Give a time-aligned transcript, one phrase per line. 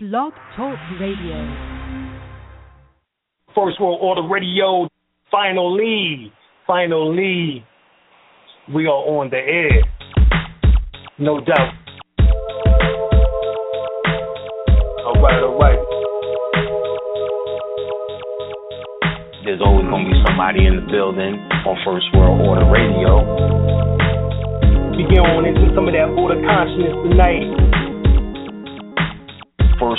[0.00, 1.34] Blog Talk Radio.
[3.52, 4.88] First World Order Radio.
[5.28, 6.32] Finally,
[6.68, 7.66] finally,
[8.72, 9.82] we are on the air.
[11.18, 11.74] No doubt.
[15.02, 15.82] All right, all right.
[19.44, 21.34] There's always going to be somebody in the building
[21.66, 23.18] on First World Order Radio.
[24.94, 27.57] We get on into some of that order consciousness tonight.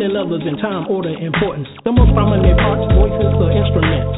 [0.00, 1.68] preceding others in time, order, importance.
[1.84, 4.16] The most prominent parts, voices, or instruments.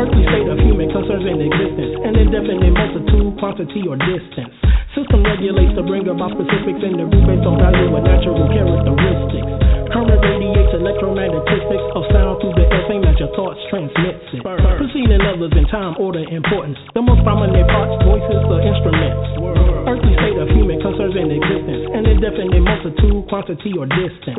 [0.00, 4.48] Earthly state of human concerns in existence, an indefinite multitude, quantity, or distance.
[4.96, 9.69] System regulates to bring about specifics in the group based on value and natural characteristics.
[9.90, 14.42] Current radiates electromagnetistics of sound through the same as your thoughts transmits it.
[14.42, 16.78] Preceding others in time, order, importance.
[16.94, 22.04] The most prominent parts, voices, or instruments earthly state of human concerns in existence, an
[22.06, 24.36] indefinite multitude, quantity, or distance.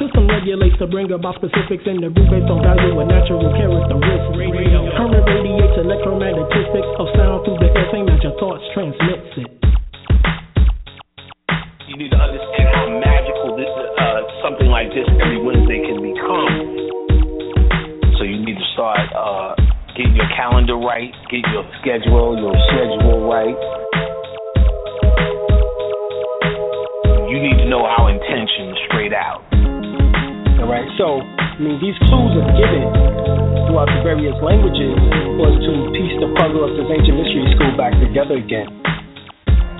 [0.00, 4.32] System regulates to bring about specifics in the group based on value and natural characteristics.
[4.96, 9.63] Current radiates electromagnetistics of sound through the same as your thoughts transmits it.
[14.94, 16.54] This every Wednesday can become.
[18.16, 19.58] So you need to start uh,
[19.98, 23.58] getting your calendar right, get your schedule, your schedule right
[27.34, 29.42] you need to know our intention straight out.
[30.62, 30.86] All right.
[30.94, 32.86] So, I mean, these clues are given
[33.66, 34.94] throughout the various languages
[35.34, 38.70] was to piece the puzzle of this ancient mystery school back together again.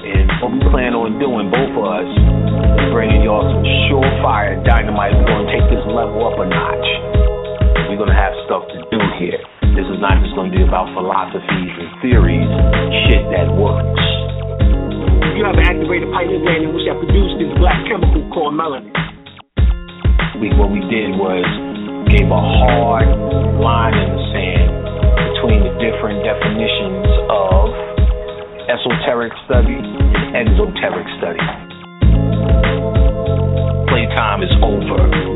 [0.02, 2.10] And what we plan on doing, both of us,
[2.90, 5.14] bringing y'all some surefire dynamite.
[5.14, 6.88] We're to take this level up a notch.
[7.90, 9.42] We're to have stuff to do here.
[9.74, 12.46] This is not just going to be about philosophies and theories,
[13.10, 14.06] shit that works.
[15.34, 18.94] You have an activated gland which that produced this black chemical called melanin.
[20.38, 21.42] We, what we did was
[22.06, 23.10] gave a hard
[23.58, 24.70] line in the sand
[25.34, 27.66] between the different definitions of
[28.70, 31.73] esoteric study and exoteric study.
[34.14, 35.33] Playtime is over.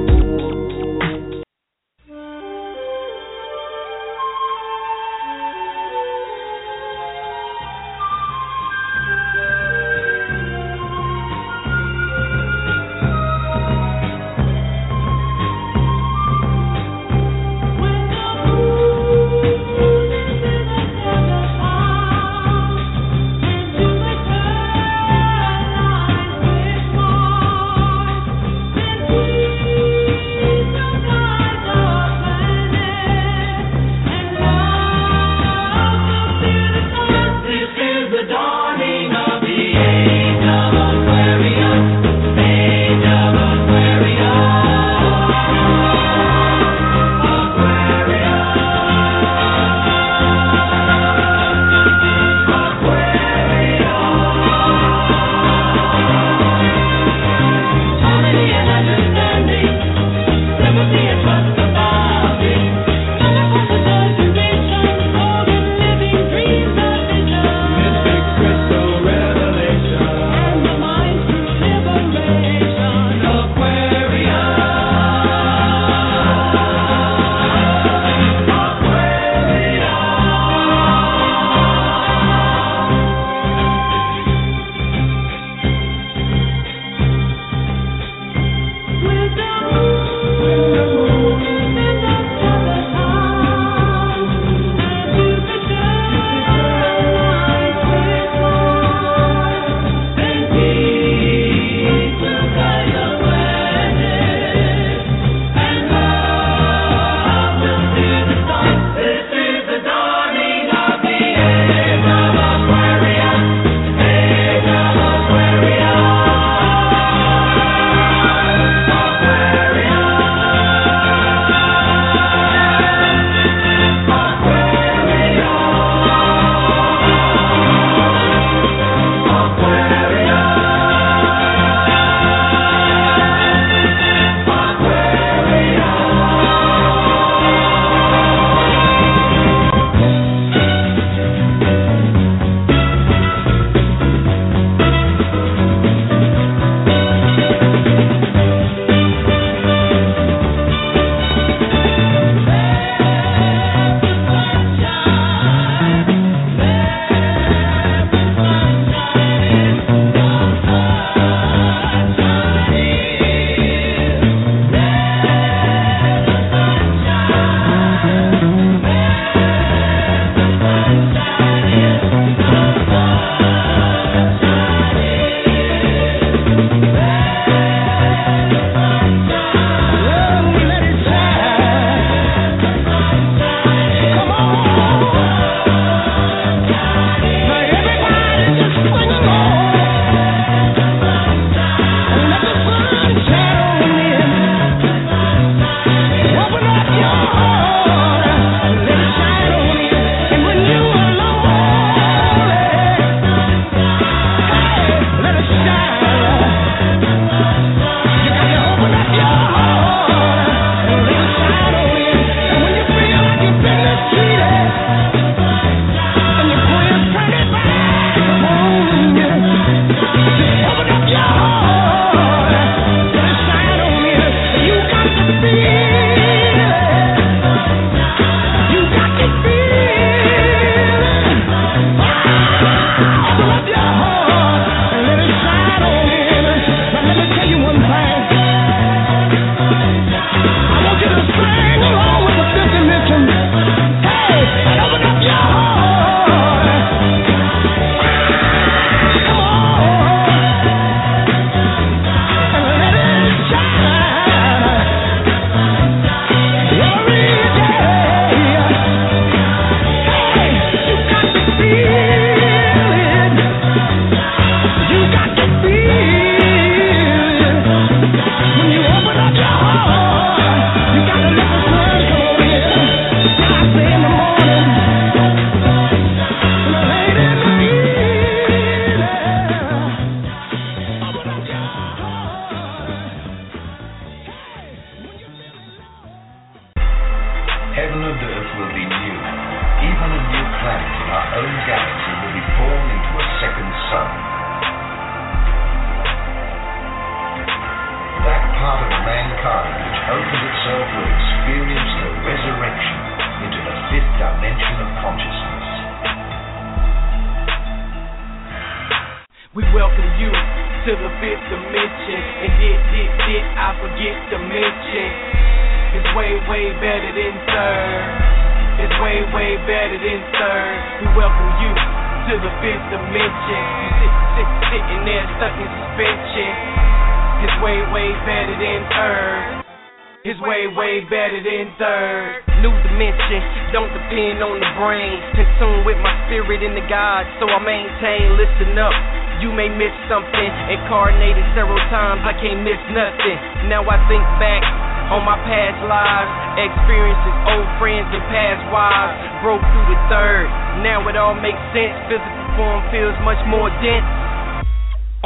[342.42, 343.38] Can't miss nothing.
[343.66, 344.62] Now I think back
[345.10, 349.14] on my past lives, experiences, old friends, and past wives.
[349.40, 350.46] Broke through the third,
[350.84, 351.94] now it all makes sense.
[352.06, 354.06] Physical form feels much more dense.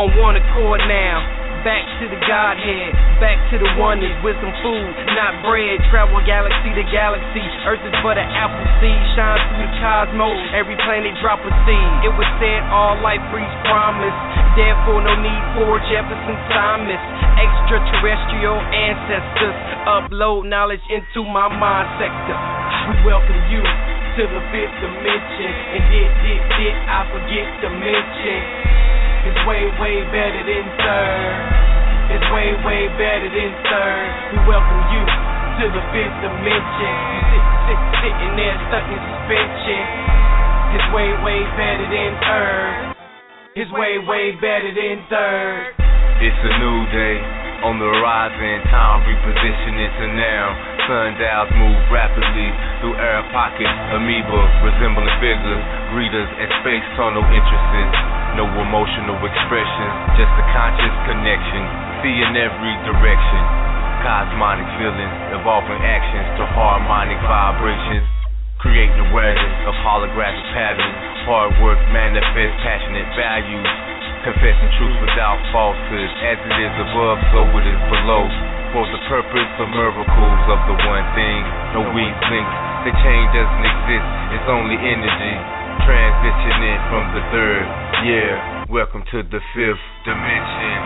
[0.00, 1.41] On one accord now.
[1.62, 2.90] Back to the Godhead,
[3.22, 5.78] back to the oneness, wisdom food, not bread.
[5.94, 10.42] Travel galaxy to galaxy, Earth is but an apple seed, shines through the cosmos.
[10.58, 11.90] Every planet drop a seed.
[12.02, 14.18] It was said all life breeds promise,
[14.58, 16.98] therefore no need for Jefferson Thomas.
[17.38, 19.54] Extraterrestrial ancestors
[19.86, 22.38] upload knowledge into my mind sector.
[22.90, 28.72] We welcome you to the fifth dimension, and did did did I forget to mention?
[29.22, 31.34] It's way, way better than third.
[32.10, 34.06] It's way, way better than third.
[34.34, 35.02] We welcome you
[35.62, 36.94] to the fifth dimension.
[37.06, 39.82] You sit, sit, sitting there stuck in suspension.
[40.74, 42.74] It's way, way better than third.
[43.62, 45.70] It's way, way better than third.
[46.18, 47.16] It's a new day
[47.62, 48.58] on the horizon.
[48.74, 50.50] Time reposition into now.
[50.90, 52.50] Sundials move rapidly
[52.82, 53.70] through air pockets.
[53.94, 55.62] Amoeba resembling figures.
[55.94, 58.21] Greeters and space tunnel entrances.
[58.32, 61.62] No emotional expression, just a conscious connection.
[62.00, 63.42] See in every direction.
[64.00, 68.08] Cosmonic feelings, evolving actions to harmonic vibrations.
[68.56, 70.96] Creating awareness of holographic patterns.
[71.28, 73.68] Hard work manifest passionate values.
[74.24, 76.10] Confessing truth without falsehood.
[76.24, 78.24] As it is above, so it is below.
[78.72, 81.40] For the purpose of miracles of the one thing.
[81.76, 82.56] No weak links.
[82.82, 85.61] The chain doesn't exist, it's only energy.
[85.80, 87.64] Transitioning from the third,
[88.04, 88.68] yeah.
[88.68, 90.76] Welcome to the fifth dimension.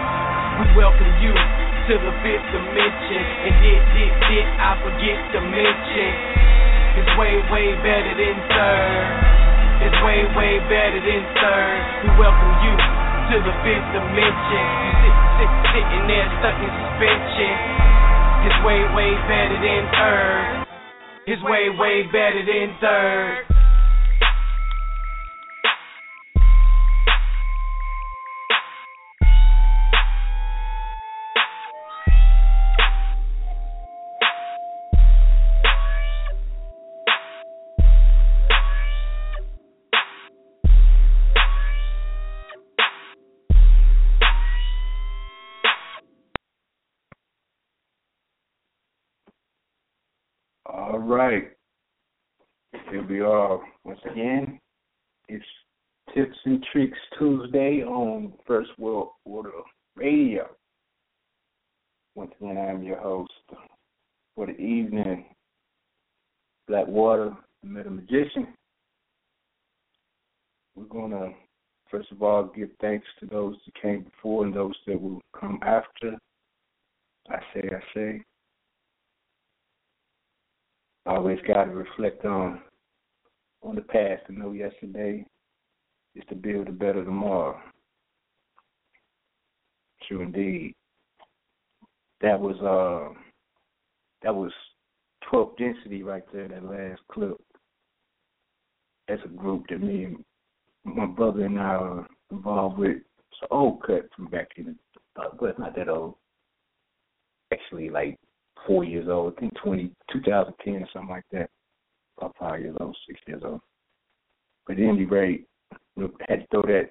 [0.62, 3.22] We welcome you to the fifth dimension.
[3.50, 6.10] And did, did, did I forget to mention?
[7.02, 9.10] It's way, way better than third.
[9.90, 11.78] It's way, way better than third.
[12.06, 14.64] We welcome you to the fifth dimension.
[14.86, 17.54] You sit, sit, sitting there stuck in suspension.
[18.46, 20.46] It's way, way better than third.
[21.26, 23.65] It's way, way better than third.
[51.06, 51.52] Right.
[52.90, 54.58] Here we are once again.
[55.28, 55.44] It's
[56.12, 59.52] Tips and Tricks Tuesday on First World Order
[59.94, 60.48] Radio.
[62.16, 63.30] Once again, I'm your host
[64.34, 65.26] for the evening,
[66.66, 68.48] Blak Water, the Meta Magician.
[70.74, 71.30] We're to,
[71.88, 75.60] first of all, give thanks to those that came before and those that will come
[75.62, 76.18] after.
[77.30, 78.22] I say, I say
[81.06, 82.60] always got to reflect on
[83.62, 85.24] on the past to know yesterday
[86.14, 87.58] is to build a better tomorrow.
[90.06, 90.74] True indeed.
[92.20, 93.14] That was uh
[94.22, 94.52] that was
[95.32, 97.36] 12th density right there, that last clip.
[99.08, 100.24] That's a group that me and
[100.84, 102.96] my brother and I are involved with.
[102.96, 104.64] It's an old cut from back in
[105.16, 106.14] the, uh, but it's not that old.
[107.52, 108.18] Actually, like
[108.66, 109.34] four years old.
[109.36, 111.50] I think 20, 2010 or something like that.
[112.18, 113.60] About five years old, six years old.
[114.66, 115.46] But at any rate,
[115.96, 116.90] we had to throw that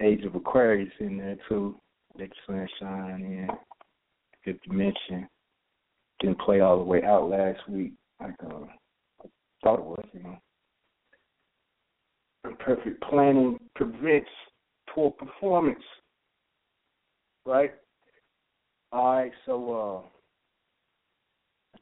[0.00, 1.76] Age of Aquarius in there too.
[2.18, 3.48] Let sunshine in.
[4.44, 5.28] Fifth dimension.
[6.20, 8.64] Didn't play all the way out last week like uh,
[9.24, 9.28] I
[9.62, 10.38] thought it was, you know.
[12.58, 14.28] Perfect planning prevents
[14.92, 15.82] poor performance.
[17.46, 17.72] Right?
[18.92, 20.08] All right, so uh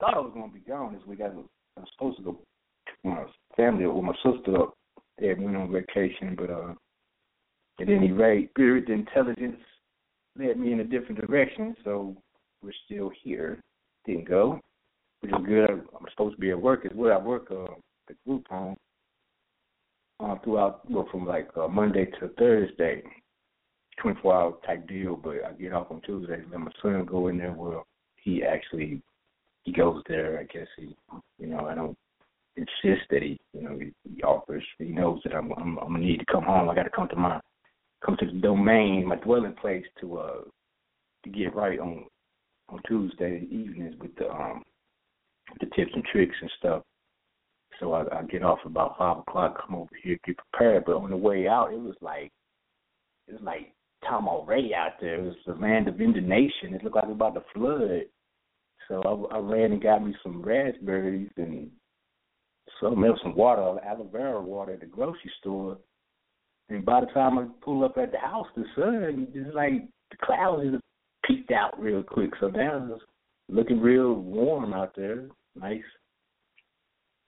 [0.00, 1.20] thought I was going to be gone this week.
[1.20, 3.24] I I was supposed to go to my
[3.56, 4.74] family or my sister up.
[5.18, 6.74] They had went on vacation, but uh,
[7.80, 9.60] at any rate, spirit intelligence
[10.38, 12.16] led me in a different direction, so
[12.62, 13.60] we're still here.
[14.06, 14.58] Didn't go,
[15.20, 15.70] which is good.
[15.70, 17.18] I'm supposed to be at work as well.
[17.18, 17.74] I work uh,
[18.08, 18.76] at group home
[20.20, 23.02] uh, throughout, well, from like uh, Monday to Thursday,
[24.00, 25.16] 24 hour type deal.
[25.16, 26.44] But I get off on Tuesdays.
[26.50, 27.52] Let my son go in there.
[27.52, 27.86] Well,
[28.22, 29.02] he actually
[29.64, 30.38] he goes there.
[30.38, 30.96] I guess he,
[31.38, 31.96] you know, I don't
[32.56, 34.64] insist that he, you know, he, he offers.
[34.78, 36.68] He knows that I'm, I'm I'm gonna need to come home.
[36.68, 37.40] I got to come to my
[38.04, 40.40] come to the domain, my dwelling place to uh
[41.24, 42.06] to get right on
[42.68, 44.62] on Tuesday evenings with the um
[45.60, 46.82] the tips and tricks and stuff.
[47.78, 50.84] So I, I get off about five o'clock, come over here, get prepared.
[50.84, 52.30] But on the way out, it was like
[53.26, 53.72] it was like
[54.06, 55.16] Tom already out there.
[55.16, 56.74] It was the land of indignation.
[56.74, 58.02] It looked like it was about to flood.
[58.90, 61.70] So I, I ran and got me some raspberries and
[62.82, 65.78] some else, some water, aloe vera water at the grocery store.
[66.68, 69.72] And by the time I pull up at the house, the sun just like
[70.10, 70.82] the clouds just
[71.24, 72.30] peeked out real quick.
[72.40, 73.02] So now it's
[73.48, 75.28] looking real warm out there.
[75.54, 75.82] Nice,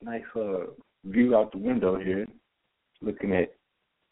[0.00, 0.66] nice uh,
[1.04, 2.26] view out the window here.
[3.00, 3.52] Looking at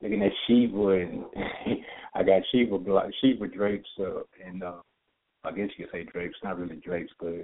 [0.01, 1.25] looking at Shiva and
[2.15, 2.79] I got Shiva
[3.21, 4.79] Shiva drapes uh, and uh,
[5.45, 7.35] I guess you could say drapes, not really drapes, but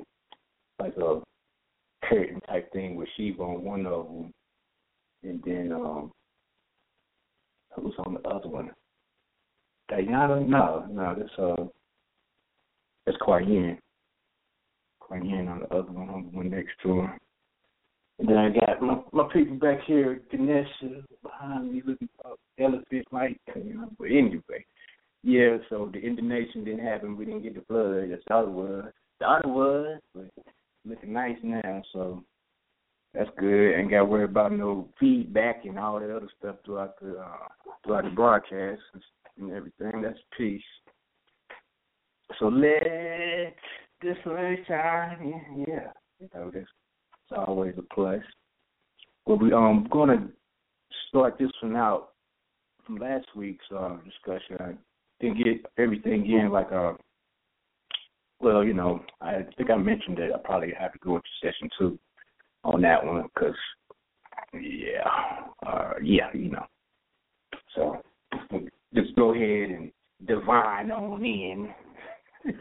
[0.78, 1.20] like a
[2.04, 4.34] curtain type thing with Shiva on one of them,
[5.22, 6.12] and then um,
[7.74, 8.70] who's on the other one?
[9.88, 10.40] Diana?
[10.40, 11.64] No, no, that's uh,
[13.06, 13.78] that's Yin.
[15.00, 17.10] Kuan on the other one, on the one next to him.
[18.18, 23.06] And then I got my, my people back here, Ganesha behind me looking up elephant
[23.12, 23.90] like, you know.
[23.98, 24.64] But anyway,
[25.22, 25.56] yeah.
[25.68, 27.16] So the Indonesian didn't happen.
[27.16, 28.10] We didn't get the flood.
[28.10, 28.84] That's all it was.
[29.18, 30.30] Thought it was, but
[30.84, 31.82] looking nice now.
[31.92, 32.22] So
[33.14, 33.74] that's good.
[33.74, 37.48] Ain't got to worry about no feedback and all that other stuff throughout the uh,
[37.84, 38.82] throughout the broadcast
[39.38, 40.02] and everything.
[40.02, 40.62] That's peace.
[42.38, 43.54] So let
[44.02, 45.64] the sun shine.
[45.66, 46.66] Yeah, you know that's
[47.28, 48.22] it's always a plus.
[49.24, 50.28] Well, we um gonna
[51.08, 52.10] start this one out
[52.84, 54.78] from last week's uh, discussion.
[55.20, 56.94] Didn't get everything in like uh
[58.40, 61.70] well, you know, I think I mentioned that I probably have to go into session
[61.78, 61.98] two
[62.64, 63.54] on that one because,
[64.52, 65.08] yeah,
[65.66, 66.66] uh, yeah, you know.
[67.74, 68.02] So
[68.94, 69.90] just go ahead and
[70.26, 71.72] divine on in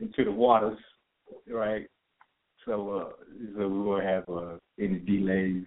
[0.00, 0.78] into the waters,
[1.48, 1.86] right?
[2.64, 3.24] So, uh,
[3.56, 5.66] so we won't have uh, any delays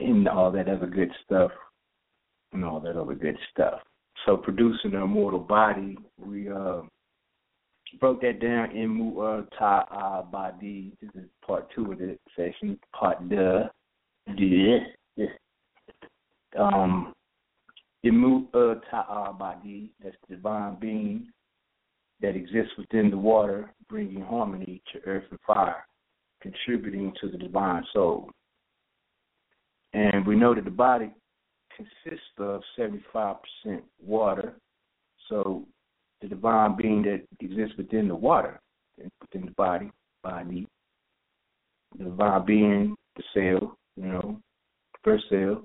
[0.00, 1.50] and all that other good stuff
[2.52, 3.80] and all that other good stuff.
[4.24, 6.82] So, producing the immortal body, we uh,
[8.00, 10.92] broke that down in Mu'ta Badi.
[11.00, 12.78] This is part two of the session.
[12.92, 13.70] Part the
[14.26, 15.28] this.
[16.58, 17.12] Um,
[18.02, 21.28] in Mu'ta Badi, that's the divine being
[22.20, 25.86] that exists within the water, bringing harmony to earth and fire,
[26.40, 28.30] contributing to the divine soul.
[29.92, 31.10] And we know that the body
[31.76, 33.36] consists of 75%
[34.04, 34.54] water.
[35.28, 35.64] So
[36.20, 38.60] the divine being that exists within the water,
[39.20, 39.90] within the body,
[40.22, 40.66] body,
[41.98, 44.40] the divine being, the cell, you know,
[45.02, 45.62] first cell.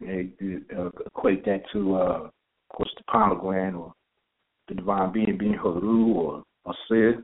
[0.00, 0.30] They
[0.76, 2.30] uh, equate that to, uh, of
[2.74, 3.92] course, the pomegranate or
[4.68, 7.22] the divine being being Haru or Asir,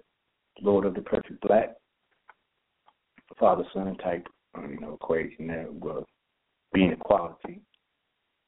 [0.62, 1.74] Lord of the Perfect Black,
[3.38, 4.26] Father Son type,
[4.56, 6.04] you know, equation there, well,
[6.72, 7.60] being equality.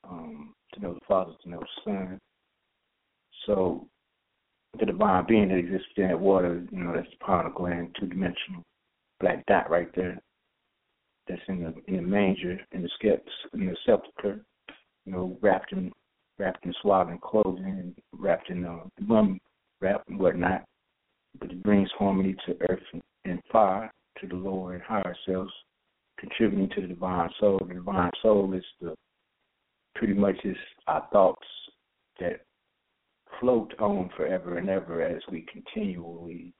[0.08, 2.18] Um, to know the Father, to know the Son,
[3.46, 3.86] so
[4.78, 8.06] the divine being that exists within that water, you know, that's the pineal gland, two
[8.06, 8.62] dimensional
[9.20, 10.18] black dot right there.
[11.28, 13.20] That's in the in the manger, in the skeps,
[13.52, 14.44] in the sepulcher,
[15.04, 15.92] you know, wrapped in
[16.38, 19.40] wrapped in swaddling clothing and wrapped in uh, mummy
[19.80, 20.64] wrap and whatnot.
[21.38, 22.82] But it brings harmony to earth
[23.24, 25.52] and fire, to the lower and higher selves,
[26.20, 27.60] contributing to the divine soul.
[27.66, 28.94] The divine soul is the
[29.94, 31.46] pretty much is our thoughts
[32.20, 32.40] that
[33.40, 36.52] float on forever and ever as we continually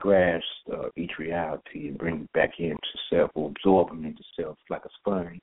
[0.00, 2.78] grasp uh, each reality and bring it back into
[3.10, 5.40] self or absorb them into self like a sponge.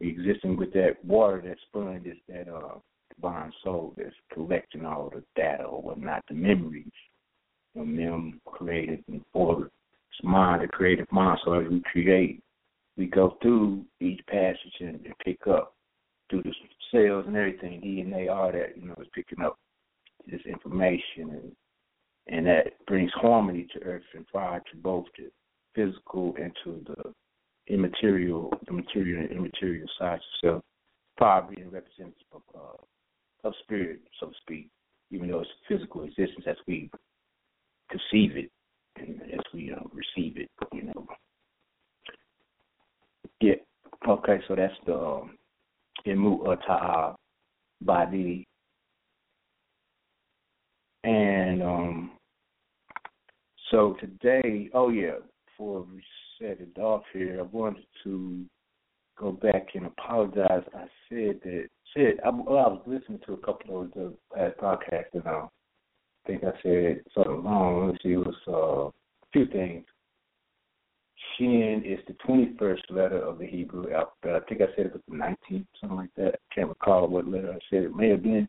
[0.00, 2.78] Existing with that water, that sponge is that uh,
[3.14, 6.84] divine soul that's collecting all the data or whatnot, the memories
[7.74, 11.38] from them created and for it's mind, the creative mind.
[11.44, 12.42] So as we create,
[12.96, 15.74] we go through each passage and, and pick up
[16.30, 16.52] through the
[16.90, 19.58] cells and everything, DNA, all that, you know, is picking up
[20.26, 21.52] this information and
[22.28, 25.30] and that brings harmony to earth and fire to both the
[25.74, 27.12] physical into the
[27.72, 30.62] immaterial, the material and immaterial sides of self,
[31.18, 34.68] power being representative of, uh, of spirit, so to speak,
[35.10, 36.90] even though it's physical existence as we
[37.90, 38.50] conceive it
[38.96, 41.06] and as we uh, receive it, you know.
[44.08, 45.36] Okay, so that's the um,
[46.06, 47.16] Imu Ata'a
[47.80, 48.46] body.
[51.02, 52.10] And um
[53.70, 55.16] so today, oh yeah,
[55.46, 56.00] before we
[56.38, 58.44] set it off here, I wanted to
[59.18, 60.62] go back and apologize.
[60.72, 64.56] I said that said I, well, I was listening to a couple of the past
[64.58, 65.48] podcasts and I
[66.28, 67.88] think I said something wrong.
[67.88, 68.92] Let's see, it was uh, a
[69.32, 69.84] few things.
[71.36, 74.42] Shin is the 21st letter of the Hebrew alphabet.
[74.42, 76.34] I think I said it was the 19th, something like that.
[76.34, 78.48] I can't recall what letter I said it may have been.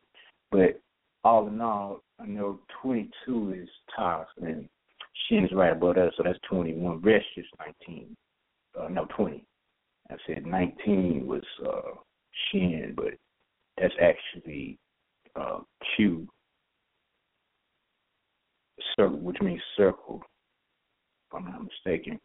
[0.52, 0.80] But
[1.24, 4.68] all in all, I know 22 is Tav, and
[5.28, 7.02] Shin is right above that, so that's 21.
[7.02, 7.46] Resh is
[7.88, 8.16] 19.
[8.80, 9.44] Uh, no, 20.
[10.10, 11.96] I said 19 was uh,
[12.52, 13.14] Shin, but
[13.78, 14.78] that's actually
[15.36, 15.60] uh,
[15.96, 16.28] Q,
[18.96, 20.22] circle, which means circle,
[21.30, 22.20] if I'm not mistaken.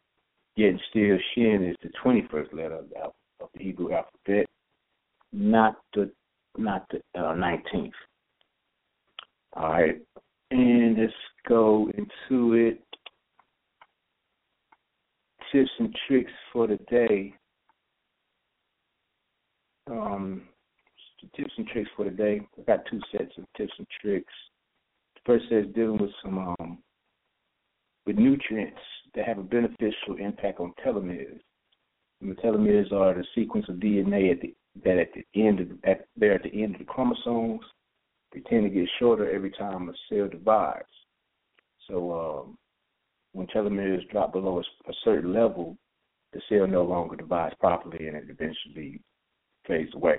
[0.56, 3.00] Yet still, Shin is the 21st letter of the,
[3.42, 4.46] of the Hebrew alphabet,
[5.32, 6.10] not the
[6.58, 7.90] not the uh, 19th.
[9.54, 10.00] All right,
[10.50, 11.12] and let's
[11.48, 12.82] go into it.
[15.50, 17.34] Tips and tricks for the day.
[19.90, 20.42] Um,
[21.36, 22.40] tips and tricks for the day.
[22.58, 24.32] I got two sets of tips and tricks.
[25.14, 26.78] The first set is dealing with some um,
[28.06, 28.80] with nutrients
[29.14, 31.40] that have a beneficial impact on telomeres.
[32.20, 35.68] And the telomeres are the sequence of DNA at the, that at the end of
[35.84, 37.60] at, they're at the end of the chromosomes.
[38.32, 40.86] They tend to get shorter every time a cell divides.
[41.88, 42.58] So um,
[43.32, 45.76] when telomeres drop below a, a certain level,
[46.32, 49.00] the cell no longer divides properly and it eventually
[49.66, 50.16] fades away.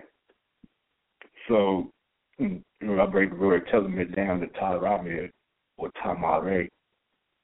[1.48, 1.92] So
[2.38, 5.30] you know, I break the word telomere down to telomer
[5.78, 6.70] or tamare,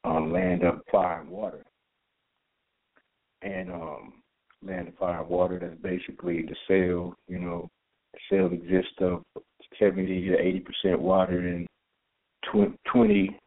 [0.03, 1.63] um, land of fire and water.
[3.41, 4.13] And um,
[4.65, 7.69] land of fire and water, that's basically the cell, you know,
[8.13, 9.23] the cell exists of
[9.79, 11.67] 70 to 80 percent water and
[12.91, 13.37] 20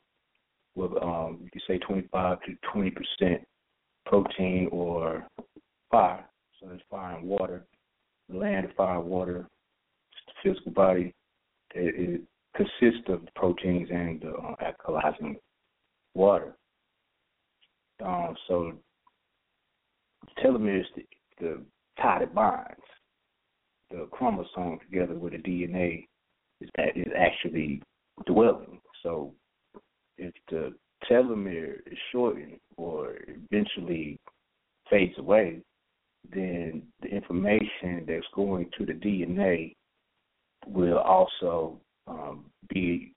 [0.75, 3.43] with um you could say 25 to 20 percent
[4.07, 5.27] protein or
[5.91, 6.25] fire.
[6.61, 7.65] So there's fire and water.
[8.29, 9.47] The land of fire and water,
[10.27, 11.13] the physical body,
[11.75, 12.21] it, it
[12.57, 15.37] consists of proteins and uh, alkalizing
[16.15, 16.57] water.
[18.05, 18.73] Um, so
[20.45, 21.05] telomeres the,
[21.41, 21.63] the
[22.01, 22.81] tie that binds
[23.91, 26.07] the chromosome together with the DNA
[26.61, 27.83] is is actually
[28.27, 28.81] dwelling.
[29.03, 29.35] So
[30.17, 30.75] if the
[31.11, 34.19] telomere is shortened or eventually
[34.89, 35.61] fades away,
[36.33, 39.75] then the information that's going to the DNA
[40.67, 43.13] will also um, be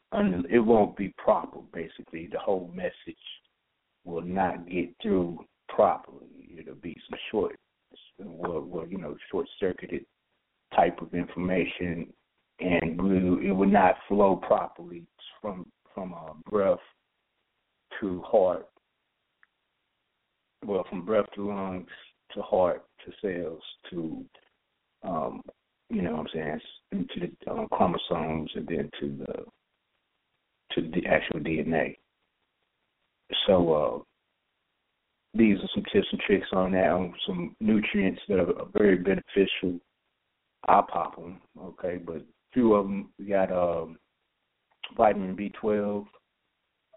[0.49, 1.59] it won't be proper.
[1.73, 3.17] Basically, the whole message
[4.03, 6.55] will not get through properly.
[6.57, 7.55] It'll be some short,
[8.19, 10.05] well, well you know, short circuited
[10.75, 12.11] type of information,
[12.59, 12.99] and
[13.43, 15.03] it will not flow properly
[15.41, 16.79] from from uh, breath
[18.01, 18.67] to heart,
[20.65, 21.87] well, from breath to lungs
[22.33, 24.25] to heart to cells to,
[25.03, 25.41] um,
[25.89, 26.59] you know, what I'm saying,
[26.91, 29.45] into the um, chromosomes and then to the
[30.75, 31.97] to the actual DNA.
[33.47, 33.99] So uh,
[35.33, 39.79] these are some tips and tricks on that, on some nutrients that are very beneficial.
[40.67, 43.97] I'll pop them, okay, but a few of them we got um,
[44.95, 46.05] vitamin B12.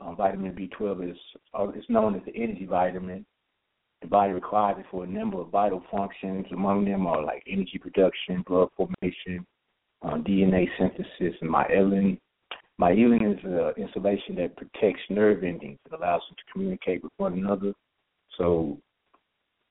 [0.01, 1.19] Uh, vitamin B12 is
[1.59, 3.27] uh, is known as the energy vitamin.
[4.01, 6.47] The body requires it for a number of vital functions.
[6.53, 9.45] Among them are like energy production, blood formation,
[10.03, 12.19] uh, DNA synthesis, and myelin.
[12.81, 15.79] Myelin is an insulation that protects nerve endings.
[15.87, 17.73] It allows them to communicate with one another.
[18.37, 18.79] So,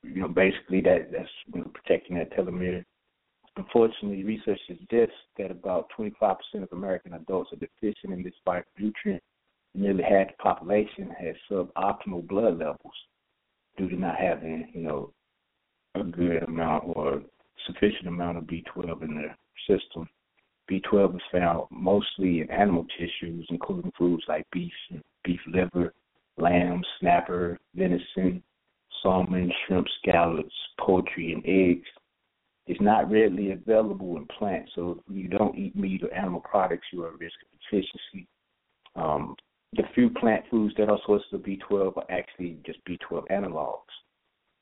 [0.04, 2.84] you know, basically that that's you know, protecting that telomere.
[3.56, 9.24] Unfortunately, research suggests that about 25% of American adults are deficient in this vital nutrient.
[9.74, 12.93] Nearly half the population has suboptimal blood levels
[13.78, 15.12] due to not having, you know,
[15.96, 17.22] a good amount or
[17.65, 20.08] sufficient amount of B12 in their system.
[20.69, 24.73] B12 is found mostly in animal tissues, including foods like beef,
[25.23, 25.93] beef liver,
[26.38, 28.43] lamb, snapper, venison,
[29.01, 31.88] salmon, shrimp, scallops, poultry, and eggs.
[32.65, 36.88] It's not readily available in plants, so if you don't eat meat or animal products,
[36.91, 38.27] you are at risk of deficiency.
[38.95, 39.36] Um,
[39.73, 43.93] the few plant foods that are sources of B12 are actually just B12 analogs.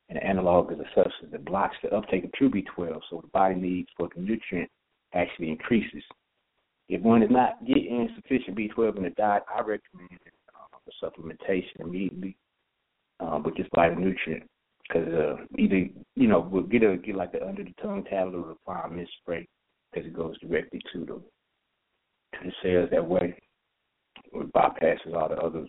[0.09, 3.55] An analog is a substance that blocks the uptake of true B12, so the body
[3.55, 4.69] needs for the nutrient
[5.15, 6.03] actually increases.
[6.87, 10.19] If one is not getting sufficient B12 in the diet, I recommend
[10.53, 12.37] uh, a supplementation immediately
[13.19, 14.43] uh, with this nutrient
[14.87, 18.37] because uh, either you know we'll get a get like the under the tongue tablet
[18.37, 19.47] or the fine mist spray
[19.91, 21.21] because it goes directly to the
[22.37, 23.35] to the cells that way.
[24.33, 25.65] It bypasses all the other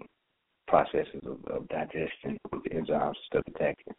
[0.66, 3.94] processes of, of digestion with the enzymes and stuff attacking.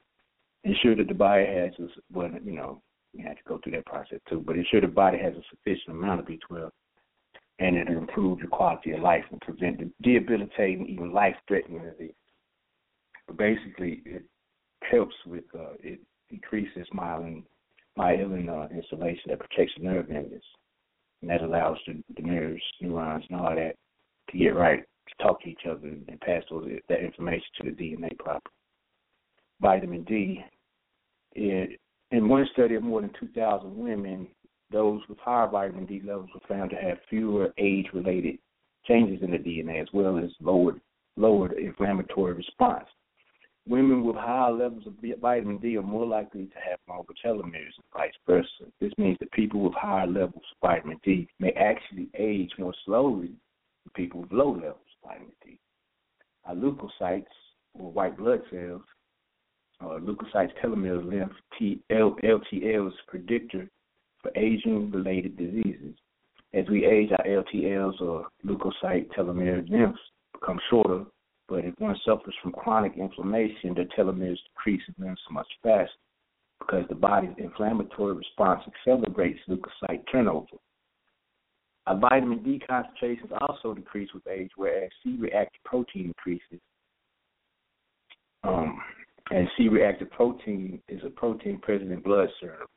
[0.63, 2.81] Ensure that the body has a well, you know,
[3.17, 5.95] you have to go through that process too, but ensure the body has a sufficient
[5.95, 6.71] amount of B12
[7.59, 12.13] and it'll improve your quality of life and prevent debilitating, even life threatening disease.
[13.25, 14.23] But basically, it
[14.89, 15.99] helps with uh, it
[16.29, 17.43] decreases myelin
[17.97, 20.43] myelin uh, insulation that protects the nerve endings,
[21.21, 23.75] and that allows the, the nerves, neurons, and all that
[24.29, 27.75] to get right, to talk to each other, and pass those, that information to the
[27.75, 28.53] DNA properly.
[29.59, 30.43] Vitamin D,
[31.33, 31.79] it,
[32.11, 34.27] in one study of more than 2,000 women,
[34.71, 38.37] those with higher vitamin D levels were found to have fewer age-related
[38.85, 40.79] changes in the DNA, as well as lowered
[41.17, 42.85] lowered inflammatory response.
[43.67, 47.85] Women with higher levels of vitamin D are more likely to have longer telomeres and
[47.93, 48.71] vice versa.
[48.79, 53.27] This means that people with higher levels of vitamin D may actually age more slowly
[53.27, 55.59] than people with low levels of vitamin D.
[56.45, 57.25] Our leukocytes,
[57.73, 58.83] or white blood cells,
[59.81, 59.99] uh,
[60.63, 63.69] telomere length, LTL is a predictor
[64.21, 65.95] for aging-related diseases.
[66.53, 69.99] As we age, our LTLs, or leukocyte telomere lengths,
[70.33, 71.05] become shorter
[71.47, 75.89] but if one suffers from chronic inflammation, the telomeres decrease and so much faster
[76.59, 80.57] because the body's inflammatory response accelerates leukocyte turnover.
[81.85, 86.59] Our vitamin D concentrations also decrease with age, whereas C-reactive protein increases.
[88.43, 88.81] Um,
[89.31, 92.67] and C-reactive protein is a protein present in blood serum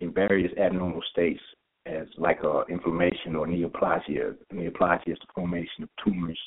[0.00, 1.40] in various abnormal states,
[1.86, 4.34] as like uh, inflammation or neoplasia.
[4.52, 6.38] Neoplasia is the formation of tumors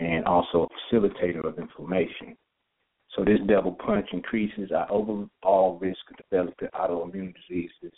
[0.00, 2.36] and also a facilitator of inflammation.
[3.14, 7.92] So this double punch increases our overall risk of developing autoimmune diseases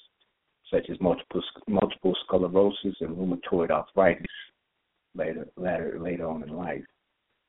[0.70, 4.26] such as multiple multiple sclerosis and rheumatoid arthritis
[5.14, 6.82] later later later on in life.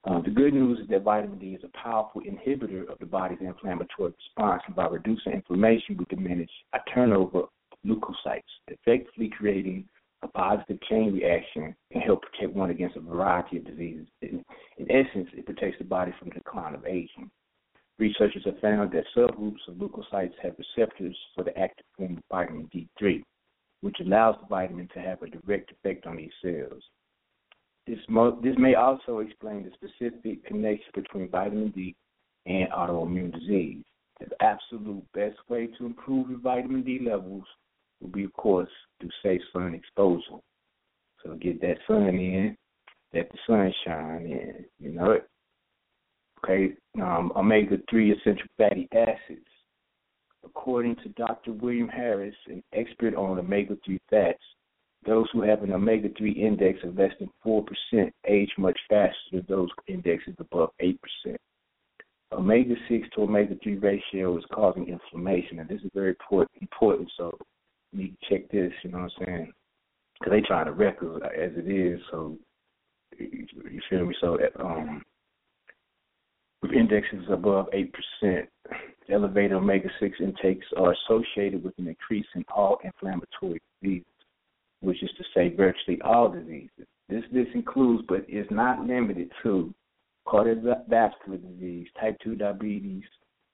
[0.07, 3.39] Um, the good news is that vitamin D is a powerful inhibitor of the body's
[3.41, 7.49] inflammatory response, and by reducing inflammation, we diminish a turnover of
[7.83, 9.87] leukocytes, effectively creating
[10.21, 14.07] a positive chain reaction and help protect one against a variety of diseases.
[14.21, 14.43] In,
[14.77, 17.31] in essence, it protects the body from the decline of aging.
[17.97, 22.69] Researchers have found that subgroups of leukocytes have receptors for the active form of vitamin
[22.75, 23.23] D3,
[23.81, 26.83] which allows the vitamin to have a direct effect on these cells.
[27.87, 31.95] This, mo- this may also explain the specific connection between vitamin D
[32.45, 33.83] and autoimmune disease.
[34.19, 37.43] The absolute best way to improve your vitamin D levels
[38.01, 38.69] will be, of course,
[38.99, 40.39] through safe sun exposure.
[41.23, 42.55] So get that sun in,
[43.13, 45.27] let the sun shine in, you know it.
[46.43, 49.47] Okay, um, omega 3 essential fatty acids.
[50.43, 51.53] According to Dr.
[51.53, 54.43] William Harris, an expert on omega 3 fats,
[55.05, 57.65] those who have an omega 3 index of less than 4%
[58.27, 60.97] age much faster than those indexes above 8%.
[62.31, 66.15] Omega 6 to omega 3 ratio is causing inflammation, and this is very
[66.61, 67.11] important.
[67.17, 67.37] So
[67.93, 69.53] need to check this, you know what I'm saying?
[70.19, 72.37] Because they trying to record as it is, so
[73.17, 74.15] you, you feel me?
[74.19, 75.01] So um,
[76.61, 77.67] with indexes above
[78.23, 78.47] 8%,
[79.09, 84.05] elevated omega 6 intakes are associated with an increase in all inflammatory diseases,
[84.85, 86.87] which is to say, virtually all diseases.
[87.09, 89.73] This, this includes, but is not limited to,
[90.27, 93.03] cardiovascular disease, type 2 diabetes,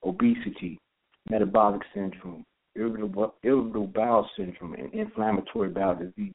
[0.04, 0.78] obesity,
[1.28, 6.34] metabolic syndrome, irritable, irritable bowel syndrome, and inflammatory bowel disease,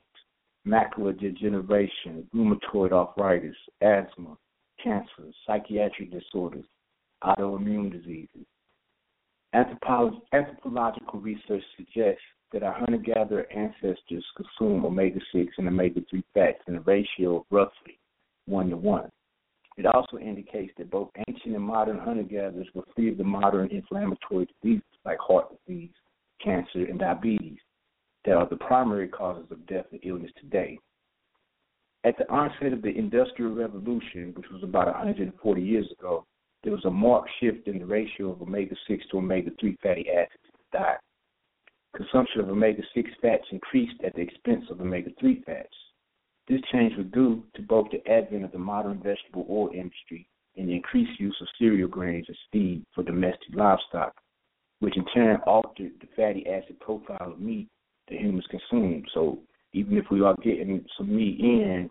[0.68, 4.38] macular degeneration, rheumatoid arthritis, asthma,
[4.84, 6.66] cancer, psychiatric disorders,
[7.24, 8.46] autoimmune diseases.
[9.54, 16.60] Anthropological research suggests that our hunter gatherer ancestors consumed omega 6 and omega 3 fats
[16.68, 18.00] in a ratio of roughly
[18.46, 19.10] 1 to 1.
[19.78, 23.70] It also indicates that both ancient and modern hunter gatherers were free of the modern
[23.70, 25.92] inflammatory diseases like heart disease,
[26.44, 27.60] cancer, and diabetes
[28.26, 30.80] that are the primary causes of death and illness today.
[32.04, 36.26] At the onset of the Industrial Revolution, which was about 140 years ago,
[36.64, 40.10] there was a marked shift in the ratio of omega 6 to omega 3 fatty
[40.10, 41.00] acids in the diet.
[41.98, 45.74] Consumption of omega 6 fats increased at the expense of omega 3 fats.
[46.48, 50.70] This change was due to both the advent of the modern vegetable oil industry and
[50.70, 54.14] the increased use of cereal grains as feed for domestic livestock,
[54.80, 57.68] which in turn altered the fatty acid profile of meat
[58.10, 59.04] that humans consume.
[59.16, 59.40] So
[59.74, 61.90] even if we are getting some meat in,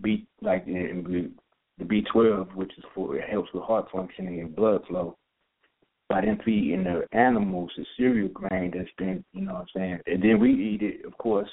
[0.00, 1.34] B like in
[1.76, 5.18] the B12, which is for it helps with heart functioning and blood flow.
[6.08, 9.98] By them feeding the animals the cereal grain that's been, you know what I'm saying,
[10.06, 11.04] and then we eat it.
[11.04, 11.50] Of course,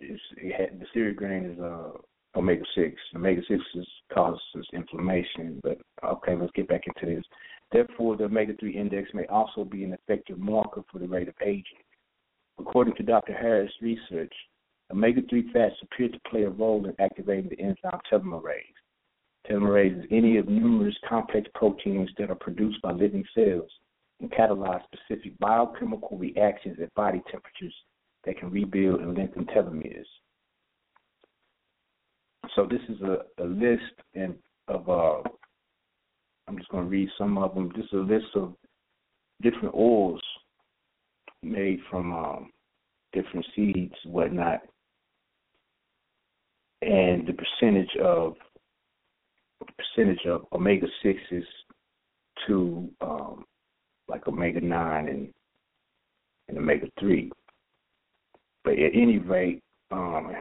[0.00, 1.90] it's, it had, the cereal grain is uh,
[2.36, 2.94] omega six.
[3.14, 3.60] Omega six
[4.12, 4.40] causes
[4.72, 5.60] inflammation.
[5.62, 7.24] But okay, let's get back into this.
[7.72, 11.34] Therefore, the omega three index may also be an effective marker for the rate of
[11.42, 11.82] aging.
[12.58, 13.32] According to Dr.
[13.32, 14.32] Harris' research,
[14.90, 18.62] omega three fats appear to play a role in activating the enzyme telomerase.
[19.48, 23.70] Telomerase is any of numerous complex proteins that are produced by living cells
[24.20, 27.74] and catalyze specific biochemical reactions at body temperatures
[28.24, 30.04] that can rebuild and lengthen telomeres.
[32.54, 33.82] So this is a, a list
[34.14, 34.34] and
[34.68, 35.28] of uh,
[36.48, 37.70] I'm just going to read some of them.
[37.76, 38.54] This is a list of
[39.42, 40.22] different oils
[41.42, 42.50] made from um,
[43.12, 44.60] different seeds, whatnot,
[46.82, 48.34] and the percentage of
[49.76, 51.44] percentage of omega sixes
[52.46, 53.44] to um,
[54.08, 55.28] like omega nine and
[56.48, 57.30] and omega three.
[58.64, 60.32] But at any rate, um,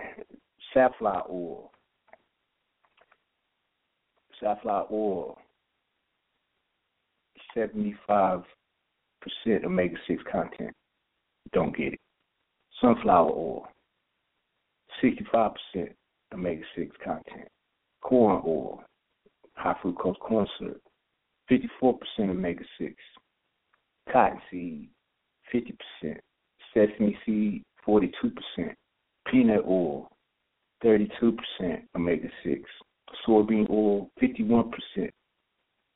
[0.73, 1.71] safflower oil,
[4.39, 5.37] safflower oil,
[7.53, 8.43] seventy five
[9.21, 10.73] percent omega six content.
[11.53, 11.99] Don't get it.
[12.81, 13.67] Sunflower oil,
[15.01, 15.95] sixty five percent
[16.33, 17.47] omega six content.
[18.01, 18.83] Corn oil,
[19.55, 20.81] high fructose corn syrup,
[21.51, 22.93] 54% omega 6.
[24.11, 24.89] Cottonseed,
[25.53, 26.17] 50%.
[26.73, 28.11] Sesame seed, 42%.
[29.31, 30.09] Peanut oil,
[30.83, 31.37] 32%
[31.95, 32.61] omega 6.
[33.27, 34.71] Soybean oil, 51%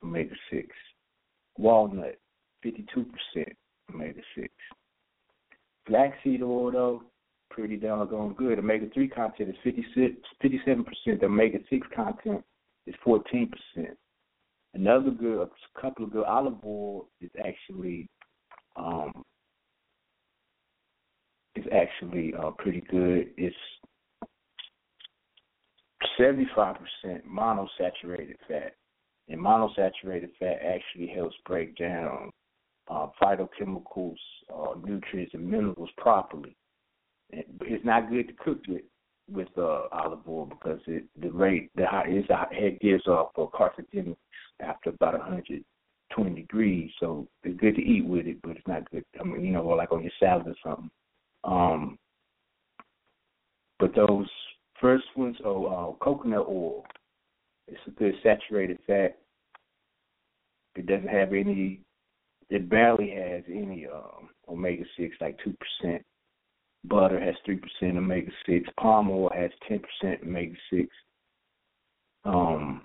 [0.03, 0.67] omega 6.
[1.57, 2.17] Walnut,
[2.65, 3.05] 52%
[3.93, 4.47] omega 6.
[5.85, 7.03] Flaxseed oil, though,
[7.49, 8.59] pretty doggone good.
[8.59, 11.23] Omega 3 content is 56, 57%.
[11.23, 12.43] Omega 6 content
[12.89, 13.49] is 14%.
[14.73, 18.07] Another good, a couple of good olive oil is actually
[18.75, 19.23] um,
[21.55, 23.29] is actually uh, pretty good.
[23.37, 23.55] It's
[26.19, 26.77] 75%
[27.27, 28.75] monosaturated fat,
[29.27, 32.29] and monosaturated fat actually helps break down
[32.89, 34.15] uh, phytochemicals,
[34.53, 36.55] uh, nutrients, and minerals properly.
[37.31, 38.81] It's not good to cook with
[39.31, 43.45] with uh, olive oil because it the rate the high is it gives off a
[43.47, 44.15] carcinogenic
[44.59, 46.91] after about 120 degrees.
[46.99, 49.05] So it's good to eat with it, but it's not good.
[49.19, 50.91] I mean, you know, or like on your salad or something.
[51.43, 51.97] Um,
[53.79, 54.27] but those
[54.81, 56.83] first ones, oh, uh, coconut oil.
[57.67, 59.17] It's a good saturated fat.
[60.75, 61.81] It doesn't have any.
[62.49, 66.03] It barely has any um, omega six, like two percent.
[66.85, 68.69] Butter has three percent omega six.
[68.79, 70.87] Palm oil has ten percent omega six.
[72.23, 72.81] Um,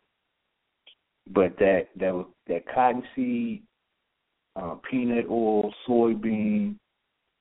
[1.33, 3.62] but that that that cottonseed,
[4.57, 6.76] uh, peanut oil, soybean,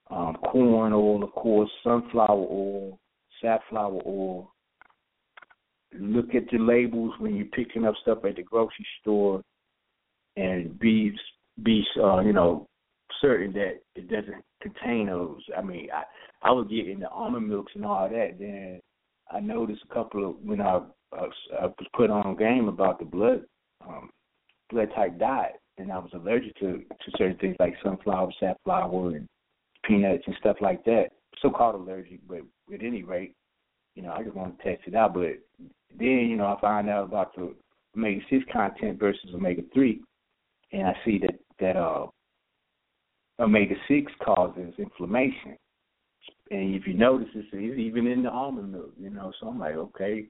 [0.10, 3.00] um, corn oil, of course, sunflower oil,
[3.42, 4.52] safflower oil.
[6.00, 9.42] Look at the labels when you're picking up stuff at the grocery store,
[10.38, 11.16] and be
[11.64, 12.68] be uh, you know
[13.22, 15.42] certain that it doesn't contain those.
[15.56, 16.04] I mean, I
[16.42, 18.40] I was getting the almond milks and all that.
[18.40, 18.80] Then
[19.32, 21.26] I noticed a couple of when I, I,
[21.62, 23.44] I was put on game about the blood
[23.88, 24.10] um,
[24.70, 29.28] blood type diet, and I was allergic to to certain things like sunflower, safflower, and
[29.86, 31.08] peanuts and stuff like that.
[31.42, 32.42] So called allergic, but
[32.74, 33.36] at any rate,
[33.96, 35.14] you know, I just want to test it out.
[35.14, 35.40] But
[35.98, 37.54] then, you know, I find out about the
[37.96, 40.02] omega six content versus omega three,
[40.72, 42.08] and I see that that uh
[43.40, 45.58] omega six causes inflammation.
[46.52, 49.32] And if you notice, it's even in the almond milk, you know.
[49.40, 50.28] So I'm like, okay,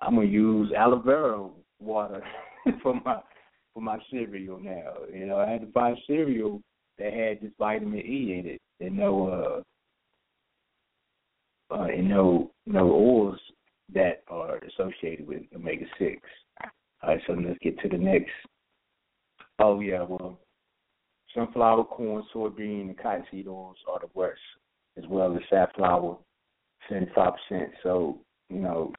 [0.00, 1.48] I'm gonna use aloe vera
[1.78, 2.22] water
[2.82, 3.20] for my
[3.74, 4.92] for my cereal now.
[5.12, 6.62] You know, I had to buy cereal
[6.98, 9.62] that had this vitamin E in it, and no
[11.70, 13.38] uh, uh and no no oils
[13.92, 16.20] that are associated with omega six.
[17.02, 18.30] All right, so let's get to the next.
[19.58, 20.38] Oh yeah, well,
[21.34, 24.40] Sunflower, corn, soybean, and cottonseed oils are the worst,
[24.98, 26.16] as well as safflower,
[26.90, 27.34] 75%.
[27.82, 28.92] So, you know,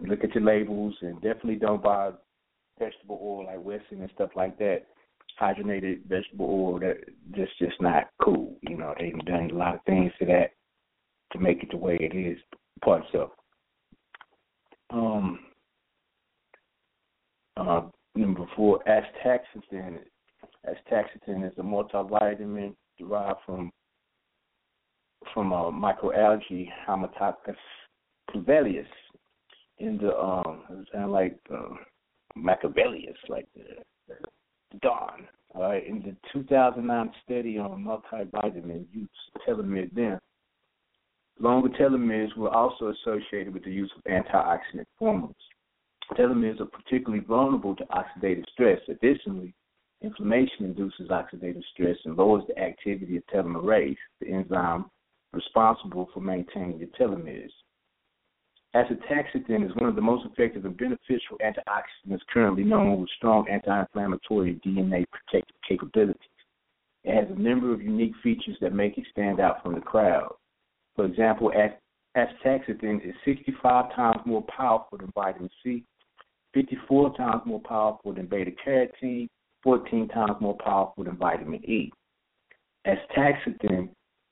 [0.00, 2.10] look at your labels and definitely don't buy
[2.78, 4.82] vegetable oil like Wesson and stuff like that.
[5.40, 6.98] Hydrogenated vegetable oil that
[7.34, 8.56] just just not cool.
[8.62, 10.52] You know, they've done a lot of things to that
[11.32, 12.38] to make it the way it is.
[12.84, 13.32] Part so.
[14.90, 15.40] Um,
[17.56, 17.82] uh,
[18.14, 18.80] number four,
[20.68, 21.44] astaxanthin.
[21.44, 23.70] Astaxanthin is a multivitamin derived from
[25.32, 27.56] from a uh, microalgae Haematococcus
[28.30, 28.86] pluvialis
[29.78, 31.74] in the um sound like uh,
[32.36, 33.62] Machiavellius, like the,
[34.08, 35.26] the dawn.
[35.54, 39.08] All right, in the 2009 study on multivitamin use,
[39.46, 40.18] telomere then,
[41.38, 45.34] longer telomeres were also associated with the use of antioxidant hormones.
[46.18, 48.80] Telomeres are particularly vulnerable to oxidative stress.
[48.88, 49.54] Additionally,
[50.04, 54.86] inflammation induces oxidative stress and lowers the activity of telomerase, the enzyme
[55.32, 57.50] responsible for maintaining the telomeres.
[58.74, 64.60] Acetaxanthin is one of the most effective and beneficial antioxidants currently known with strong anti-inflammatory
[64.66, 66.18] DNA protective capabilities.
[67.04, 70.34] It has a number of unique features that make it stand out from the crowd.
[70.96, 71.52] For example,
[72.16, 75.84] acetaxanthin is 65 times more powerful than vitamin C,
[76.52, 79.28] 54 times more powerful than beta carotene,
[79.64, 81.90] 14 times more powerful than vitamin E.
[82.86, 83.88] Acetaxanthin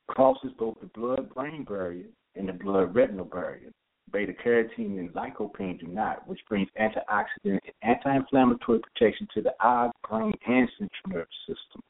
[0.07, 3.73] crosses both the blood-brain barrier and the blood-retinal barrier
[4.13, 9.91] beta carotene and lycopene do not, which brings antioxidant and anti-inflammatory protection to the eye,
[10.09, 11.81] brain, and central nervous system.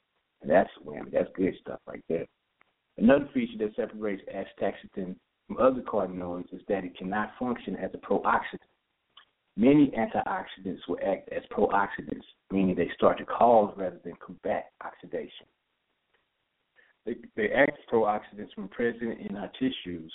[0.40, 1.12] And that's whammy.
[1.12, 2.26] That's good stuff right there.
[2.98, 7.98] Another feature that separates astaxanthin from other carotenoids is that it cannot function as a
[7.98, 8.58] prooxidant.
[9.56, 15.46] Many antioxidants will act as prooxidants, meaning they start to cause rather than combat oxidation.
[17.04, 20.12] They, they act as prooxidants when present in our tissues,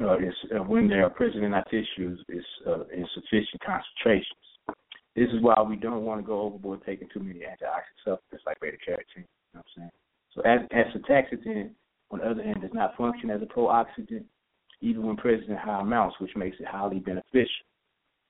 [0.00, 4.26] uh, uh, when they are present in our tissues is uh, in sufficient concentrations.
[5.16, 8.60] This is why we don't want to go overboard taking too many antioxidant supplements like
[8.60, 9.16] beta carotene.
[9.16, 9.90] You know what I'm saying?
[10.34, 11.70] So as acetaxanthin,
[12.10, 14.24] on the other hand, does not function as a pro-oxidant,
[14.80, 17.66] even when present in high amounts, which makes it highly beneficial.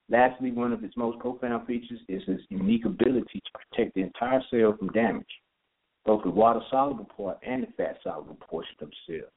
[0.08, 4.42] Lastly, one of its most profound features is its unique ability to protect the entire
[4.50, 5.24] cell from damage,
[6.04, 9.30] both the water-soluble part and the fat-soluble portion of the cell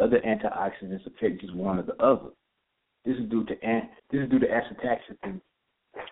[0.00, 2.30] other antioxidants affect just one or the other.
[3.04, 3.54] This is due to
[4.10, 5.40] this is due to acetaxanthin's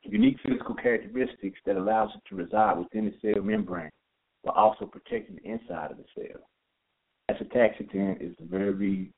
[0.04, 3.90] unique physical characteristics that allows it to reside within the cell membrane
[4.42, 6.40] while also protecting the inside of the cell.
[7.30, 9.10] Acetaxanthin is a very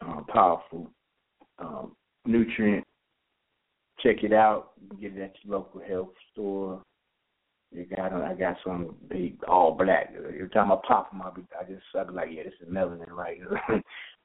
[0.00, 0.90] um, powerful
[1.58, 1.92] um,
[2.24, 2.84] nutrient.
[4.02, 4.70] Check it out.
[5.00, 6.82] Get it at your local health store.
[7.70, 10.14] You got I got some big all black.
[10.16, 13.38] Every time I pop them, I just I be like, yeah, this is melanin, right?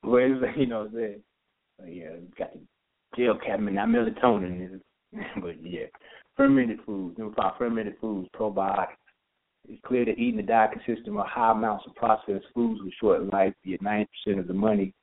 [0.01, 1.19] Whereas you know, the
[1.81, 2.59] uh, yeah, got the
[3.17, 4.79] gel cabinet, not melatonin.
[5.41, 5.85] but yeah,
[6.37, 7.17] fermented foods.
[7.17, 8.95] Number five, fermented foods, probiotics.
[9.67, 13.29] It's clear that eating a diet consisting of high amounts of processed foods will shorten
[13.29, 13.53] life.
[13.63, 14.93] Yet 90% of the money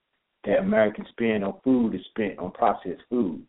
[0.44, 3.42] that Americans spend on food is spent on processed food.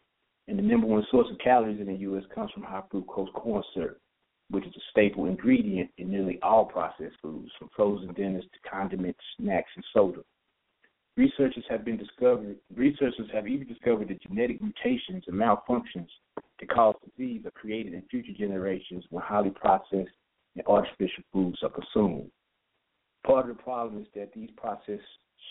[0.51, 2.23] And the number one source of calories in the U.S.
[2.35, 4.01] comes from high fructose corn syrup
[4.51, 9.19] which is a staple ingredient in nearly all processed foods, from frozen dinners to condiments,
[9.37, 10.19] snacks, and soda.
[11.17, 12.57] Researchers have been discovered.
[12.75, 16.07] Researchers have even discovered that genetic mutations and malfunctions
[16.59, 20.11] that cause disease are created in future generations when highly processed
[20.55, 22.29] and artificial foods are consumed.
[23.25, 25.01] Part of the problem is that these processed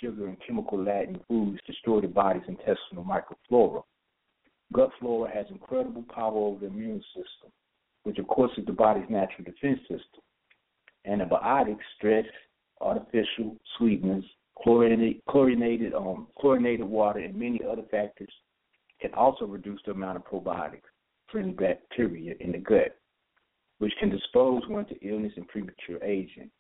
[0.02, 3.82] sugar and chemical laden foods destroy the body's intestinal microflora.
[4.72, 7.50] Gut flora has incredible power over the immune system
[8.04, 10.22] which of course is the body's natural defense system.
[11.06, 12.24] Antibiotics, stress,
[12.80, 14.24] artificial sweeteners,
[14.62, 18.32] chlorinated, chlorinated, um, chlorinated water, and many other factors
[19.00, 20.82] can also reduce the amount of probiotics,
[21.30, 22.96] friendly bacteria in the gut,
[23.78, 26.50] which can dispose one to illness and premature aging.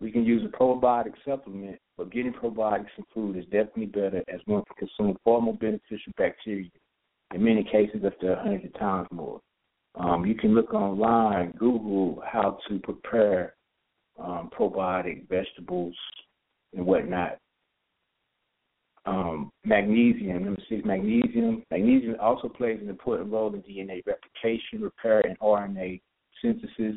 [0.00, 4.40] We can use a probiotic supplement, but getting probiotics in food is definitely better as
[4.46, 6.70] one can consume far more beneficial bacteria,
[7.34, 9.40] in many cases up to 100 times more.
[9.96, 13.54] Um, you can look online, Google how to prepare
[14.18, 15.94] um, probiotic vegetables
[16.74, 17.38] and whatnot.
[19.06, 21.64] Um, magnesium, me see, magnesium.
[21.70, 26.00] Magnesium also plays an important role in DNA replication, repair, and RNA
[26.42, 26.96] synthesis.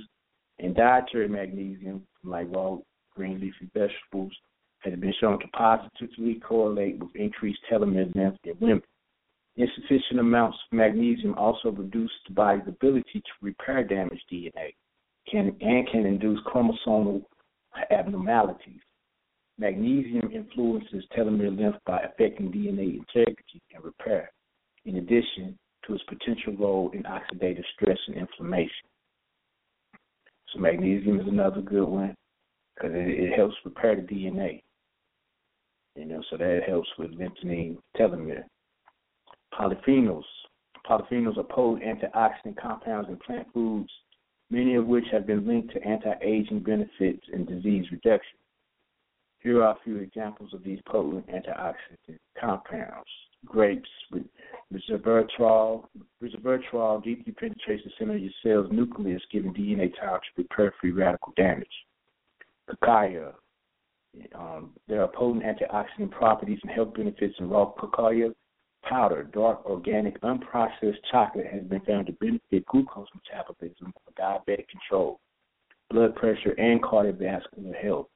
[0.60, 2.78] And dietary magnesium, like raw
[3.16, 4.32] green leafy vegetables,
[4.80, 8.84] has been shown to positively correlate with increased telomere length in women.
[9.56, 14.74] Insufficient amounts of magnesium also reduce the body's ability to repair damaged DNA
[15.30, 17.24] can, and can induce chromosomal
[17.92, 18.82] abnormalities.
[19.60, 24.32] Magnesium influences telomere length by affecting DNA integrity and repair,
[24.86, 28.88] in addition to its potential role in oxidative stress and inflammation.
[30.52, 32.16] So, magnesium is another good one
[32.76, 34.62] because it, it helps repair the DNA.
[35.96, 38.46] You know, so that helps with lengthening telomere.
[39.58, 40.24] Polyphenols.
[40.88, 43.90] Polyphenols are potent antioxidant compounds in plant foods,
[44.50, 48.38] many of which have been linked to anti-aging benefits and disease reduction.
[49.40, 53.10] Here are a few examples of these potent antioxidant compounds.
[53.46, 54.24] Grapes with
[54.74, 55.84] resveratrol.
[56.22, 60.92] Resveratrol deeply penetrates the center of your cell's nucleus, giving DNA time to repair free
[60.92, 61.68] radical damage.
[62.70, 63.34] Cacao.
[64.36, 68.34] Um, there are potent antioxidant properties and health benefits in raw cacao
[68.84, 69.24] powder.
[69.34, 75.20] Dark, organic, unprocessed chocolate has been found to benefit glucose metabolism for diabetic control,
[75.90, 78.08] blood pressure, and cardiovascular health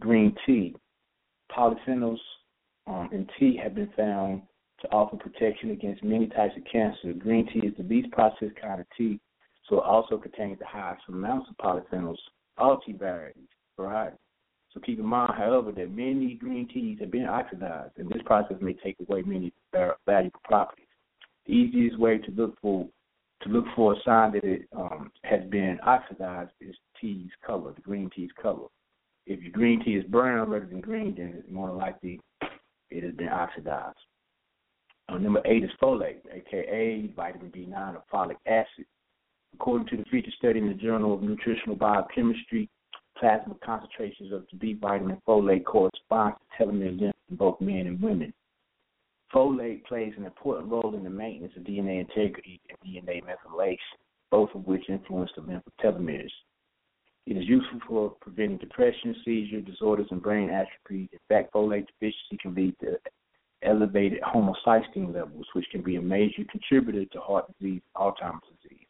[0.00, 0.74] green tea.
[1.56, 2.18] Polyphenols
[2.86, 4.42] um, in tea have been found
[4.80, 7.12] to offer protection against many types of cancer.
[7.12, 9.20] Green tea is the least processed kind of tea,
[9.68, 12.16] so it also contains the highest amounts of polyphenols,
[12.56, 14.18] all tea varieties, varieties.
[14.72, 18.56] So keep in mind, however, that many green teas have been oxidized, and this process
[18.60, 19.52] may take away many
[20.06, 20.86] valuable properties.
[21.46, 22.86] The easiest way to look for
[23.42, 27.80] to look for a sign that it um, has been oxidized is tea's color, the
[27.80, 28.66] green tea's color.
[29.26, 32.20] If your green tea is brown rather than green, then it's more likely
[32.90, 33.96] it has been oxidized.
[35.08, 38.84] Uh, number eight is folate, aka vitamin B9 or folic acid.
[39.54, 42.68] According to the feature study in the Journal of Nutritional Biochemistry,
[43.20, 48.00] plasma concentrations of the B vitamin folate correspond to telomere length in both men and
[48.00, 48.32] women.
[49.32, 53.76] Folate plays an important role in the maintenance of DNA integrity and DNA methylation,
[54.30, 56.30] both of which influence the length of telomeres.
[57.26, 61.08] It is useful for preventing depression, seizure disorders, and brain atrophy.
[61.12, 62.98] In fact, folate deficiency can lead to
[63.62, 68.86] elevated homocysteine levels, which can be a major contributor to heart disease, Alzheimer's disease.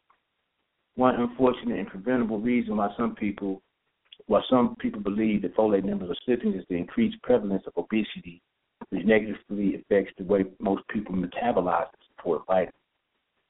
[0.95, 3.61] One unfortunate and preventable reason why some people
[4.27, 8.41] why some people believe that folate numbers are slipping is the increased prevalence of obesity,
[8.89, 12.73] which negatively affects the way most people metabolize and support vitamins.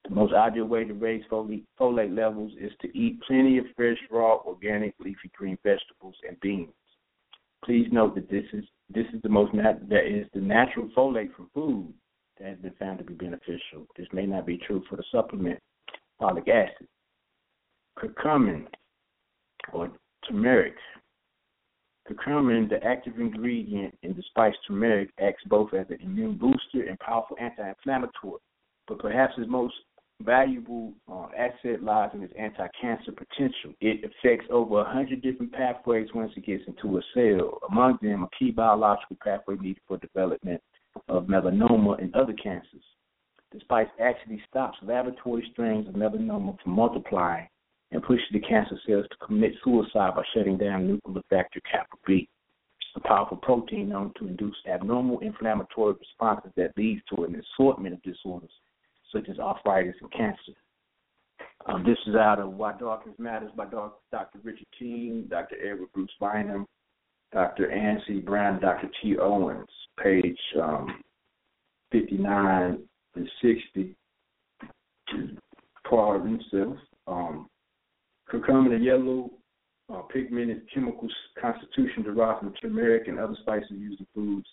[0.07, 3.97] The most ideal way to raise folate, folate levels is to eat plenty of fresh,
[4.09, 6.73] raw, organic, leafy green vegetables and beans.
[7.63, 11.33] Please note that this is this is the most nat- that is the natural folate
[11.35, 11.93] from food
[12.39, 13.85] that has been found to be beneficial.
[13.95, 15.59] This may not be true for the supplement
[16.19, 16.87] folic acid.
[17.97, 18.65] Curcumin
[19.73, 19.91] or
[20.27, 20.75] turmeric.
[22.09, 26.99] Curcumin, the active ingredient in the spice turmeric, acts both as an immune booster and
[26.99, 28.39] powerful anti-inflammatory.
[28.87, 29.75] But perhaps its most
[30.21, 33.73] valuable uh, asset lies in its anti-cancer potential.
[33.81, 37.59] It affects over 100 different pathways once it gets into a cell.
[37.69, 40.61] Among them, a key biological pathway needed for development
[41.07, 42.83] of melanoma and other cancers.
[43.51, 47.47] The spice actually stops laboratory strains of melanoma from multiplying
[47.91, 52.27] and pushes the cancer cells to commit suicide by shutting down nuclear factor kappa B,
[52.95, 58.01] a powerful protein known to induce abnormal inflammatory responses that leads to an assortment of
[58.03, 58.51] disorders
[59.13, 60.53] such as arthritis and cancer.
[61.65, 64.39] Um, this is out of Why Darkness Matters by Dr.
[64.43, 65.55] Richard King, Dr.
[65.61, 66.65] Edward Bruce Bynum,
[67.31, 67.71] Dr.
[67.71, 68.19] Ann C.
[68.19, 68.89] Brown, Dr.
[69.01, 69.17] T.
[69.17, 69.67] Owens,
[70.01, 71.01] page um,
[71.91, 72.79] 59
[73.15, 73.95] and 60.
[75.89, 76.77] Part himself.
[77.07, 77.49] Um,
[78.31, 79.29] curcumin, and yellow
[79.91, 81.07] uh, pigmented chemical
[81.39, 84.47] constitution derived from turmeric and other spices used in foods.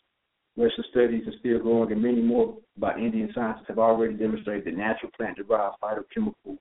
[0.56, 4.76] Western studies are still going, and many more by Indian scientists have already demonstrated that
[4.76, 6.58] natural plant-derived phytochemical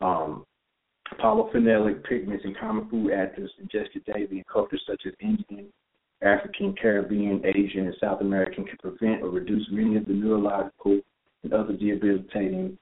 [0.00, 0.44] um,
[1.22, 5.70] polyphenolic pigments and common food additives ingested daily in cultures such as Indian,
[6.22, 11.00] African, Caribbean, Asian, and South American can prevent or reduce many of the neurological
[11.42, 12.78] and other debilitating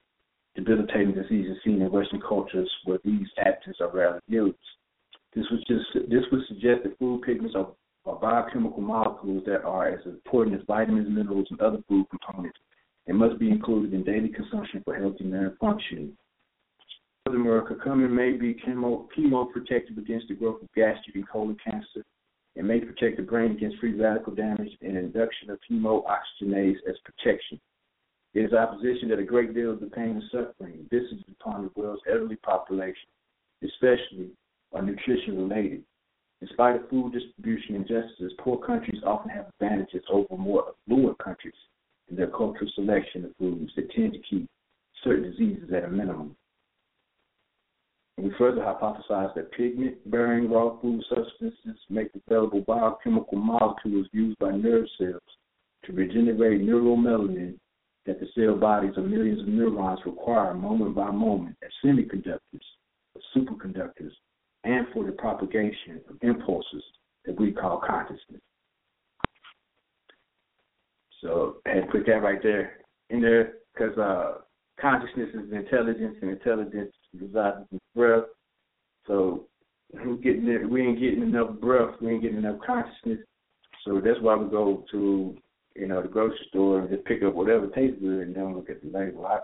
[0.59, 4.57] debilitating diseases seen in Western cultures where these additives are rarely used.
[5.35, 7.67] This would just this would suggest that food pigments are
[8.05, 12.57] are biochemical molecules that are as important as vitamins, minerals, and other food components
[13.07, 16.15] and must be included in daily consumption for healthy nerve function.
[17.25, 22.05] Furthermore, curcumin may be chemo, chemoprotective against the growth of gastric and colon cancer
[22.55, 27.59] and may protect the brain against free radical damage and induction of hemooxygenase as protection.
[28.33, 31.63] It is our position that a great deal of the pain and suffering visits upon
[31.63, 33.09] the world's elderly population,
[33.63, 34.29] especially,
[34.71, 35.83] are nutrition related.
[36.41, 41.55] In spite of food distribution injustices, poor countries often have advantages over more affluent countries
[42.09, 44.47] in their cultural selection of foods that tend to keep
[45.03, 46.35] certain diseases at a minimum.
[48.17, 54.85] We further hypothesize that pigment-bearing raw food substances make available biochemical molecules used by nerve
[54.97, 55.21] cells
[55.85, 57.55] to regenerate neuromelanin
[58.09, 62.39] that the cell bodies of millions of neurons require moment by moment as semiconductors,
[63.37, 64.11] superconductors,
[64.63, 66.83] and for the propagation of impulses
[67.25, 68.41] that we call consciousness.
[71.21, 72.77] So I had to put that right there
[73.11, 74.39] in there because uh,
[74.81, 78.23] consciousness is intelligence, and intelligence resides in breath.
[79.05, 79.45] So
[80.03, 83.19] we getting we ain't getting enough breath, we ain't getting enough consciousness.
[83.85, 85.37] So that's why we go to
[85.75, 88.69] you know the grocery store and just pick up whatever tastes good and don't look
[88.69, 89.25] at the label.
[89.25, 89.39] I,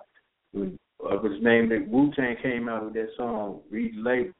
[0.51, 4.31] when, uh, was named that Wu Tang came out with that song, read the label.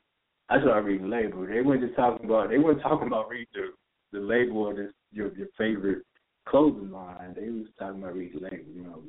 [0.50, 1.46] I started reading the label.
[1.46, 3.72] They weren't just talking about they weren't talking about read the
[4.12, 6.04] the label of this, your your favorite
[6.48, 7.36] clothing line.
[7.36, 8.72] They was talking about read the label.
[8.74, 9.04] You know,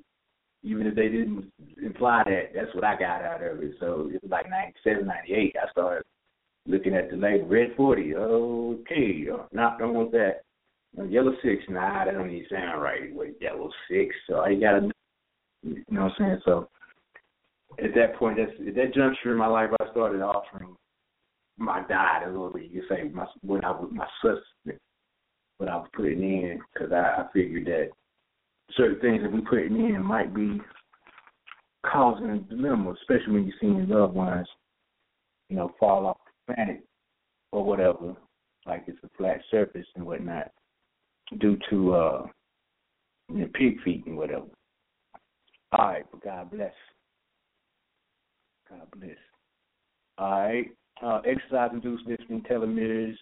[0.62, 1.50] even if they didn't
[1.82, 3.74] imply that, that's what I got out of it.
[3.78, 5.56] So it was like ninety seven, ninety eight.
[5.62, 6.04] I started
[6.66, 8.14] looking at the label, red forty.
[8.14, 10.40] Okay, not don't want that.
[11.04, 13.14] Yellow six, nah, that don't even sound right.
[13.14, 14.14] Wait, yellow six.
[14.28, 14.90] So I gotta,
[15.62, 16.40] you know what I'm saying?
[16.44, 16.68] So
[17.78, 20.74] at that point, that's at that juncture in my life, I started offering
[21.58, 22.70] my diet a little bit.
[22.70, 24.80] You could say my when I was my sustenance,
[25.58, 27.90] what I was putting in, because I, I figured that
[28.74, 30.60] certain things that we putting in might be
[31.84, 34.48] causing a dilemma, especially when you're seeing loved ones,
[35.48, 36.84] you know, fall off the planet
[37.52, 38.16] or whatever,
[38.66, 40.50] like it's a flat surface and whatnot,
[41.38, 42.26] due to uh
[43.54, 44.46] pig feet and whatever.
[45.72, 46.72] All right, but God bless.
[48.68, 49.16] God bless.
[50.18, 50.70] All right.
[51.02, 53.16] Uh, exercise induced lifting telomeres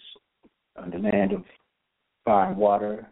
[0.81, 1.43] on the land of
[2.25, 3.09] fire and water.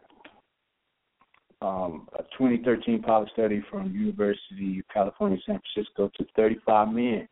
[1.61, 7.29] Um, a 2013 pilot study from University of California, San Francisco took 35 men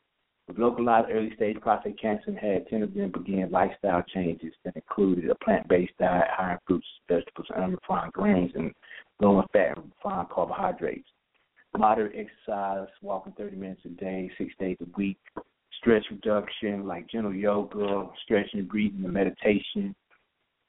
[0.50, 5.30] with localized early stage prostate cancer had 10 of them begin lifestyle changes that included
[5.30, 8.72] a plant based diet, high fruits, vegetables, and unrefined grains, and
[9.20, 11.08] low in fat and refined carbohydrates.
[11.78, 15.18] Moderate exercise, walking 30 minutes a day, six days a week,
[15.80, 19.94] stress reduction like gentle yoga, stretching, breathing, and meditation,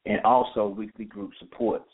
[0.05, 1.89] and also weekly group supports.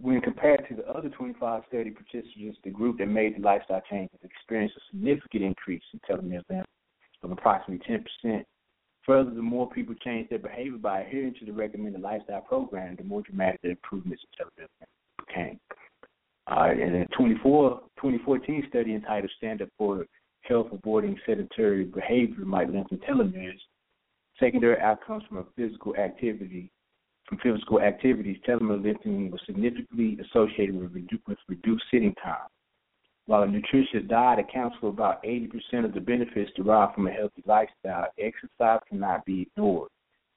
[0.00, 4.18] When compared to the other 25 study participants, the group that made the lifestyle changes
[4.22, 6.42] experienced a significant increase in telomere
[7.24, 7.84] of approximately
[8.24, 8.44] 10%.
[9.06, 13.04] Further, the more people change their behavior by adhering to the recommended lifestyle program, the
[13.04, 14.72] more dramatic the improvements in length
[15.26, 15.60] became.
[16.46, 20.06] Uh, and a 24, 2014 study entitled Stand Up for
[20.42, 23.60] Health Avoiding Sedentary Behavior Might Lengthen Telomeres,
[24.38, 26.70] secondary outcomes from a physical activity
[27.26, 30.92] from physical activities, telomere lengthening was significantly associated with,
[31.26, 32.48] with reduced sitting time.
[33.26, 37.42] While a nutritious diet accounts for about 80% of the benefits derived from a healthy
[37.46, 39.88] lifestyle, exercise cannot be ignored.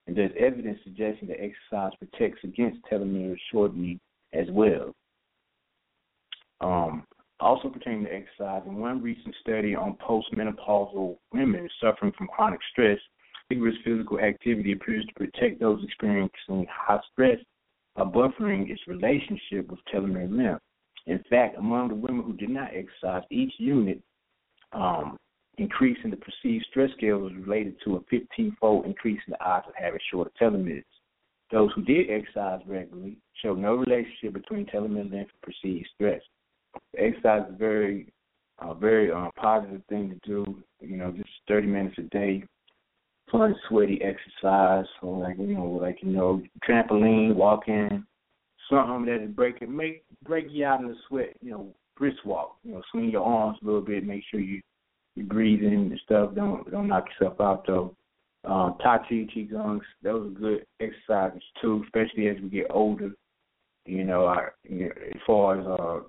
[0.07, 3.99] And there's evidence suggesting that exercise protects against telomere shortening
[4.33, 4.93] as well.
[6.61, 7.05] Um,
[7.39, 12.97] also pertaining to exercise, in one recent study on postmenopausal women suffering from chronic stress,
[13.49, 17.37] vigorous physical activity appears to protect those experiencing high stress
[17.95, 20.61] by buffering its relationship with telomere length.
[21.07, 24.01] In fact, among the women who did not exercise, each unit
[24.73, 25.17] um,
[25.57, 29.65] increase in the perceived stress scale was related to a 15-fold increase in the odds
[29.67, 30.83] of having shorter telomeres.
[31.51, 36.21] Those who did exercise regularly showed no relationship between telomere length and perceived stress.
[36.97, 38.11] Exercise is very,
[38.59, 40.63] uh, very uh, positive thing to do.
[40.81, 42.43] You know, just 30 minutes a day
[43.31, 48.05] fun, sweaty exercise, or like you know, like you know, trampoline, walking,
[48.69, 51.35] something that is breaking, make break you out in the sweat.
[51.41, 52.57] You know, brisk walk.
[52.63, 54.05] You know, swing your arms a little bit.
[54.05, 54.61] Make sure you
[55.15, 56.35] you breathing and stuff.
[56.35, 57.95] Don't don't knock yourself out though.
[58.45, 63.11] Um, tai Chi, Qigong, those are good exercises too, especially as we get older.
[63.85, 66.03] You know, our, you know as far as uh,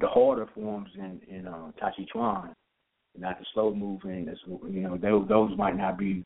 [0.00, 2.54] the harder forms in in uh, Tai Chi Chuan,
[3.18, 4.28] not the slow moving.
[4.28, 6.24] As you know, those those might not be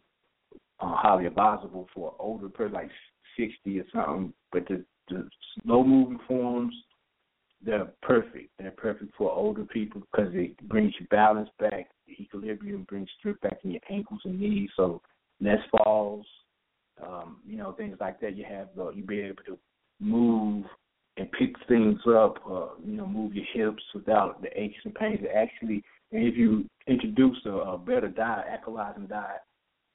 [0.81, 2.91] uh, highly advisable for an older person, like
[3.39, 4.33] 60 or something.
[4.53, 5.29] But the, the
[5.63, 6.75] slow moving forms,
[7.65, 8.51] they're perfect.
[8.59, 13.41] They're perfect for older people because it brings you balance back, the equilibrium, brings strength
[13.41, 15.01] back in your ankles and knees, so
[15.41, 16.27] less falls.
[17.05, 18.37] Um, you know, things like that.
[18.37, 19.59] You have uh, you be able to
[20.01, 20.65] move
[21.17, 22.39] and pick things up.
[22.49, 25.21] Uh, you know, move your hips without the aches and pains.
[25.35, 25.83] Actually,
[26.13, 29.41] and if you introduce a, a better diet, alkalizing diet,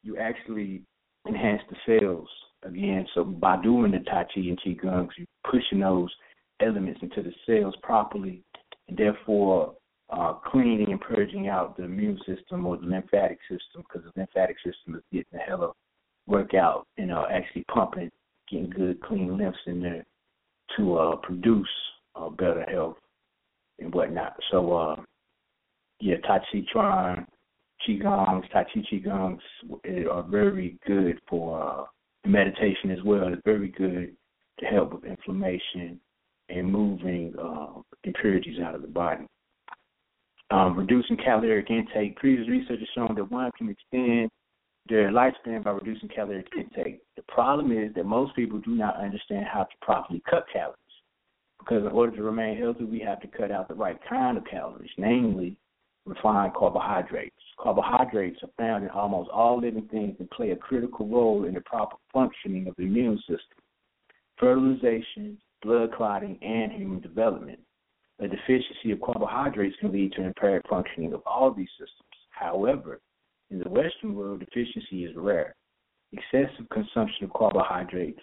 [0.03, 0.81] you actually
[1.27, 2.29] enhance the cells
[2.67, 3.05] again.
[3.13, 6.13] So by doing the Tai Chi and Qigong, you're pushing those
[6.59, 8.41] elements into the cells properly,
[8.87, 9.73] and therefore
[10.09, 14.57] uh, cleaning and purging out the immune system or the lymphatic system, because the lymphatic
[14.57, 15.71] system is getting a hell of
[16.27, 18.09] workout, you know, actually pumping,
[18.49, 20.05] getting good clean lymphs in there
[20.75, 21.67] to uh, produce
[22.15, 22.97] uh, better health
[23.79, 24.35] and whatnot.
[24.51, 24.95] So, uh,
[25.99, 27.25] yeah, Tai Chi Chuan
[27.87, 29.39] Qigongs, Tai Chi Qigongs
[30.11, 31.83] are very good for uh,
[32.27, 33.27] meditation as well.
[33.33, 34.15] is very good
[34.59, 35.99] to help with inflammation
[36.49, 39.25] and moving uh, impurities out of the body.
[40.49, 42.15] Um, reducing caloric intake.
[42.15, 44.29] Previous research has shown that one can extend
[44.87, 47.01] their lifespan by reducing caloric intake.
[47.17, 50.77] The problem is that most people do not understand how to properly cut calories.
[51.59, 54.45] Because in order to remain healthy, we have to cut out the right kind of
[54.45, 55.57] calories, namely
[56.07, 57.35] refined carbohydrates.
[57.59, 61.61] Carbohydrates are found in almost all living things and play a critical role in the
[61.61, 63.57] proper functioning of the immune system,
[64.39, 67.59] fertilization, blood clotting, and human development.
[68.19, 71.91] A deficiency of carbohydrates can lead to impaired functioning of all these systems.
[72.31, 72.99] However,
[73.51, 75.55] in the Western world, deficiency is rare.
[76.13, 78.19] Excessive consumption of carbohydrates,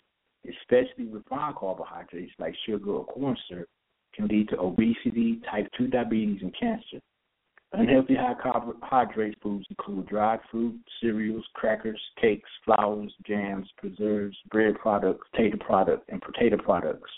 [0.49, 3.68] especially refined carbohydrates like sugar or corn syrup,
[4.14, 7.01] can lead to obesity, type 2 diabetes, and cancer.
[7.77, 15.27] Unhealthy high carbohydrate foods include dried fruit, cereals, crackers, cakes, flours, jams, preserves, bread products,
[15.33, 17.11] potato products, and potato products.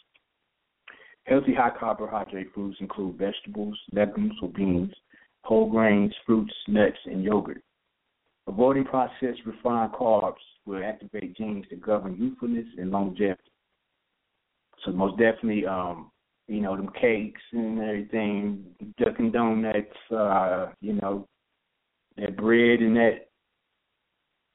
[1.24, 4.94] Healthy high carbohydrate foods include vegetables, legumes or beans,
[5.42, 7.62] whole grains, fruits, nuts, and yogurt.
[8.46, 10.34] Avoiding processed refined carbs
[10.64, 13.42] will activate genes that govern youthfulness and longevity.
[14.84, 16.10] So most definitely, um,
[16.48, 18.64] you know, them cakes and everything,
[18.98, 21.26] Dunkin' Donuts, uh, you know,
[22.16, 23.28] that bread and that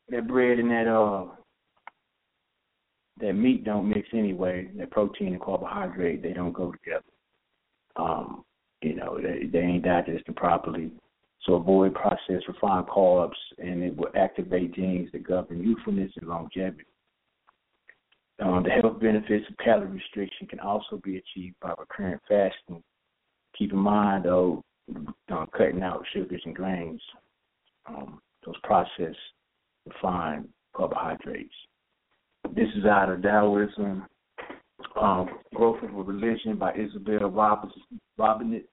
[0.09, 1.25] that bread and that uh
[3.19, 4.69] that meat don't mix anyway.
[4.77, 7.03] That protein and carbohydrate they don't go together.
[7.97, 8.43] Um,
[8.81, 10.91] you know, they they ain't digested properly.
[11.43, 16.85] So avoid processed refined carbs and it will activate genes that govern youthfulness and longevity.
[18.41, 22.81] Um, the health benefits of calorie restriction can also be achieved by recurrent fasting.
[23.57, 24.63] Keep in mind, though,
[25.31, 27.01] uh, cutting out sugars and grains,
[27.85, 29.17] um, those processed,
[29.85, 31.53] refined carbohydrates.
[32.55, 34.07] This is out of Taoism,
[34.99, 37.29] um, Growth of a Religion by Isabelle
[38.17, 38.63] Robinet,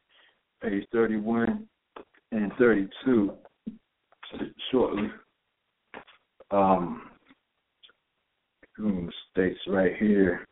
[0.62, 1.69] page 31
[2.33, 3.33] and 32,
[4.71, 5.11] shortly.
[6.51, 7.08] Um,
[9.33, 10.45] states right here.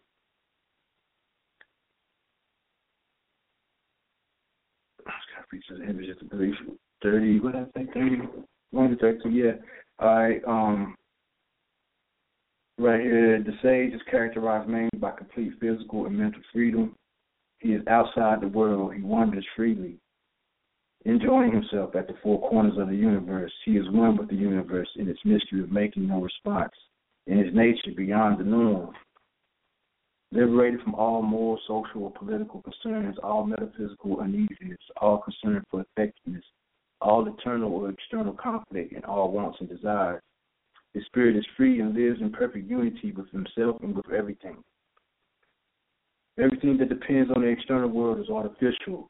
[5.49, 6.55] Features images of belief
[7.03, 7.39] thirty.
[7.39, 7.87] What did I say?
[7.95, 8.16] Thirty
[8.72, 9.31] one to thirty.
[9.31, 9.53] Yeah.
[10.01, 10.43] All right.
[10.45, 10.97] Um.
[12.79, 16.97] Right here, the sage is characterized mainly by complete physical and mental freedom.
[17.61, 18.95] He is outside the world.
[18.95, 19.99] He wanders freely,
[21.05, 23.53] enjoying himself at the four corners of the universe.
[23.64, 26.74] He is one with the universe in its mystery of making no response
[27.27, 28.93] in his nature beyond the norm.
[30.33, 36.45] Liberated from all moral, social, or political concerns, all metaphysical uneasiness, all concern for effectiveness,
[37.01, 40.22] all internal or external conflict, and all wants and desires.
[40.95, 44.57] His spirit is free and lives in perfect unity with himself and with everything.
[46.39, 49.09] Everything that depends on the external world is artificial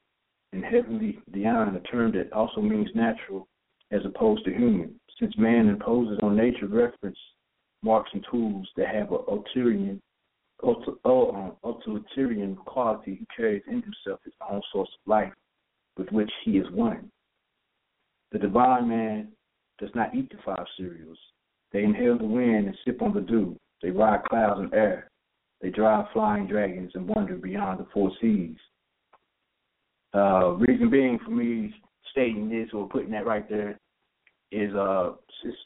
[0.52, 3.48] and heavenly beyond a term that also means natural
[3.90, 4.98] as opposed to human.
[5.18, 7.18] Since man imposes on nature reference
[7.82, 9.96] marks and tools that have an ulterior,
[10.62, 15.32] um, utilitarian quality he carries in himself his own source of life
[15.96, 17.10] with which he is one.
[18.32, 19.28] The divine man
[19.78, 21.18] does not eat the five cereals.
[21.72, 23.56] They inhale the wind and sip on the dew.
[23.82, 25.10] They ride clouds and air.
[25.60, 28.56] They drive flying dragons and wander beyond the four seas.
[30.14, 31.74] Uh, reason being for me
[32.10, 33.78] stating this or putting that right there
[34.52, 35.12] is uh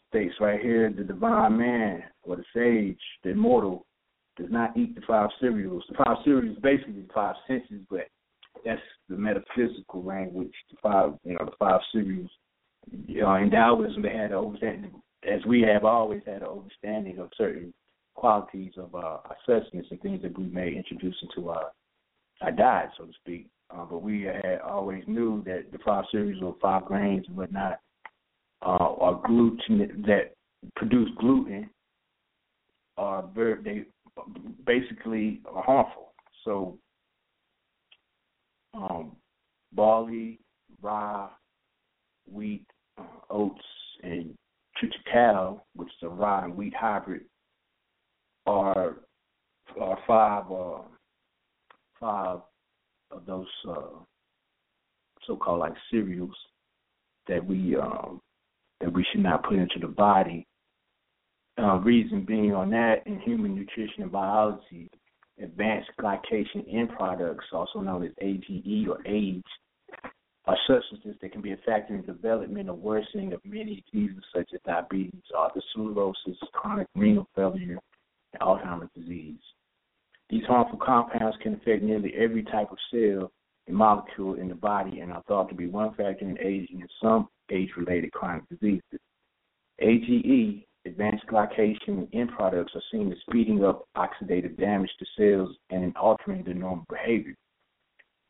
[0.09, 3.87] states right here the divine man or the sage, the immortal,
[4.37, 5.85] does not eat the five cereals.
[5.89, 8.09] The five cereals basically the five senses, but
[8.64, 10.53] that's the metaphysical language.
[10.70, 12.31] The five you know, the five cereals.
[13.07, 17.18] You know, in Taoism they had an understanding as we have always had an understanding
[17.18, 17.74] of certain
[18.14, 21.70] qualities of uh, our sustenance and things that we may introduce into our
[22.43, 23.49] our diet, so to speak.
[23.70, 27.81] Uh, but we had always knew that the five cereals or five grains and whatnot
[28.62, 30.34] uh, gluten that
[30.76, 31.70] produce gluten
[32.96, 33.84] are very they
[34.66, 36.12] basically are harmful.
[36.44, 36.78] So
[38.74, 39.16] um,
[39.72, 40.38] barley,
[40.82, 41.28] rye,
[42.30, 42.64] wheat,
[42.98, 43.61] uh, oats,
[44.02, 44.34] and
[44.76, 47.22] triticale, which is a rye and wheat hybrid,
[48.46, 48.96] are
[49.80, 50.82] are five uh,
[51.98, 52.40] five
[53.11, 53.98] of those uh,
[55.26, 56.34] so-called like cereals
[57.28, 58.20] that we um,
[58.81, 60.47] that we should not put into the body.
[61.59, 64.89] Uh, reason being on that in human nutrition and biology,
[65.43, 69.43] advanced glycation end products, also known as AGE or AIDS,
[70.47, 74.49] are substances that can be a factor in development or worsening of many diseases such
[74.55, 77.78] as diabetes, arthritis, chronic renal failure,
[78.33, 79.39] and Alzheimer's disease.
[80.31, 83.31] These harmful compounds can affect nearly every type of cell
[83.66, 86.89] and molecule in the body and are thought to be one factor in aging in
[87.03, 89.01] some age-related chronic diseases.
[89.80, 95.96] AGE, advanced glycation end products, are seen as speeding up oxidative damage to cells and
[95.96, 97.34] altering their normal behavior.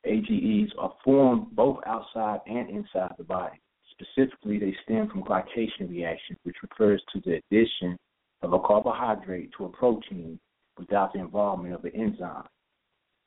[0.04, 3.60] AGEs are formed both outside and inside the body.
[3.90, 7.98] Specifically, they stem from glycation reaction, which refers to the addition
[8.42, 10.38] of a carbohydrate to a protein
[10.78, 12.44] without the involvement of the enzyme.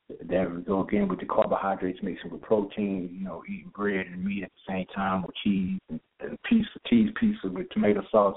[0.08, 4.44] We go again with the carbohydrates mixing with protein, you know, eating bread and meat
[4.44, 8.36] at the same time with cheese and a piece of cheese pizza with tomato sauce,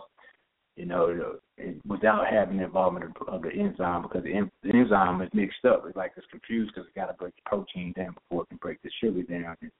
[0.77, 1.39] you know,
[1.85, 5.83] without having the involvement of, the enzyme because the, en- the enzyme is mixed up.
[5.85, 8.57] It's like it's confused because it's got to break the protein down before it can
[8.59, 9.55] break the sugar down.
[9.61, 9.71] And,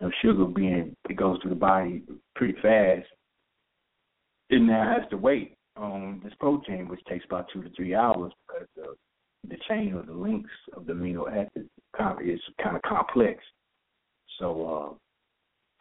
[0.00, 2.02] you know, sugar being it goes through the body
[2.34, 3.06] pretty fast,
[4.50, 8.32] it now has to wait on this protein, which takes about two to three hours
[8.46, 8.94] because the
[9.48, 11.68] the chain or the links of the amino acids
[12.24, 13.42] is kind of complex.
[14.38, 14.98] So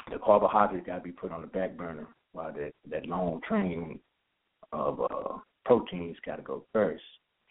[0.08, 3.42] uh, the carbohydrate got to be put on the back burner while that that long
[3.48, 4.00] train
[4.72, 7.04] of uh, proteins got to go first.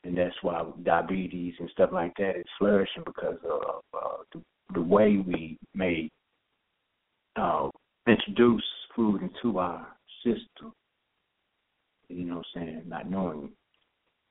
[0.04, 4.42] And that's why diabetes and stuff like that is flourishing because of uh, the,
[4.74, 6.10] the way we may
[7.36, 7.68] uh,
[8.08, 8.64] introduce
[8.96, 9.86] food into our
[10.24, 10.72] system.
[12.08, 12.82] You know what I'm saying?
[12.86, 13.52] Not knowing.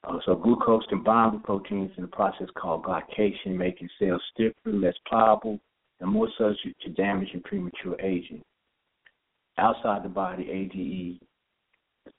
[0.03, 4.55] Uh, so glucose can bond with proteins in a process called glycation, making cells stiffer,
[4.65, 5.59] less pliable,
[5.99, 8.41] and more subject to damage and premature aging.
[9.57, 11.19] Outside the body, AGE,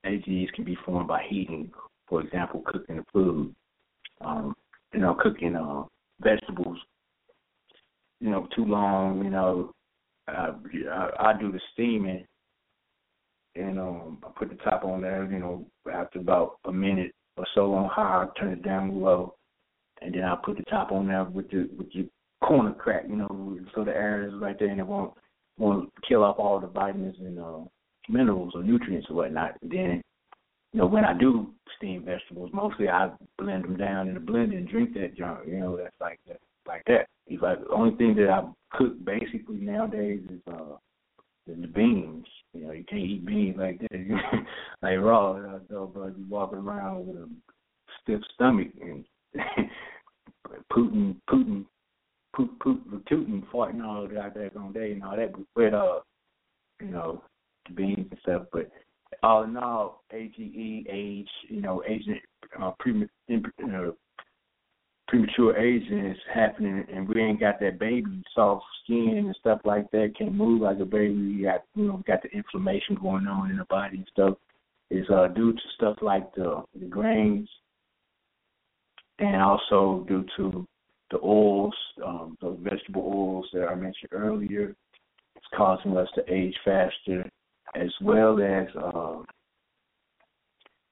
[0.05, 1.73] AGEs can be formed by heating,
[2.09, 3.53] for example, cooking the food,
[4.21, 4.55] um,
[4.95, 5.83] you know, cooking uh,
[6.21, 6.79] vegetables,
[8.21, 9.73] you know, too long, you know,
[10.29, 10.53] uh,
[10.93, 12.25] I, I do the steaming,
[13.57, 15.29] and um, I put the top on there.
[15.31, 19.35] You know, after about a minute or so on high, turn it down low,
[20.01, 22.09] and then I put the top on there with the with the
[22.43, 23.05] corner crack.
[23.09, 25.13] You know, so the air is right there, and it won't
[25.59, 27.61] won't kill off all the vitamins and uh,
[28.09, 29.57] minerals or nutrients or whatnot.
[29.63, 30.03] And then,
[30.73, 34.57] you know, when I do steam vegetables, mostly I blend them down in a blender
[34.57, 35.41] and drink that junk.
[35.47, 37.07] You know, that's like that, like that.
[37.27, 38.43] If I, the only thing that I
[38.77, 40.77] cook basically nowadays is uh
[41.47, 42.27] the, beans.
[42.53, 43.91] You know, you can't eat beans like that,
[44.83, 45.33] like raw.
[45.33, 47.29] Uh, so, but you walking around with a
[48.03, 49.05] stiff stomach and
[50.73, 51.65] Putin, Putin,
[52.37, 55.33] Putin, Putin, Putin farting all that there all day and all that.
[55.55, 56.01] But uh,
[56.81, 57.23] you know,
[57.75, 58.43] beans and stuff.
[58.53, 58.71] But
[59.23, 62.19] all in all, AGE, age, you know, agent,
[62.61, 63.91] uh, pre, uh,
[65.13, 69.91] premature aging is happening, and we ain't got that baby soft skin and stuff like
[69.91, 70.15] that.
[70.17, 71.37] Can't move like a baby.
[71.37, 74.39] We got you know got the inflammation going on in the body and stuff.
[74.91, 77.47] Is uh, due to stuff like the the grains,
[79.19, 80.67] and also due to
[81.11, 84.75] the oils, um, those vegetable oils that I mentioned earlier.
[85.37, 87.29] It's causing us to age faster,
[87.75, 89.19] as well as uh,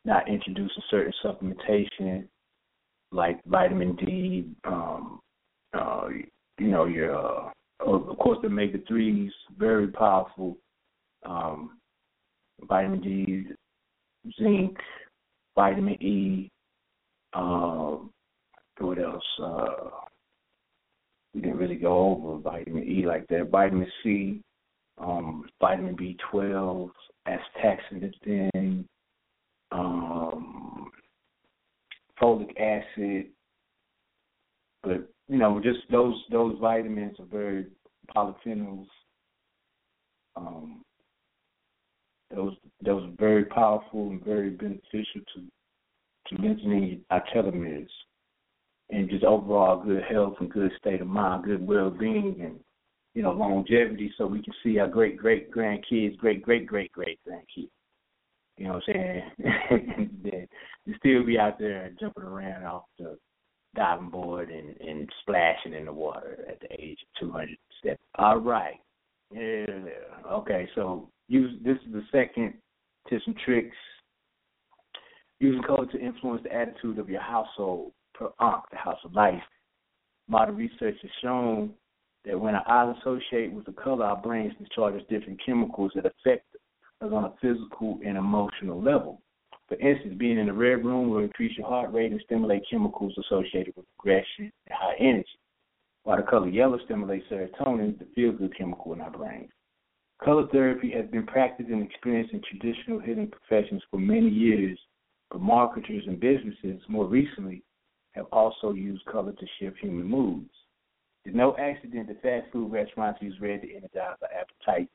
[0.04, 2.28] not introducing certain supplementation
[3.12, 5.20] like vitamin D, um,
[5.74, 6.08] uh,
[6.58, 7.50] you know, your uh,
[7.84, 10.56] of course the omega threes, very powerful.
[11.24, 11.78] Um,
[12.68, 13.44] vitamin D,
[14.40, 14.76] zinc,
[15.54, 16.50] vitamin E.
[17.32, 18.10] Um,
[18.78, 19.22] what else?
[19.42, 19.90] Uh,
[21.34, 23.50] we didn't really go over vitamin E like that.
[23.50, 24.40] Vitamin C,
[24.98, 26.90] um, vitamin B12,
[27.28, 28.84] astaxanthin,
[29.72, 30.29] um,
[32.20, 33.26] folic acid,
[34.82, 37.66] but you know, just those those vitamins are very
[38.14, 38.86] polyphenols.
[40.36, 40.82] Um,
[42.34, 42.54] those
[42.84, 45.42] those are very powerful and very beneficial to
[46.28, 47.88] to lengthening our telomeres
[48.90, 52.60] and just overall good health and good state of mind, good well being and
[53.14, 57.18] you know, longevity so we can see our great great grandkids, great great great great
[57.28, 57.70] grandkids.
[58.60, 60.10] You know what I'm saying?
[60.22, 60.48] then
[60.84, 63.16] you still be out there jumping around off the
[63.74, 68.02] diving board and, and splashing in the water at the age of 200 steps.
[68.16, 68.74] All right.
[69.32, 69.64] Yeah.
[70.30, 70.68] Okay.
[70.74, 72.52] So use this is the second
[73.08, 73.76] tips and tricks.
[75.38, 79.40] Using color to influence the attitude of your household per Ankh, the house of life.
[80.28, 81.70] Modern research has shown
[82.26, 86.44] that when our eyes associate with the color, our brains discharge different chemicals that affect
[87.02, 89.20] on a physical and emotional level.
[89.68, 93.16] For instance, being in a red room will increase your heart rate and stimulate chemicals
[93.18, 95.38] associated with aggression and high energy,
[96.02, 99.50] while the color yellow stimulates serotonin, the feel good chemical in our brains.
[100.22, 104.78] Color therapy has been practiced and experienced in traditional healing professions for many years,
[105.30, 107.62] but marketers and businesses more recently
[108.12, 110.50] have also used color to shift human moods.
[111.24, 114.88] It's no accident that fast food restaurants use red to energize our appetite,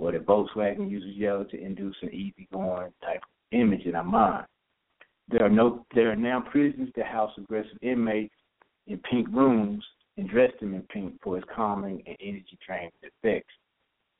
[0.00, 0.88] or that Volkswagen mm-hmm.
[0.88, 4.46] uses yellow to induce an easygoing type of image in our mind.
[5.28, 8.34] There are no there are now prisons that house aggressive inmates
[8.86, 9.84] in pink rooms
[10.16, 13.52] and dress them in pink for its calming and energy draining effects.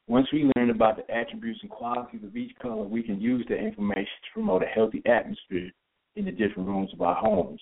[0.06, 3.58] Once we learn about the attributes and qualities of each color, we can use that
[3.58, 5.70] information to promote a healthy atmosphere
[6.16, 7.60] in the different rooms of our homes.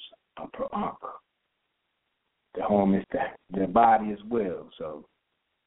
[2.54, 5.04] The home is the, the body as well, so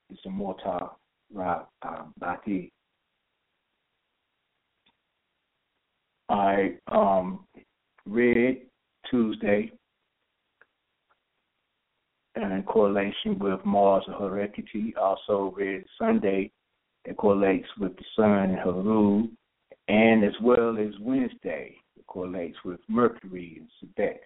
[0.10, 0.90] it's a mortar
[1.34, 2.72] bati.
[6.30, 7.46] All right, um,
[8.06, 8.62] red
[9.10, 9.72] Tuesday,
[12.36, 14.94] in correlation with Mars and Heredity.
[15.00, 16.52] Also, red Sunday
[17.06, 19.28] it correlates with the sun and Haru,
[19.88, 24.20] and as well as Wednesday, it correlates with Mercury and Sebek.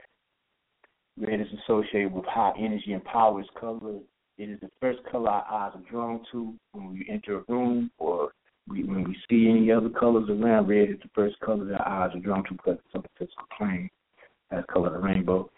[1.17, 3.99] Red is associated with high energy and power as color.
[4.37, 7.89] It is the first color our eyes are drawn to when we enter a room
[7.97, 8.31] or
[8.67, 10.67] we, when we see any other colors around.
[10.67, 13.09] Red is the first color that our eyes are drawn to because it's on the
[13.17, 13.89] physical plane
[14.51, 15.49] as color of the rainbow.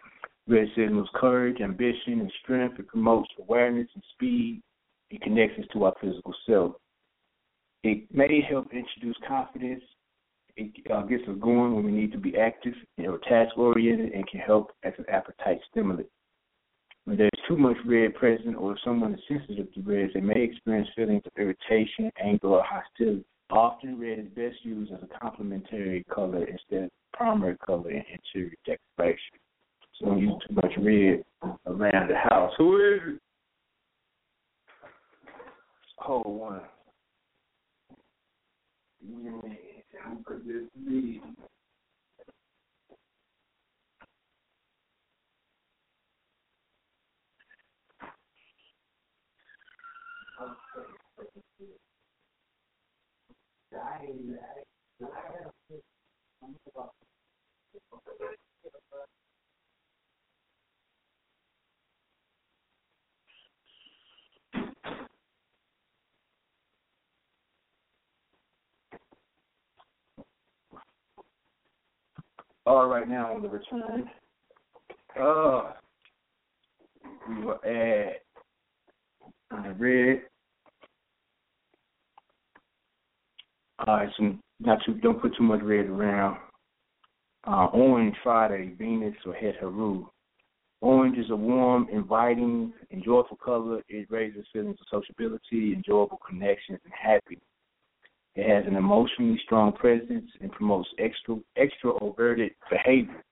[0.48, 2.80] Red signals courage, ambition, and strength.
[2.80, 4.62] It promotes awareness and speed.
[5.10, 6.74] It connects us to our physical self.
[7.84, 9.84] It may help introduce confidence.
[10.56, 14.28] It uh, gets us going when we need to be active or task oriented and
[14.28, 16.08] can help as an appetite stimulant.
[17.08, 20.44] When there's too much red present or if someone is sensitive to red, they may
[20.44, 23.24] experience feelings of irritation, anger, or hostility.
[23.50, 28.52] Often, red is best used as a complementary color instead of primary color in interior
[28.66, 29.40] decoration.
[29.98, 31.24] So don't use too much red
[31.66, 32.52] around the house.
[32.58, 33.22] Who is it?
[36.00, 36.62] Hold on.
[72.66, 74.10] All right, now on the return,
[75.18, 75.72] uh,
[77.30, 78.16] we add
[79.52, 79.74] on the
[83.86, 86.38] right, some not too don't put too much red around.
[87.46, 90.08] Uh, orange Friday, Venus or Het Heru.
[90.82, 93.82] Orange is a warm, inviting, and joyful color.
[93.88, 97.44] It raises feelings of sociability, enjoyable connections, and happiness.
[98.36, 103.24] It has an emotionally strong presence and promotes extra extroverted behavior.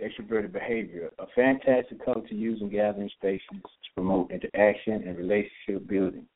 [0.00, 5.86] Extroverted behavior, a fantastic color to use in gathering spaces to promote interaction and relationship
[5.86, 6.26] building.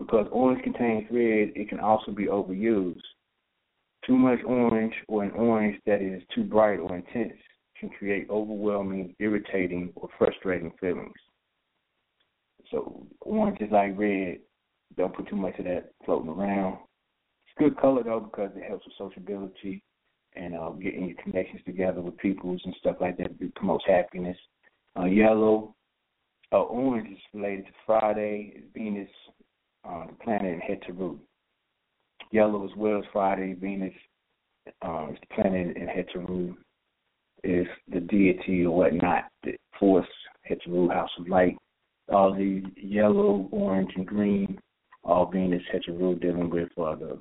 [0.00, 2.96] Because orange contains red, it can also be overused.
[4.06, 7.38] Too much orange or an orange that is too bright or intense
[7.78, 11.12] can create overwhelming, irritating, or frustrating feelings.
[12.70, 14.38] So orange is like red.
[14.96, 16.78] Don't put too much of that floating around
[17.46, 19.82] It's a good color though because it helps with sociability
[20.34, 23.32] and uh, getting your connections together with peoples and stuff like that.
[23.38, 24.36] It promotes happiness.
[24.98, 25.74] Uh, yellow,
[26.52, 29.08] uh, orange is related to Friday, Venus,
[29.88, 31.18] uh, the planet, and Heteru.
[32.32, 33.94] Yellow as well as Friday, Venus
[34.86, 36.54] uh, is the planet, and Heteru
[37.42, 40.06] is the deity or whatnot, the force,
[40.48, 41.56] Heteru, house of light.
[42.12, 44.58] All the yellow, orange, and green,
[45.04, 47.20] all Venus, Heteru dealing with uh, the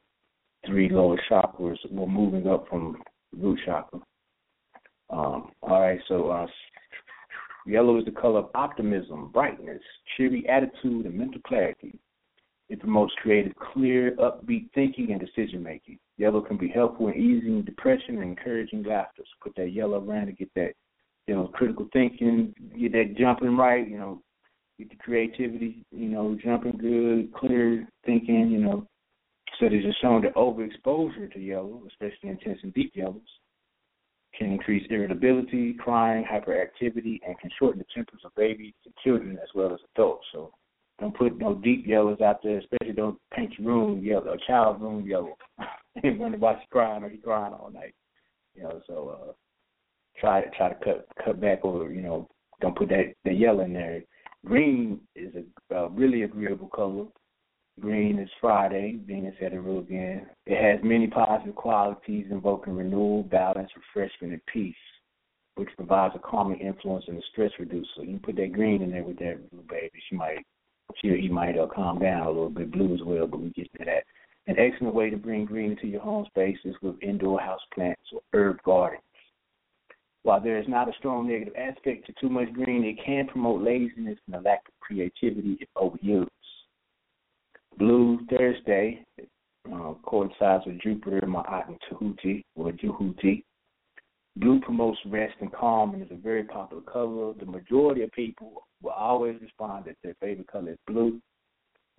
[0.65, 1.77] three lower chakras.
[1.89, 3.01] We're moving up from
[3.37, 3.99] root chakra.
[5.09, 6.47] Um, all right, so uh,
[7.65, 9.81] yellow is the color of optimism, brightness,
[10.15, 11.97] cheery attitude, and mental clarity.
[12.69, 15.97] It promotes creative, clear, upbeat thinking and decision making.
[16.17, 19.23] Yellow can be helpful in easing depression and encouraging laughter.
[19.23, 20.73] So put that yellow around to get that,
[21.25, 24.21] you know, critical thinking, get that jumping right, you know,
[24.77, 28.87] get the creativity, you know, jumping good, clear thinking, you know,
[29.59, 33.21] Studies have shown that overexposure to yellow, especially intense and deep yellows,
[34.37, 39.49] can increase irritability, crying, hyperactivity, and can shorten the tempers of babies and children as
[39.53, 40.25] well as adults.
[40.31, 40.53] So
[40.99, 44.81] don't put no deep yellows out there, especially don't paint your room yellow, a child's
[44.81, 45.35] room yellow.
[46.01, 47.93] why crying or he's crying all night.
[48.55, 49.31] You know, so uh
[50.19, 52.27] try to try to cut cut back or, you know,
[52.61, 54.01] don't put that the yellow in there.
[54.45, 57.05] Green is a, a really agreeable color.
[57.79, 60.27] Green is Friday, Venus Heteru again.
[60.45, 64.75] It has many positive qualities invoking renewal, balance, refreshment, and peace.
[65.55, 68.03] which provides a calming influence and a stress reducer.
[68.03, 70.45] You put that green in there with that blue baby, she might
[70.89, 72.71] or he might uh, calm down a little bit.
[72.71, 74.03] Blue as well, but we get to that.
[74.47, 78.01] An excellent way to bring green into your home space is with indoor house plants
[78.11, 79.03] or herb gardens.
[80.23, 83.61] While there is not a strong negative aspect to too much green, it can promote
[83.61, 86.27] laziness and a lack of creativity if overused.
[87.77, 89.05] Blue Thursday
[89.71, 93.43] uh, coincides with Jupiter Ma'at Tahuti or Juhuti.
[94.39, 97.33] Blue promotes rest and calm and is a very popular color.
[97.33, 101.19] The majority of people will always respond that their favorite color is blue.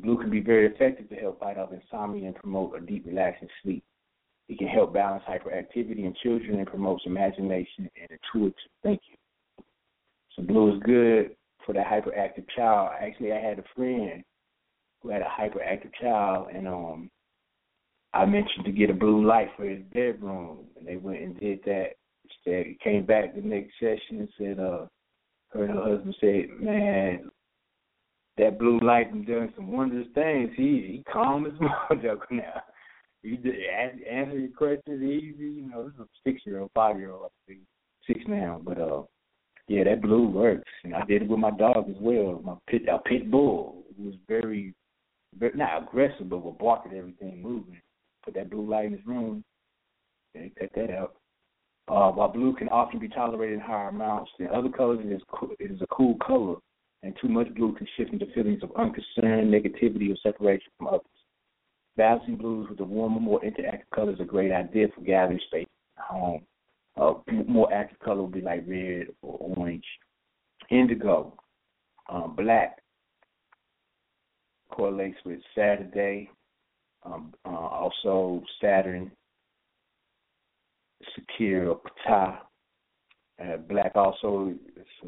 [0.01, 3.49] Blue can be very effective to help fight off insomnia and promote a deep, relaxing
[3.63, 3.85] sleep.
[4.49, 9.17] It can help balance hyperactivity in children and promotes imagination and intuitive thinking.
[10.35, 11.37] So blue is good
[11.67, 12.93] for the hyperactive child.
[13.01, 14.25] Actually, I had a friend
[15.03, 17.11] who had a hyperactive child, and um,
[18.15, 21.61] I mentioned to get a blue light for his bedroom, and they went and did
[21.65, 21.91] that.
[22.45, 24.87] Said he came back the next session and said, uh,
[25.49, 27.31] her and her husband said, man,
[28.39, 30.51] that blue light been doing some wondrous things.
[30.57, 31.53] He he calm as
[31.91, 32.63] motherfucker now
[33.23, 33.57] you just
[34.11, 35.45] answer your questions easy.
[35.45, 37.61] You know, this is a six year old, five year old, I think,
[38.07, 38.61] six now.
[38.65, 39.03] But uh,
[39.69, 42.41] yeah, that blue works, and I did it with my dog as well.
[42.45, 44.75] My pit, our pit bull was very,
[45.39, 47.81] very not aggressive, but would bark at everything moving.
[48.25, 49.45] Put that blue light in his room,
[50.35, 51.17] and cut that out.
[51.89, 55.23] Uh, while blue can often be tolerated in higher amounts than other colors, it is,
[55.33, 56.57] cool, it is a cool color,
[57.03, 61.01] and too much blue can shift into feelings of unconcern, negativity, or separation from others.
[61.97, 65.67] Balancing blues with the warmer, more interactive colors is a great idea for gathering space
[65.99, 66.43] at home.
[66.97, 67.15] Uh,
[67.49, 69.85] more active color would be like red or orange.
[70.71, 71.35] Indigo,
[72.09, 72.79] um, black
[74.71, 76.31] correlates with Saturday,
[77.03, 79.11] um, uh, also Saturn,
[81.09, 82.39] Sakir or Ptah.
[83.43, 84.55] Uh, black also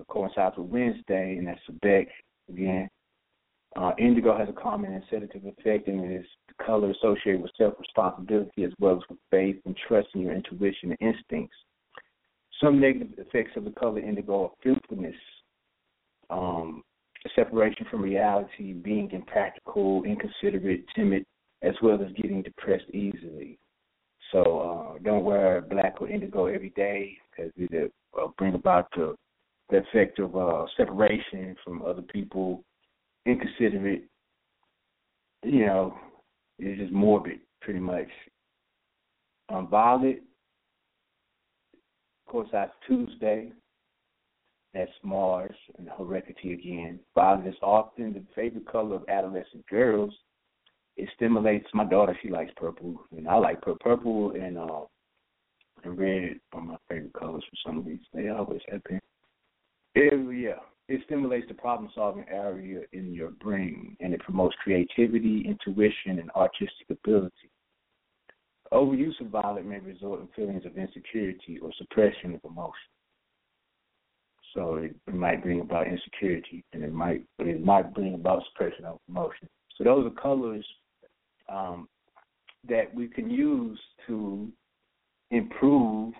[0.08, 2.06] coincides with Wednesday, and that's Sebek
[2.48, 2.88] again.
[3.76, 7.50] Uh, indigo has a calming and sedative effect, and it is the color associated with
[7.56, 11.56] self responsibility as well as with faith and trust in your intuition and instincts.
[12.62, 15.16] Some negative effects of the color indigo are filthiness,
[16.30, 16.82] um,
[17.34, 21.24] separation from reality, being impractical, inconsiderate, timid,
[21.62, 23.58] as well as getting depressed easily.
[24.32, 29.14] So uh, don't wear black or indigo every day because it will bring about the,
[29.70, 32.64] the effect of uh, separation from other people
[33.26, 34.04] inconsiderate,
[35.44, 35.94] you know,
[36.58, 38.08] it's just morbid, pretty much.
[39.50, 40.22] On Violet,
[42.26, 43.52] of course, that's Tuesday.
[44.72, 46.98] That's Mars and heredity again.
[47.14, 50.14] Violet is often the favorite color of adolescent girls.
[50.96, 52.16] It stimulates my daughter.
[52.22, 54.32] She likes purple, and I like purple.
[54.32, 54.82] And uh,
[55.84, 58.06] and red are my favorite colors for some reason.
[58.12, 59.00] They always have been.
[59.94, 66.18] Yeah, it stimulates the problem solving area in your brain and it promotes creativity, intuition,
[66.18, 67.50] and artistic ability.
[68.72, 72.72] Overuse of violet may result in feelings of insecurity or suppression of emotion.
[74.54, 78.84] So it, it might bring about insecurity and it might it might bring about suppression
[78.84, 79.48] of emotion.
[79.76, 80.66] So those are colors
[81.52, 81.88] um,
[82.68, 84.48] that we can use to
[85.30, 86.14] improve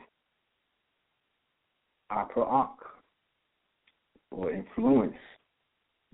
[2.10, 2.74] our Pra'ak
[4.30, 5.14] or influence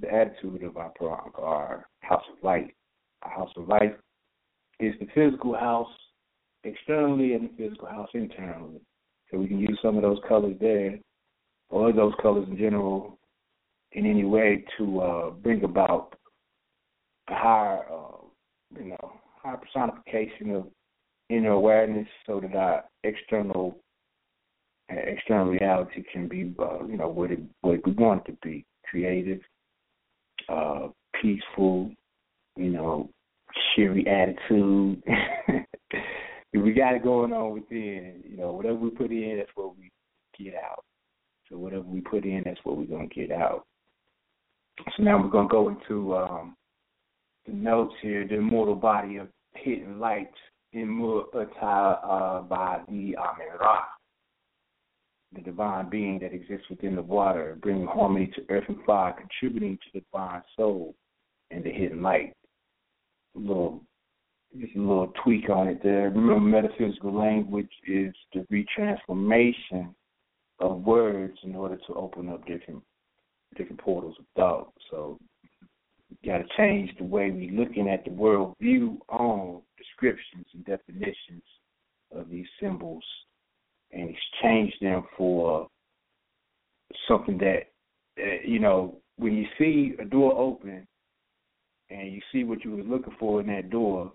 [0.00, 0.92] the attitude of our
[1.36, 2.74] our house of light.
[3.22, 3.94] Our house of life
[4.80, 5.90] is the physical house
[6.64, 8.80] externally and the physical house internally.
[9.30, 10.98] So we can use some of those colors there,
[11.70, 13.18] or those colors in general,
[13.92, 16.14] in any way to uh, bring about
[17.28, 18.17] a higher, uh,
[18.76, 19.12] you know,
[19.42, 20.66] higher personification of
[21.30, 23.78] inner awareness, so that our external
[24.90, 28.64] external reality can be, uh, you know, what it what we want it to be:
[28.88, 29.40] creative,
[30.48, 30.88] uh,
[31.20, 31.90] peaceful,
[32.56, 33.08] you know,
[33.74, 35.02] cheery attitude.
[36.54, 38.22] we got it going on within.
[38.28, 39.90] You know, whatever we put in, that's what we
[40.38, 40.84] get out.
[41.48, 43.66] So whatever we put in, that's what we're gonna get out.
[44.96, 46.56] So now we're gonna go into um,
[47.52, 48.26] notes here.
[48.26, 50.30] The immortal body of hidden light,
[50.72, 53.84] in Mu'ata uh, by the Amen Ra
[55.34, 59.76] the divine being that exists within the water, bringing harmony to earth and fire, contributing
[59.76, 60.94] to the divine soul
[61.50, 62.32] and the hidden light.
[63.36, 63.82] A little,
[64.58, 66.10] just a little tweak on it there.
[66.10, 69.94] Remember, metaphysical language is the retransformation
[70.60, 72.82] of words in order to open up different
[73.56, 74.72] different portals of thought.
[74.90, 75.18] So
[76.24, 81.42] got to change the way we're looking at the world view on descriptions and definitions
[82.14, 83.04] of these symbols
[83.92, 85.68] and exchange them for
[87.06, 87.68] something that
[88.44, 90.86] you know when you see a door open
[91.90, 94.12] and you see what you was looking for in that door,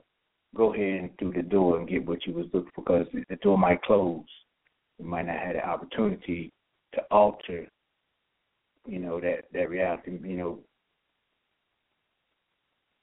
[0.56, 3.36] go ahead and through the door and get what you was looking for because the
[3.38, 4.24] door might close.
[4.99, 6.51] You might not have the opportunity
[6.93, 7.68] to alter,
[8.86, 10.20] you know, that that reality.
[10.24, 10.60] You know,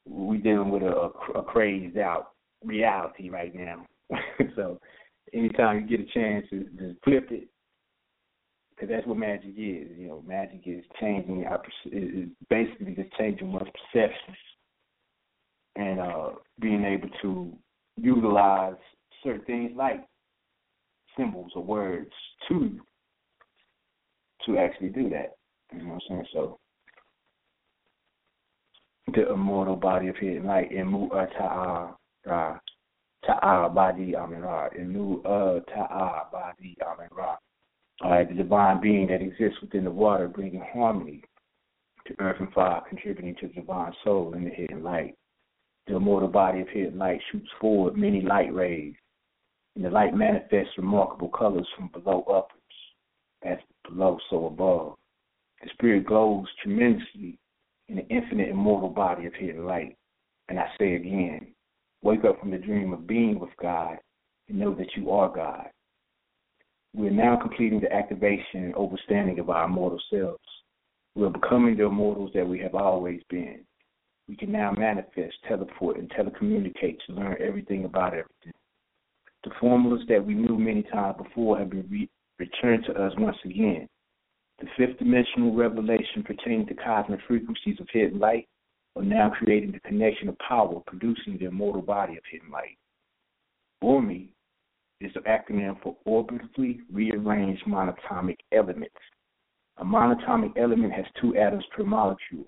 [0.06, 2.32] we dealing with a, a crazed out
[2.64, 3.86] reality right now.
[4.56, 4.78] so
[5.32, 7.48] anytime you get a chance to just flip it,
[8.80, 9.88] because that's what magic is.
[9.96, 14.34] You know, magic is changing our is basically just changing one's perception
[15.76, 16.30] and uh,
[16.60, 17.52] being able to
[17.96, 18.74] utilize
[19.22, 20.06] certain things like
[21.16, 22.10] symbols or words
[22.48, 22.80] to
[24.46, 25.34] to actually do that.
[25.72, 26.26] You know what I'm saying?
[26.32, 26.59] So
[29.14, 31.94] the immortal body of hidden light in mu'ata'a
[32.26, 32.58] ra
[33.24, 37.36] ta'a body amin ra in mu'ata'a body amin ra.
[38.02, 41.22] Right, the divine being that exists within the water, bringing harmony
[42.06, 45.14] to earth and fire, contributing to the divine soul in the hidden light.
[45.86, 48.94] The immortal body of hidden light shoots forward many light rays,
[49.76, 52.48] and the light manifests remarkable colors from below upwards,
[53.42, 54.96] as below, so above.
[55.62, 57.38] The spirit glows tremendously
[57.90, 59.96] in the infinite immortal body of hidden light.
[60.48, 61.48] And I say again,
[62.02, 63.98] wake up from the dream of being with God
[64.48, 65.66] and know that you are God.
[66.94, 70.38] We are now completing the activation and overstanding of our immortal selves.
[71.16, 73.60] We are becoming the immortals that we have always been.
[74.28, 78.52] We can now manifest, teleport, and telecommunicate to learn everything about everything.
[79.42, 83.36] The formulas that we knew many times before have been re- returned to us once
[83.44, 83.88] again.
[84.60, 88.46] The fifth dimensional revelation pertaining to cosmic frequencies of hidden light
[88.94, 92.76] are now creating the connection of power, producing the immortal body of hidden light.
[93.80, 94.28] ORME
[95.00, 98.94] is the acronym for orbitally rearranged monatomic elements.
[99.78, 102.44] A monatomic element has two atoms per molecule.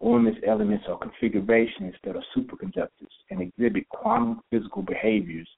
[0.00, 5.48] ORME's elements are configurations that are superconductors and exhibit quantum physical behaviors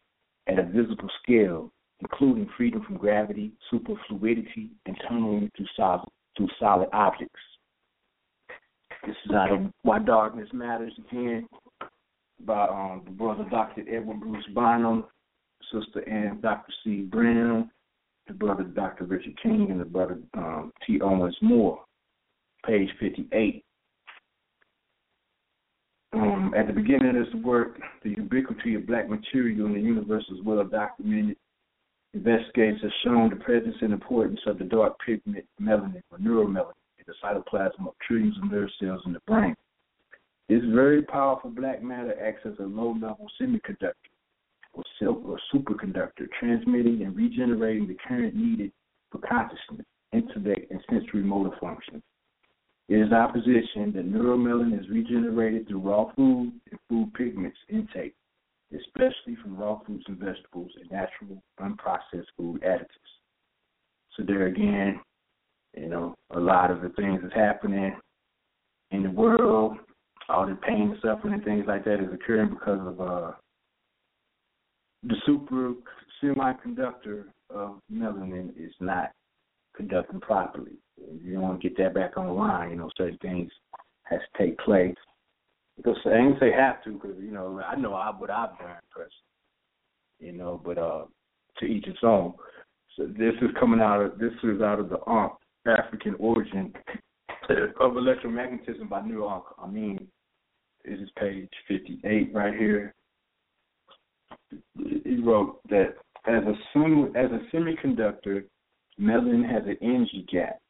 [0.46, 1.72] at a visible scale,
[2.04, 6.04] including freedom from gravity, superfluidity, and tunneling through solid,
[6.36, 7.40] through solid objects.
[9.06, 11.46] This is out of Why Darkness Matters again
[12.44, 13.82] by um, the brother Dr.
[13.90, 15.04] Edward Bruce Bynum
[15.72, 16.72] Sister Ann Dr.
[16.82, 17.02] C.
[17.02, 17.70] Brown,
[18.26, 19.04] the brother Dr.
[19.04, 21.00] Richard King, and the brother um, T.
[21.00, 21.82] Owens Moore,
[22.66, 23.64] page 58.
[26.12, 30.24] Um, at the beginning of this work, the ubiquity of black material in the universe
[30.30, 31.36] is well documented.
[32.14, 37.04] Investigators have shown the presence and importance of the dark pigment melanin or neuromelanin in
[37.08, 39.56] the cytoplasm of trillions of nerve cells in the brain.
[40.48, 43.94] This very powerful black matter acts as a low level semiconductor
[44.74, 48.70] or, or superconductor, transmitting and regenerating the current needed
[49.10, 52.02] for consciousness, intellect, and sensory motor functions.
[52.88, 58.14] It is our position that neuromelanin is regenerated through raw food and food pigments intake,
[58.74, 63.12] especially from raw fruits and vegetables and natural, unprocessed food additives.
[64.16, 65.00] So there again,
[65.76, 67.96] you know, a lot of the things that's happening
[68.90, 69.76] in the world,
[70.28, 73.32] all the pain and suffering and things like that is occurring because of uh,
[75.02, 75.74] the super
[76.22, 79.10] semiconductor of melanin is not
[79.76, 80.78] conducting properly.
[81.22, 82.70] You don't want to get that back online.
[82.70, 83.50] You know, certain things
[84.04, 84.94] has to take place.
[85.76, 88.76] Because I ain't say have to, because you know I know I, what I've done
[88.90, 89.10] personally.
[90.20, 91.04] You know, but uh,
[91.58, 92.34] to each its own.
[92.96, 95.00] So this is coming out of this is out of the
[95.66, 96.72] African origin
[97.80, 99.26] of electromagnetism by New.
[99.26, 100.06] I mean,
[100.84, 102.94] this is page 58 right here
[105.04, 105.94] he wrote that
[106.26, 108.44] as a as a semiconductor,
[109.00, 110.60] melanin has an energy gap.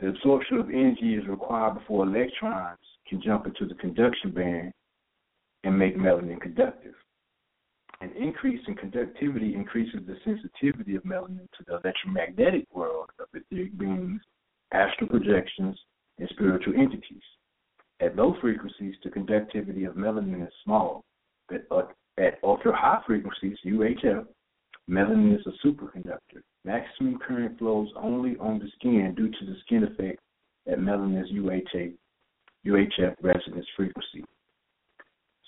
[0.00, 2.78] The absorption of energy is required before electrons
[3.08, 4.72] can jump into the conduction band
[5.64, 6.94] and make melanin conductive.
[8.00, 13.76] An increase in conductivity increases the sensitivity of melanin to the electromagnetic world of etheric
[13.78, 14.20] beings,
[14.72, 15.78] astral projections,
[16.18, 17.22] and spiritual entities.
[18.00, 21.04] At low frequencies, the conductivity of melanin is small,
[21.48, 21.84] but uh,
[22.18, 24.26] at ultra high frequencies, UHF,
[24.90, 26.42] melanin is a superconductor.
[26.64, 30.20] Maximum current flows only on the skin due to the skin effect
[30.70, 31.94] at melanin's UHF,
[32.66, 34.24] UHF resonance frequency.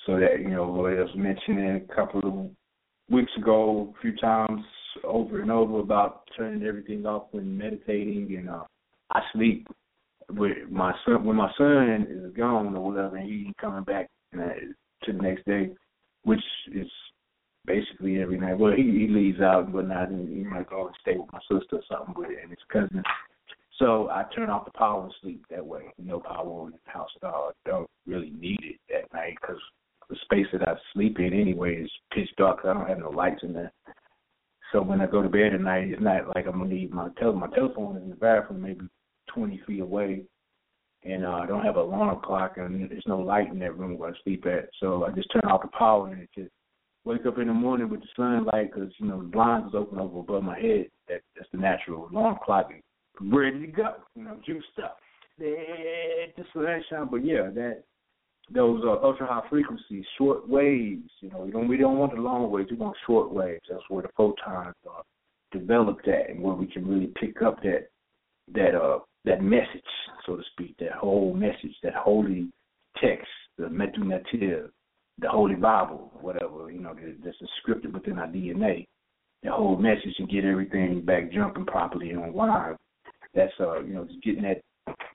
[0.07, 4.62] So that, you know, I was mentioning a couple of weeks ago, a few times
[5.05, 8.65] over and over about turning everything off when meditating and uh
[9.11, 9.66] I sleep
[10.31, 14.09] with my son when my son is gone or whatever and he ain't coming back
[14.35, 14.40] uh,
[15.05, 15.70] to the next day
[16.24, 16.43] which
[16.74, 16.89] is
[17.69, 18.59] basically every night.
[18.59, 21.40] Well, he, he leaves out and whatnot, and he might go and stay with my
[21.40, 23.03] sister or something, but and his cousin.
[23.78, 25.92] So I turn off the power and sleep that way.
[25.98, 27.52] No power in the house at all.
[27.64, 29.60] Don't really need it at night because
[30.10, 32.60] the space that I sleep in anyway is pitch dark.
[32.64, 33.72] I don't have no lights in there.
[34.72, 37.09] So when I go to bed at night, it's not like I'm gonna need my
[37.18, 38.86] tel- my telephone is in the bathroom, maybe
[39.28, 40.24] 20 feet away,
[41.05, 43.96] and uh, I don't have an alarm clock, and there's no light in that room
[43.96, 44.68] where I sleep at.
[44.80, 46.50] So I just turn off the power and it just
[47.05, 49.98] wake up in the morning with the sunlight because you know the blinds is open
[49.98, 50.86] over above my head.
[51.09, 52.70] That that's the natural alarm clock.
[53.20, 54.99] Ready to go, you know, juiced up.
[55.39, 57.09] Let the sunshine.
[57.11, 57.82] But yeah, that
[58.53, 61.11] those uh, ultra high frequencies, short waves.
[61.20, 62.70] You know, we don't we don't want the long waves.
[62.70, 63.62] We want short waves.
[63.69, 65.03] That's where the photons are
[65.53, 67.89] developed at, and where we can really pick up that
[68.55, 69.82] that uh that message,
[70.24, 72.51] so to speak, that whole message, that holy
[73.03, 73.27] text,
[73.59, 74.70] the Medu Neter,
[75.19, 77.36] the Holy Bible, whatever you know that's
[77.66, 78.86] scripted within our DNA.
[79.43, 82.77] The whole message and get everything back jumping properly and online.
[83.34, 84.62] That's uh you know just getting that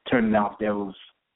[0.09, 0.93] turning off those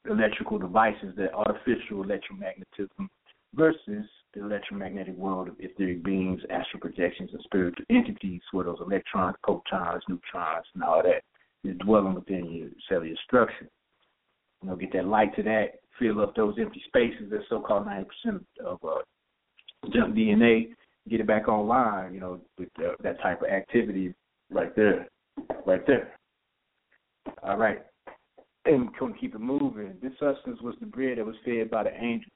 [0.09, 3.07] electrical devices, that artificial electromagnetism
[3.53, 9.35] versus the electromagnetic world of etheric beings, astral projections, and spiritual entities, where those electrons,
[9.43, 11.23] protons, neutrons, and all that
[11.67, 13.67] is dwelling within your cellular structure.
[14.61, 18.05] You know, get that light to that, fill up those empty spaces, that so-called 90%
[18.65, 18.99] of uh,
[19.93, 20.69] junk DNA,
[21.09, 24.13] get it back online, you know, with uh, that type of activity
[24.51, 25.07] right there,
[25.65, 26.16] right there.
[27.43, 27.79] All right
[28.67, 29.95] and couldn't keep it moving.
[30.01, 32.31] This substance was the bread that was fed by the angels.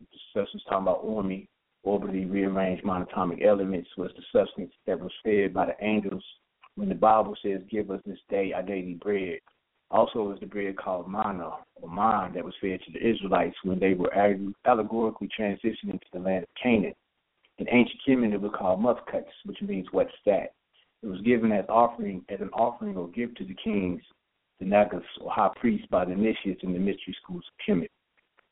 [0.00, 1.48] The substance talking about ORME,
[1.84, 6.24] orbitally rearranged monatomic elements, was the substance that was fed by the angels
[6.76, 9.40] when the Bible says, Give us this day our daily bread.
[9.90, 13.80] Also was the bread called manna, or man, that was fed to the Israelites when
[13.80, 14.12] they were
[14.66, 16.94] allegorically transitioning to the land of Canaan.
[17.56, 20.52] In ancient Kemet, it was called mufkats, which means what's stat.
[21.02, 24.02] It was given as offering as an offering or gift to the kings
[24.58, 27.90] the Nagas or high priests by the initiates in the mystery schools of Kemet.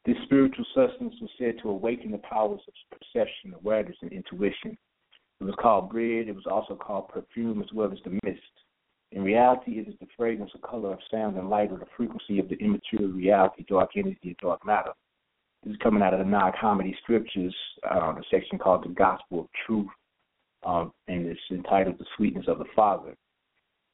[0.04, 4.78] This spiritual substance was said to awaken the powers of perception, awareness, and intuition.
[5.40, 6.28] It was called bread.
[6.28, 8.40] It was also called perfume as well as the mist.
[9.12, 12.38] In reality, it is the fragrance or color of sound and light or the frequency
[12.38, 14.92] of the immaterial reality, dark energy, and dark matter.
[15.64, 17.54] This is coming out of the Hammadi scriptures,
[17.90, 19.88] uh, a section called the Gospel of Truth,
[20.64, 23.16] um, and it's entitled The Sweetness of the Father.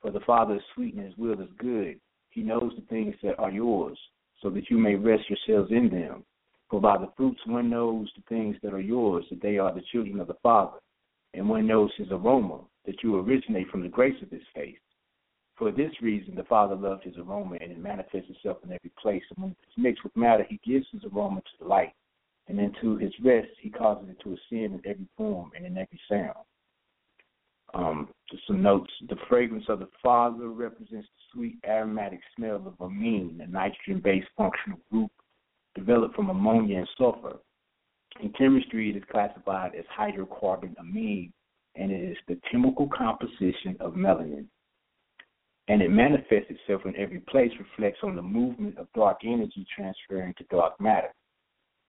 [0.00, 1.98] For the Father is sweet and his will is good.
[2.30, 3.98] He knows the things that are yours,
[4.40, 6.24] so that you may rest yourselves in them.
[6.70, 9.82] For by the fruits one knows the things that are yours, that they are the
[9.92, 10.78] children of the Father.
[11.34, 14.78] And one knows his aroma, that you originate from the grace of his face.
[15.56, 19.22] For this reason, the Father loved his aroma, and it manifests itself in every place.
[19.30, 21.92] And when it's mixed with matter, he gives his aroma to the light.
[22.48, 26.00] And into his rest, he causes it to ascend in every form and in every
[26.08, 26.44] sound.
[27.74, 28.90] Um, just some notes.
[29.08, 34.78] The fragrance of the Father represents the sweet aromatic smell of amine, a nitrogen-based functional
[34.90, 35.10] group
[35.74, 37.38] developed from ammonia and sulfur.
[38.20, 41.32] In chemistry, it is classified as hydrocarbon amine,
[41.76, 44.46] and it is the chemical composition of melanin.
[45.68, 50.34] And it manifests itself in every place, reflects on the movement of dark energy transferring
[50.36, 51.14] to dark matter.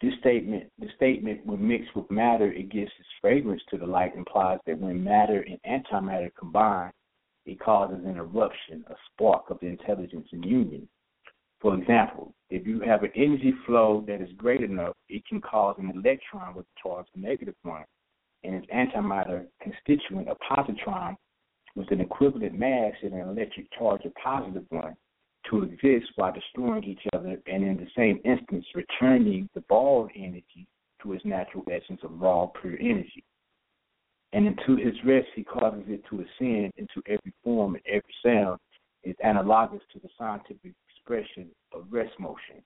[0.02, 4.16] This statement, the statement, when mixed with matter, it gives its fragrance to the light,
[4.16, 6.92] implies that when matter and antimatter combine,
[7.46, 10.88] it causes an eruption, a spark of the intelligence and union.
[11.60, 15.76] For example, if you have an energy flow that is great enough, it can cause
[15.80, 17.86] an electron with a charge negative one,
[18.44, 21.16] and its antimatter constituent, a positron,
[21.76, 24.96] with an equivalent mass and an electric charge of positive one,
[25.50, 30.68] to exist while destroying each other, and in the same instance, returning the borrowed energy
[31.02, 33.24] to its natural essence of raw, pure energy.
[34.32, 38.60] And into his rest, he causes it to ascend into every form and every sound,
[39.04, 42.64] is analogous to the scientific expression of rest motion,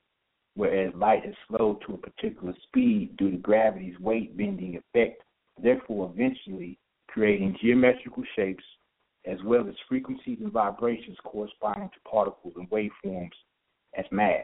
[0.55, 5.23] whereas light is slowed to a particular speed due to gravity's weight bending effect,
[5.61, 6.77] therefore, eventually
[7.07, 8.63] creating geometrical shapes
[9.25, 13.31] as well as frequencies and vibrations corresponding to particles and waveforms
[13.97, 14.43] as mass.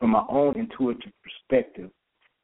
[0.00, 1.90] From my own intuitive perspective,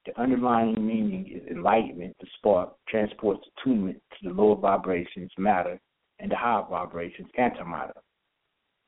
[0.07, 5.79] the underlying meaning is enlightenment, the spark transports attunement to the lower vibrations, matter,
[6.19, 8.01] and the higher vibrations, antimatter,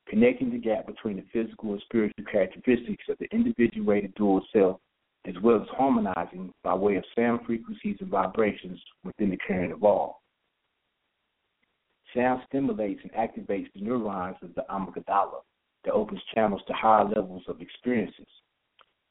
[0.07, 4.79] connecting the gap between the physical and spiritual characteristics of the individuated dual self,
[5.25, 9.83] as well as harmonizing by way of sound frequencies and vibrations within the current of
[9.83, 10.21] all.
[12.15, 15.41] Sound stimulates and activates the neurons of the amygdala
[15.83, 18.27] that opens channels to higher levels of experiences.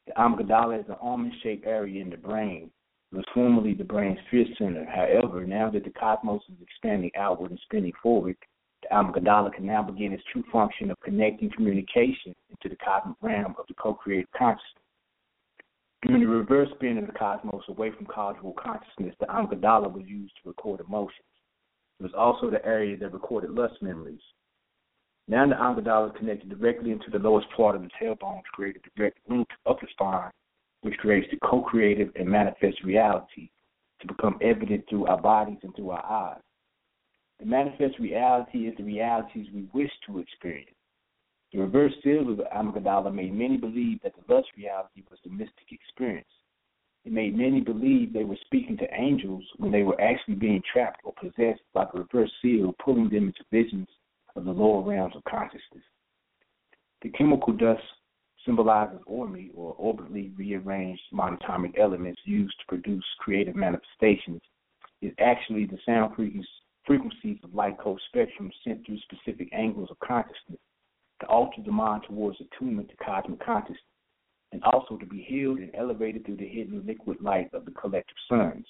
[0.07, 2.71] The amygdala is an almond-shaped area in the brain.
[3.13, 4.85] It was formerly the brain's fear center.
[4.85, 8.37] However, now that the cosmos is expanding outward and spinning forward,
[8.83, 13.55] the Amygdala can now begin its true function of connecting communication into the cosmic realm
[13.59, 14.83] of the co-created consciousness.
[16.03, 20.35] During the reverse spin of the cosmos away from causal consciousness, the amygdala was used
[20.43, 21.25] to record emotions.
[22.01, 24.21] It was also the area that recorded lust memories.
[25.27, 28.99] Now the amygdala connected directly into the lowest part of the tailbone to create a
[28.99, 30.31] direct link up the spine,
[30.83, 33.49] which creates the co-creative and manifest reality
[34.01, 36.43] to become evident through our bodies and through our eyes.
[37.41, 40.77] The manifest reality is the realities we wish to experience.
[41.53, 45.31] The reverse seal of the amygdala made many believe that the lust reality was the
[45.31, 46.29] mystic experience.
[47.05, 51.01] It made many believe they were speaking to angels when they were actually being trapped
[51.05, 53.89] or possessed by the reverse seal, pulling them into visions
[54.37, 55.85] of the lower realms of consciousness.
[57.03, 57.83] The chemical dust
[58.47, 64.41] symbolizes ORME or orbitally rearranged monatomic elements used to produce creative manifestations
[65.03, 66.15] is actually the sound
[66.87, 70.61] frequencies of light code spectrum sent through specific angles of consciousness
[71.21, 73.79] to alter the mind towards attunement to cosmic consciousness,
[74.55, 78.17] and also to be healed and elevated through the hidden liquid light of the collective
[78.31, 78.65] suns.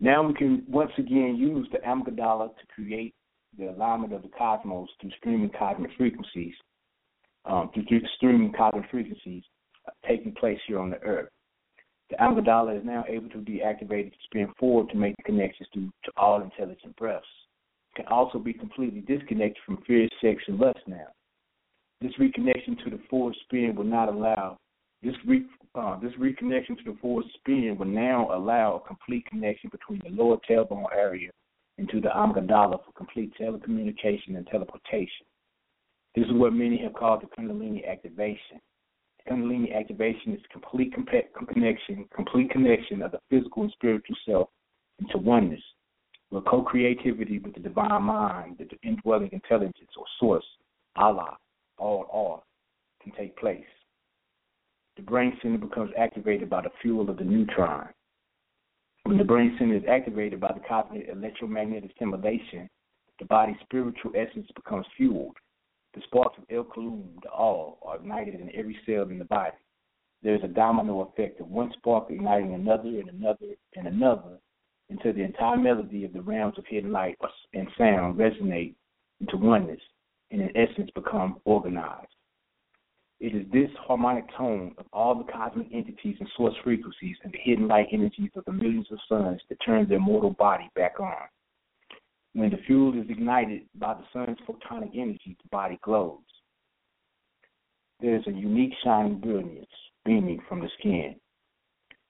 [0.00, 3.14] Now we can once again use the amygdala to create
[3.58, 6.52] the alignment of the cosmos through streaming cosmic frequencies,
[7.46, 9.42] um, through streaming cosmic frequencies
[9.86, 11.30] uh, taking place here on the earth.
[12.10, 15.90] The amygdala is now able to be activated to spin forward to make connections to,
[16.04, 17.26] to all intelligent breaths
[17.96, 21.08] can also be completely disconnected from fear, sex, and lust now.
[22.00, 24.56] This reconnection to the forward spin will not allow
[25.02, 25.44] this re,
[25.74, 30.10] uh, this reconnection to the forward spin will now allow a complete connection between the
[30.10, 31.30] lower tailbone area
[31.78, 35.26] and to the amygdala for complete telecommunication and teleportation.
[36.14, 38.60] This is what many have called the Kundalini activation.
[39.18, 44.48] The Kundalini activation is complete connection, complete connection of the physical and spiritual self
[44.98, 45.62] into oneness
[46.30, 50.44] where co-creativity with the divine mind, the indwelling intelligence or source,
[50.96, 51.36] Allah,
[51.78, 52.44] all all,
[53.02, 53.64] can take place.
[54.96, 57.88] The brain center becomes activated by the fuel of the neutron.
[59.04, 62.68] When the brain center is activated by the cosmic electromagnetic stimulation,
[63.18, 65.36] the body's spiritual essence becomes fueled.
[65.94, 69.56] The sparks of El Kulum, the all, are ignited in every cell in the body.
[70.22, 74.38] There is a domino effect of one spark igniting another and another and another
[74.90, 77.16] until the entire melody of the realms of hidden light
[77.54, 78.74] and sound resonate
[79.20, 79.80] into oneness
[80.30, 82.08] and in essence become organized.
[83.20, 87.38] It is this harmonic tone of all the cosmic entities and source frequencies and the
[87.42, 91.26] hidden light energies of the millions of suns that turns their mortal body back on.
[92.34, 96.20] When the fuel is ignited by the sun's photonic energy, the body glows.
[98.00, 99.66] There is a unique shining brilliance
[100.04, 101.16] beaming from the skin.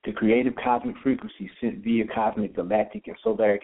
[0.05, 3.63] The creative cosmic frequencies sent via cosmic, galactic, and solaric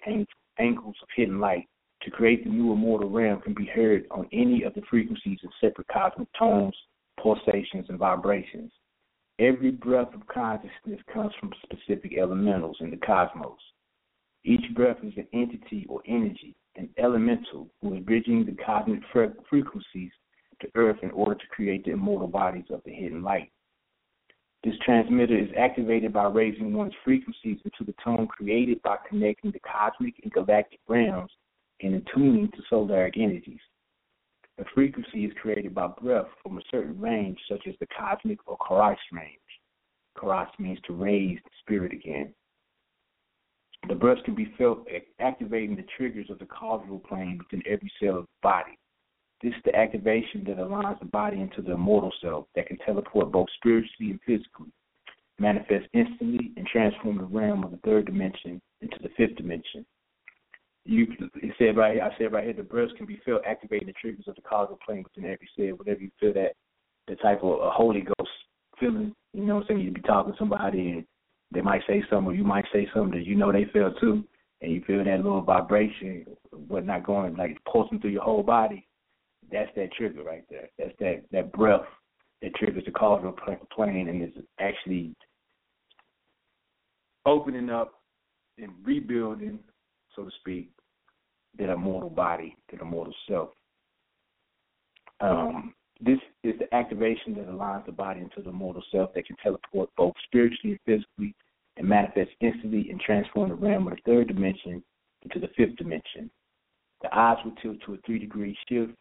[0.58, 1.68] angles of hidden light
[2.04, 5.50] to create the new immortal realm can be heard on any of the frequencies of
[5.60, 6.74] separate cosmic tones,
[7.20, 8.70] pulsations, and vibrations.
[9.38, 13.58] Every breath of consciousness comes from specific elementals in the cosmos.
[14.44, 19.00] Each breath is an entity or energy, an elemental who is bridging the cosmic
[19.48, 20.10] frequencies
[20.60, 23.50] to Earth in order to create the immortal bodies of the hidden light.
[24.62, 29.60] This transmitter is activated by raising one's frequencies into the tone created by connecting the
[29.60, 31.30] cosmic and galactic realms
[31.80, 33.60] and attuning to solaric energies.
[34.58, 38.56] The frequency is created by breath from a certain range, such as the cosmic or
[38.58, 39.38] Karash range.
[40.16, 42.32] Karash means to raise the spirit again.
[43.88, 44.86] The breath can be felt
[45.18, 48.78] activating the triggers of the causal plane within every cell of the body.
[49.42, 53.30] This is the activation that aligns the body into the immortal self that can teleport
[53.30, 54.72] both spiritually and physically,
[55.38, 59.84] manifest instantly, and transform the realm of the third dimension into the fifth dimension.
[60.84, 61.06] You
[61.36, 63.94] it said right here, I said right here, the breaths can be felt activating the
[63.94, 65.76] triggers of the causal plane within every cell.
[65.76, 66.52] Whenever you feel that,
[67.08, 68.30] the type of a Holy Ghost
[68.78, 69.80] feeling, you know what I'm saying?
[69.80, 71.04] You'd be talking to somebody and
[71.52, 74.24] they might say something, or you might say something that you know they feel too,
[74.60, 76.26] and you feel that little vibration,
[76.68, 78.86] whatnot going like pulsing through your whole body
[79.50, 80.68] that's that trigger right there.
[80.78, 81.86] That's that that breath
[82.42, 83.34] that triggers the causal
[83.74, 85.14] plane and is actually
[87.26, 87.94] opening up
[88.58, 89.58] and rebuilding,
[90.14, 90.70] so to speak,
[91.58, 93.50] that mortal body, that mortal self.
[95.20, 99.36] Um, this is the activation that aligns the body into the mortal self that can
[99.42, 101.34] teleport both spiritually and physically
[101.76, 104.82] and manifest instantly and transform the realm of the third dimension
[105.22, 106.30] into the fifth dimension.
[107.02, 108.94] The eyes will tilt to a three degree shift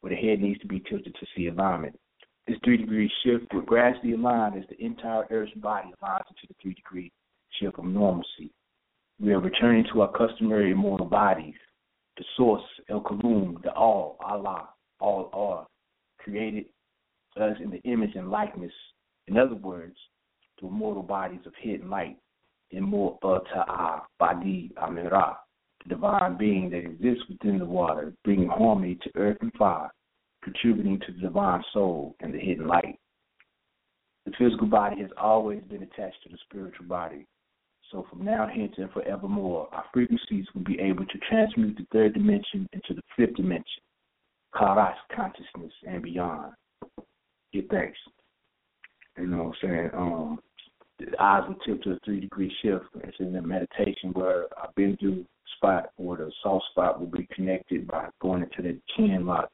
[0.00, 1.98] where the head needs to be tilted to see alignment.
[2.46, 6.54] This three degree shift will gradually align as the entire Earth's body aligns into the
[6.60, 7.12] three degree
[7.60, 8.50] shift of normalcy.
[9.20, 11.54] We are returning to our customary immortal bodies.
[12.16, 15.66] the source, El Kalum, the All, Allah, all are,
[16.18, 16.64] created
[17.36, 18.72] us in the image and likeness.
[19.26, 19.96] In other words,
[20.60, 22.16] the immortal bodies of hidden light,
[22.72, 25.36] Imur Ta'a Badi Amira,
[25.84, 29.90] the divine being that exists within the water, bringing harmony to earth and fire,
[30.42, 32.98] contributing to the divine soul and the hidden light.
[34.24, 37.26] The physical body has always been attached to the spiritual body.
[37.90, 42.14] So from now hence and forevermore, our frequencies will be able to transmute the third
[42.14, 43.82] dimension into the fifth dimension,
[44.54, 46.52] Karas consciousness and beyond.
[47.52, 47.98] Get thanks.
[49.18, 49.90] You know what I'm saying?
[49.94, 50.38] Um,
[50.98, 52.84] the eyes will tip to a three degree shift.
[53.02, 55.24] It's in the meditation where I've been through
[55.56, 59.50] spot where the soft spot will be connected by going into the chin lock.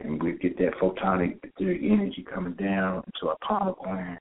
[0.00, 4.18] And we get that photonic energy coming down into our pineal gland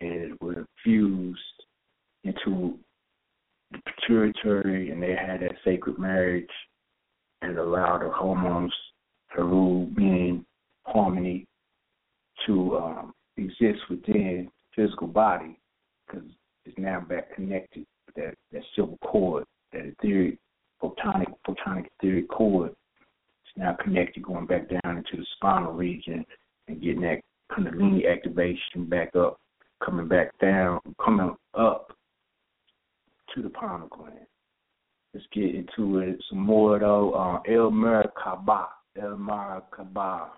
[0.00, 0.54] and it will
[0.84, 1.40] infuse
[2.26, 2.78] into
[3.72, 6.48] the pituitary and they had that sacred marriage
[7.42, 8.72] and allowed the hormones
[9.34, 10.44] to rule meaning
[10.84, 11.46] harmony
[12.46, 15.58] to um, exist within physical body
[16.06, 16.28] because
[16.64, 20.38] it's now back connected with that that silver cord, that etheric
[20.82, 22.70] photonic photonic etheric cord.
[22.70, 26.24] Is now connected going back down into the spinal region
[26.68, 27.20] and getting that
[27.52, 29.38] kundalini activation back up,
[29.84, 31.95] coming back down, coming up
[33.36, 33.90] to the gland.
[35.14, 37.12] Let's get into it some more though.
[37.12, 38.66] Uh, El Merkaba,
[39.00, 40.28] El Merkaba,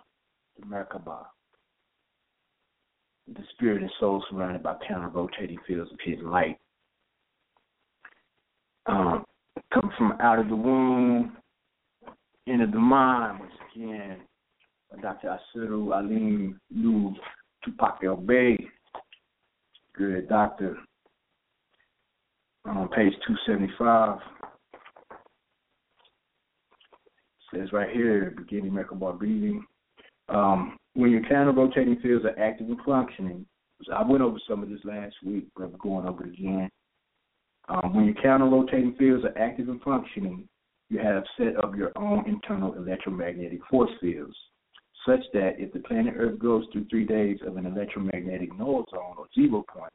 [0.59, 1.25] the Merkaba.
[3.29, 6.59] The spirit and soul surrounded by counter rotating fields of hidden light
[8.89, 9.25] um,
[9.73, 11.37] come from out of the womb
[12.47, 14.16] into the mind, once again,
[15.03, 15.37] Dr.
[15.57, 17.15] Asiru Alim Lu
[17.62, 18.59] Tupac El Bay,
[19.95, 20.79] good doctor,
[22.77, 24.19] on page 275.
[27.55, 29.65] says right here, beginning Merkaba breathing.
[30.28, 33.47] Um, when your counter rotating fields are active and functioning,
[33.95, 36.69] I went over some of this last week, but I'm going over it again.
[37.69, 40.49] Um, when your counter-rotating fields are active and functioning,
[40.89, 44.35] you have set up your own internal electromagnetic force fields,
[45.07, 49.16] such that if the planet Earth goes through three days of an electromagnetic null zone
[49.19, 49.93] or zero point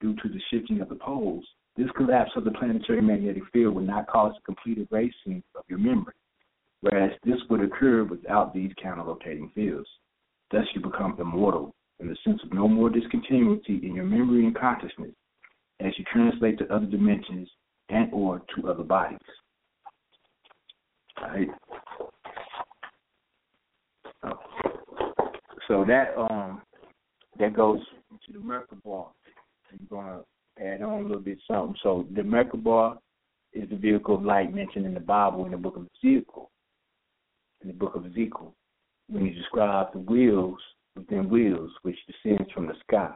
[0.00, 1.44] due to the shifting of the poles,
[1.76, 5.78] this collapse of the planetary magnetic field would not cause a complete erasing of your
[5.78, 6.14] memory,
[6.80, 9.88] whereas this would occur without these counter-rotating fields.
[10.50, 14.56] Thus, you become immortal in the sense of no more discontinuity in your memory and
[14.56, 15.12] consciousness
[15.80, 17.48] as you translate to other dimensions
[17.88, 19.18] and or to other bodies.
[21.20, 21.48] Right.
[25.68, 26.62] So that um
[27.38, 27.80] that goes
[28.26, 29.08] to the Merkaba.
[29.72, 30.20] I'm gonna
[30.60, 31.76] add on a little bit something.
[31.82, 32.98] So the Merkaba
[33.52, 36.50] is the vehicle of light mentioned in the Bible in the book of Ezekiel.
[37.62, 38.54] In the book of Ezekiel,
[39.08, 40.58] when he describes the wheels
[40.94, 43.14] within wheels which descends from the sky.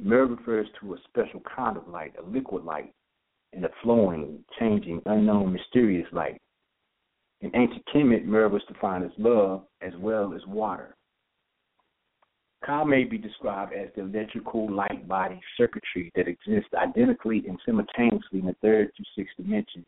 [0.00, 2.92] Mer refers to a special kind of light, a liquid light,
[3.52, 6.40] and a flowing, changing, unknown, mysterious light.
[7.40, 10.94] In ancient Kemet, Mer was defined as love as well as water.
[12.64, 18.40] Ka may be described as the electrical light body circuitry that exists identically and simultaneously
[18.40, 19.86] in the third to sixth dimensions,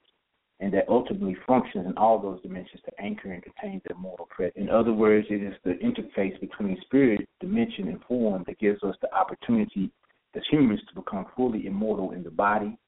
[0.61, 4.57] and that ultimately functions in all those dimensions to anchor and contain the immortal presence.
[4.57, 8.95] In other words, it is the interface between spirit, dimension, and form that gives us
[9.01, 9.91] the opportunity
[10.37, 12.79] as humans to become fully immortal in the body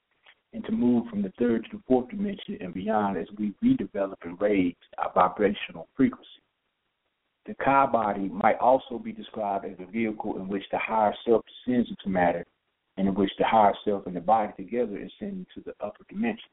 [0.53, 4.17] and to move from the third to the fourth dimension and beyond as we redevelop
[4.23, 6.29] and raise our vibrational frequency.
[7.47, 11.45] The Ka body might also be described as a vehicle in which the higher self
[11.47, 12.47] descends into matter
[12.97, 16.51] and in which the higher self and the body together ascend into the upper dimension.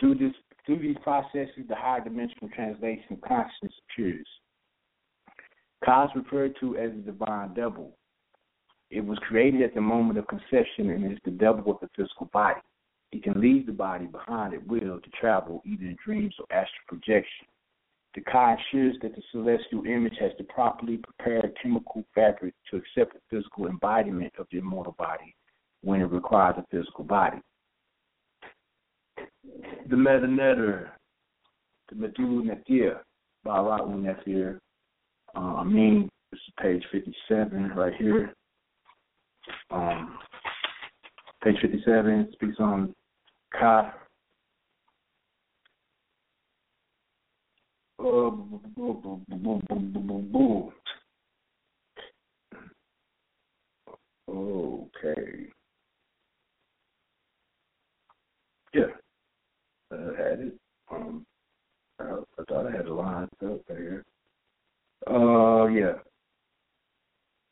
[0.00, 0.34] Through this
[0.66, 4.26] through these processes, the higher dimensional translation consciousness appears.
[5.84, 7.94] Ka is referred to as the divine double,
[8.94, 12.26] it was created at the moment of conception and is the double of the physical
[12.32, 12.60] body.
[13.10, 16.86] It can leave the body behind at will to travel either in dreams or astral
[16.86, 17.46] projection.
[18.14, 23.14] The Ka ensures that the celestial image has the properly prepared chemical fabric to accept
[23.14, 25.34] the physical embodiment of the immortal body
[25.82, 27.38] when it requires a physical body.
[29.88, 30.90] The Metanetter,
[31.88, 33.00] the Medu Netir,
[33.42, 34.58] by Ra'u Netir,
[35.36, 38.32] uh, I mean, this is page 57 right here.
[39.70, 40.18] Um,
[41.42, 42.94] page 57 speaks on
[43.52, 43.92] Ka.
[54.28, 55.46] Okay.
[58.74, 58.82] Yeah.
[59.90, 60.54] I had it.
[60.90, 61.24] Um,
[61.98, 64.04] I, I thought I had a line up here.
[65.06, 65.94] Uh, yeah.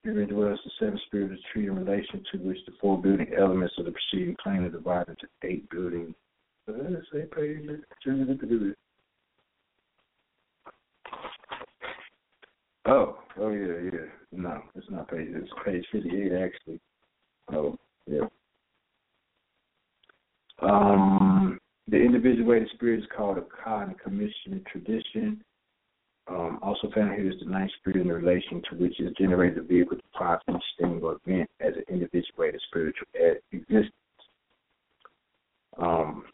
[0.05, 3.75] Herein dwells the seven spirits of tree in relation to which the four building elements
[3.79, 6.15] of the preceding plane are divided into eight building.
[6.69, 7.69] Uh, say page.
[12.87, 14.07] Oh, oh yeah, yeah.
[14.33, 15.29] No, it's not page.
[15.31, 16.81] It's page fifty-eight actually.
[17.53, 17.77] Oh,
[18.07, 18.27] yeah.
[20.61, 25.43] Um, the individuated spirit is called a ka in commission tradition.
[26.29, 29.63] Um, also found here is the ninth spirit in relation to which is generated the
[29.63, 33.07] vehicle to each thing or event as an individuated spiritual
[33.51, 33.93] existence.
[35.79, 36.25] Um,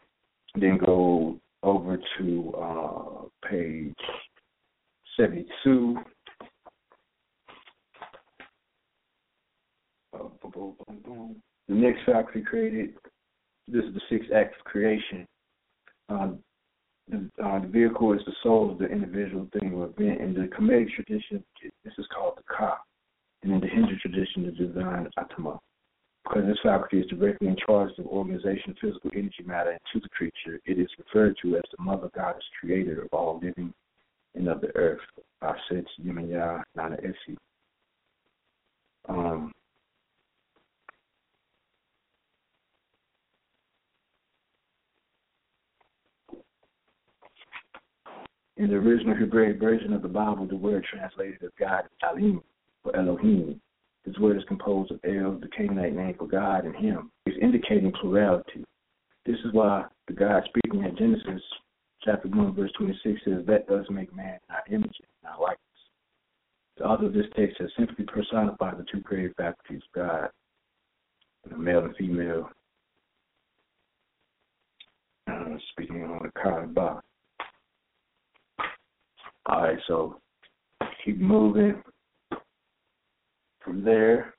[0.55, 3.95] then go over to uh, page
[5.17, 5.97] 72.
[11.67, 12.95] The next faculty created,
[13.67, 15.27] this is the sixth act of creation.
[16.09, 16.39] Um,
[17.07, 20.21] the, uh, the vehicle is the soul of the individual thing or event.
[20.21, 21.43] In the Kemetic tradition,
[21.83, 22.77] this is called the Ka.
[23.43, 25.59] And in the Hindu tradition, the divine Atma.
[26.23, 30.59] Because this faculty is directly in charge of organization physical energy matter into the creature,
[30.65, 33.73] it is referred to as the mother goddess creator of all living
[34.35, 34.99] and of the earth.
[35.41, 37.37] Aset Yemaya Nana Esi.
[39.07, 39.53] Um,
[48.59, 50.01] In the original Hebraic version of
[50.49, 52.41] the word translated as God is Elohim
[52.83, 53.61] or Elohim.
[54.05, 57.11] This word is composed of El, the Canaanite name for God, and Him.
[57.25, 58.65] It's indicating plurality.
[59.25, 61.41] This is why the God speaking in Genesis
[62.03, 65.59] chapter 1, verse 26 says, Let us make man in our image and our likeness.
[66.77, 70.29] The author of this text has simply personified the two creative faculties of God,
[71.49, 72.49] the male and female,
[75.27, 77.01] uh, speaking on the Kaaba.
[79.45, 80.19] All right, so
[81.03, 81.83] keep moving
[83.63, 84.33] from there.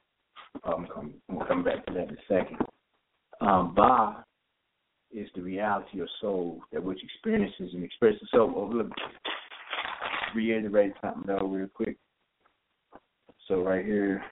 [0.64, 1.14] I'm coming,
[1.48, 2.58] I'm back to that in a second.
[3.40, 4.24] Um, ba
[5.12, 8.28] is the reality of soul that which experiences and expresses.
[8.32, 8.90] So, oh, look,
[10.34, 11.96] reiterate something though, real quick.
[13.46, 14.24] So, right here,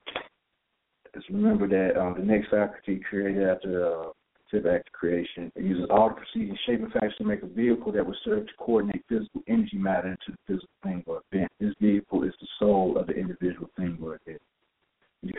[1.15, 4.09] just remember that um, the next faculty created after uh,
[4.53, 5.53] the act creation.
[5.57, 8.47] It uses all the preceding shape and factors to make a vehicle that will serve
[8.47, 11.51] to coordinate physical energy matter into the physical thing or event.
[11.61, 14.41] This vehicle is the soul of the individual thing or event.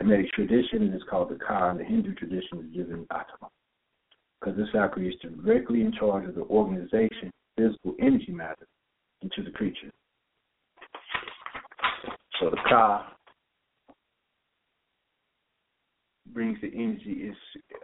[0.09, 1.69] Kemetic tradition, it is called the Ka.
[1.69, 3.49] In the Hindu tradition, is given Atma.
[4.39, 8.65] Because this faculty is directly in charge of the organization physical energy matter
[9.21, 9.91] into the creature.
[12.39, 13.13] So the Ka
[16.33, 17.35] brings the energy is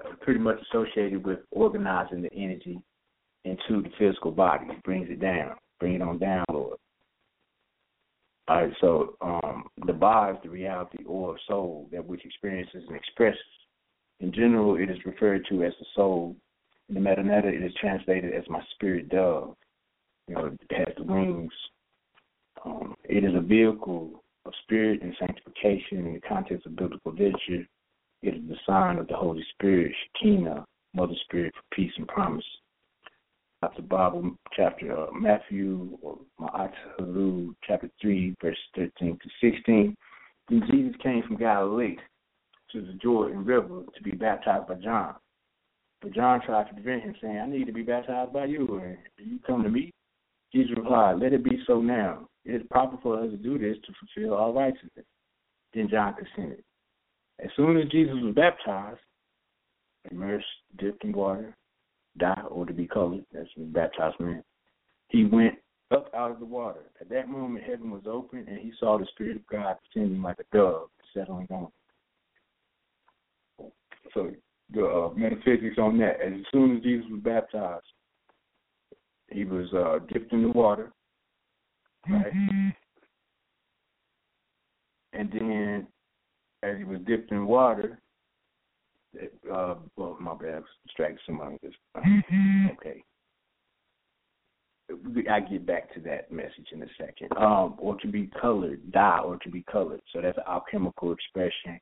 [0.06, 2.80] uh, pretty much associated with organizing the energy
[3.43, 4.65] into the physical body.
[4.84, 5.56] Brings it down.
[5.80, 6.77] Bring it on down, Lord.
[8.47, 9.44] All right, so um,
[9.99, 13.39] the is the reality or soul that which experiences and expresses.
[14.19, 16.35] In general, it is referred to as the soul.
[16.89, 19.55] In the Metu Neter, it is translated as my spirit dove.
[20.27, 21.51] You know, it has the wings.
[22.63, 27.65] Um, it is a vehicle of spirit and sanctification in the context of biblical literature
[28.26, 30.65] it is the sign of the Holy Spirit, Shekinah,
[30.95, 32.45] Mother Spirit for peace and promise.
[33.61, 39.95] After Bible chapter uh, Matthew or Ma'atahalu chapter three, verse thirteen to sixteen.
[40.49, 40.95] Then Jesus
[41.56, 41.95] Galilee
[42.72, 45.15] to the Jordan River to be baptized by John.
[46.02, 48.98] But John tried to prevent him, saying, I need to be baptized by you, and
[49.18, 49.94] you come to me?
[50.53, 52.27] Jesus replied, Let it be so now.
[52.44, 55.06] It is proper for us to do this to fulfill all righteousness.
[55.73, 56.64] Then John consented.
[57.44, 58.99] As soon as Jesus was baptized,
[60.11, 60.45] immersed,
[60.77, 61.56] dipped in water,
[62.18, 64.45] die or to be colored, that's what baptized meant,
[65.10, 65.56] he went
[65.91, 66.91] up out of the water.
[66.99, 70.38] At that moment, heaven was open, and he saw the Spirit of God descending like
[70.40, 71.68] a dove, settling on
[73.60, 73.72] him.
[74.14, 74.32] So
[74.73, 75.10] the uh,
[75.77, 76.21] on that.
[76.21, 77.85] As soon as Jesus was baptized,
[79.31, 80.91] he was uh, dipped in the water,
[82.09, 82.33] right?
[82.33, 82.69] Mm-hmm.
[85.13, 85.87] And then
[86.63, 87.99] as he was dipped in water,
[89.51, 91.57] uh, well, my bad, I was distracted somebody.
[91.95, 92.67] Mm-hmm.
[92.73, 93.03] Okay.
[95.29, 97.29] I get back to that message in a second.
[97.37, 100.01] Um, or to be colored, dye, or to be colored.
[100.13, 101.79] So that's an alchemical expression.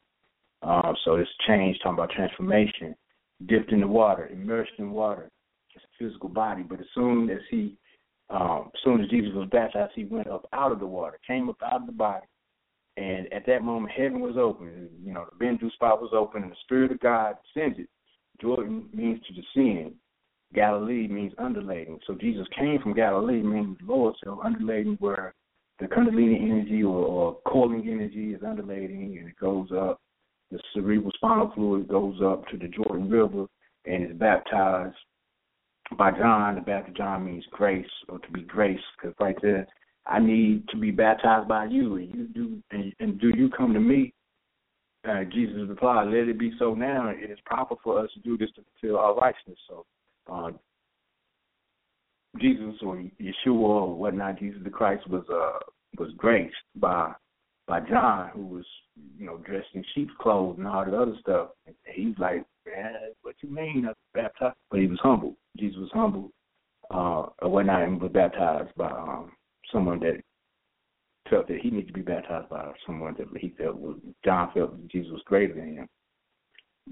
[0.62, 2.96] Um, so it's change, talking about transformation,
[3.54, 5.30] dipped in the water, immersed in water.
[5.74, 6.64] his physical body.
[6.64, 7.78] But as soon as he,
[8.30, 11.50] um, as soon as Jesus was baptized, he went up out of the water, came
[11.50, 12.26] up out of the body,
[12.98, 14.90] and at that moment, heaven was open.
[15.04, 17.88] You know, the Bindu spot was open, and the Spirit of God descended.
[18.42, 19.94] Jordan means to descend.
[20.54, 22.00] Galilee means undulating.
[22.06, 24.16] So Jesus came from Galilee, meaning Lord.
[24.24, 25.34] So undulating where
[25.80, 30.00] the Kundalini energy or, or energy is undulating and it goes up.
[30.84, 33.46] Cerebral spinal fluid goes up to the Jordan River
[33.86, 34.96] and is baptized
[35.98, 36.56] by John.
[36.56, 39.66] The baptism John means grace or to be grace, because right there,
[40.06, 43.74] I need to be baptized by you, and you do, and, and do you come
[43.74, 44.14] to me?
[45.08, 47.10] Uh, Jesus replied, "Let it be so now.
[47.10, 49.86] It is proper for us to do this to fulfill our righteousness." So,
[50.32, 50.52] uh,
[52.40, 55.60] Jesus or Yeshua or whatnot, Jesus the Christ was uh
[55.98, 57.14] was graced by
[57.68, 58.66] by John, who was
[59.46, 61.50] dressed in sheep's clothes and all the other stuff.
[61.66, 63.88] And he's like, man, what you mean?
[63.88, 65.36] I baptized, but he was humble.
[65.58, 66.32] Jesus was humble,
[66.92, 69.32] uh, or whatnot, and was baptized by um
[69.72, 70.22] someone that
[71.30, 74.72] felt that he needed to be baptized by someone that he felt was John felt
[74.72, 75.90] that Jesus was greater than him.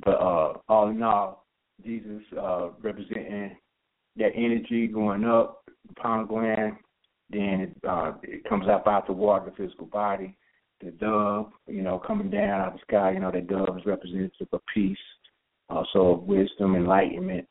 [0.03, 1.45] But uh all in all,
[1.85, 3.57] Jesus uh representing
[4.17, 6.75] that energy going up, the pineal gland,
[7.29, 10.37] then it, uh, it comes up out the water, the physical body.
[10.83, 11.51] The dove,
[11.81, 14.61] you know, coming down out of the sky, you know, that dove is representative of
[14.71, 14.95] peace,
[15.67, 17.47] also of wisdom, enlightenment.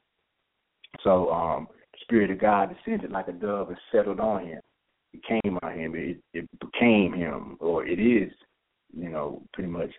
[1.03, 4.61] So um, the Spirit of God descended like a dove and settled on him.
[5.13, 5.97] It came on him.
[5.97, 8.33] It, it became him, or it is,
[8.97, 9.91] you know, pretty much.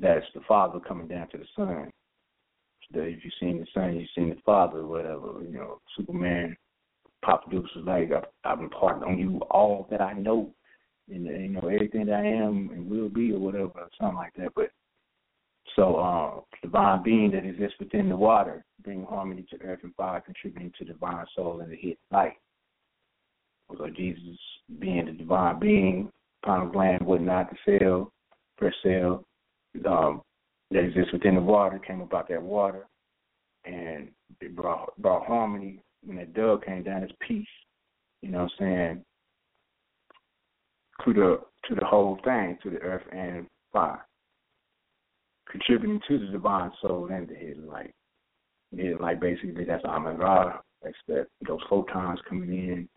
[0.00, 1.90] That's the Father coming down to the Son
[2.94, 5.42] that if you've seen the son, you've seen the father, whatever.
[5.42, 6.56] You know, Superman,
[7.22, 10.54] Papa Dukes was like, I've, I've imparted on you all that I know,
[11.14, 14.32] and you know everything that I am and will be, or whatever, or something like
[14.38, 14.52] that.
[14.54, 14.70] But
[15.76, 20.20] so, uh, divine being that exists within the water, bring harmony to earth and fire,
[20.20, 22.34] contributing to divine soul and the hit light.
[23.78, 24.38] So Jesus
[24.78, 26.10] being the divine being,
[26.44, 28.12] pineal gland, whatnot, the cell,
[28.58, 29.24] first cell,
[29.86, 30.22] um,
[30.70, 32.86] that exists within the water came about that water,
[33.64, 34.08] and
[34.40, 35.82] it brought brought harmony.
[36.04, 37.46] When that dove came down, it's peace.
[38.22, 39.04] You know what I'm saying?
[41.04, 44.04] To the to the whole thing, to the earth and fire,
[45.50, 47.94] contributing to the divine soul and the hidden light.
[48.74, 50.58] Hidden light, basically, that's Amen Ra.
[50.82, 52.88] That's that those photons coming in,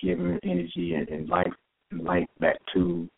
[0.00, 1.52] giving energy and, and life
[1.90, 3.08] and light back to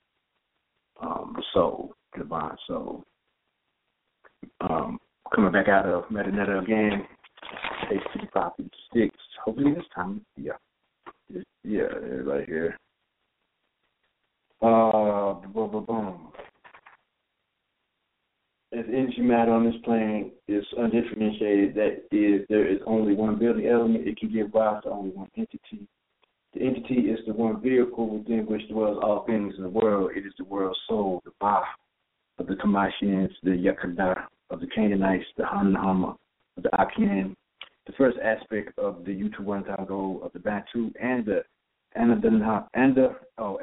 [1.01, 3.05] um, the soul, divine soul
[4.61, 4.99] um,
[5.35, 7.07] coming back out of Metu Neter again.
[7.89, 9.17] Page 55, 56.
[9.45, 10.53] Hopefully this time, yeah.
[11.65, 11.83] Yeah,
[12.25, 12.77] right here.
[14.63, 16.29] Uh, boom, boom, boom.
[18.73, 23.67] As energy matter on this plane is undifferentiated, that is, there is only one building
[23.67, 24.07] element.
[24.07, 25.89] It can give rise to only one entity.
[26.55, 30.13] The entity is the one vehicle within which dwells all things in the world.
[30.15, 31.63] It is the world soul, the Ba
[32.39, 36.17] of the Tamashians, the Yakada of the Canaanites, the Hanahama
[36.57, 37.37] of the Akin,
[37.87, 41.43] the first aspect of the Utuwantago of the Bantu, and the
[41.97, 43.59] Anadana, and the oh,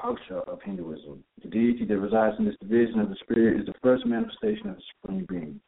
[0.00, 1.22] culture of Hinduism.
[1.42, 4.76] The deity that resides in this division of the spirit is the first manifestation of
[4.76, 5.60] the supreme being.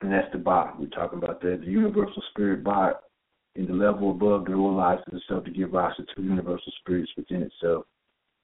[0.00, 0.74] And that's the Ba.
[0.78, 1.60] We're talking about that.
[1.64, 2.94] The universal spirit Ba
[3.56, 7.42] in the level above that realizes itself to give rise to two universal spirits within
[7.42, 7.86] itself.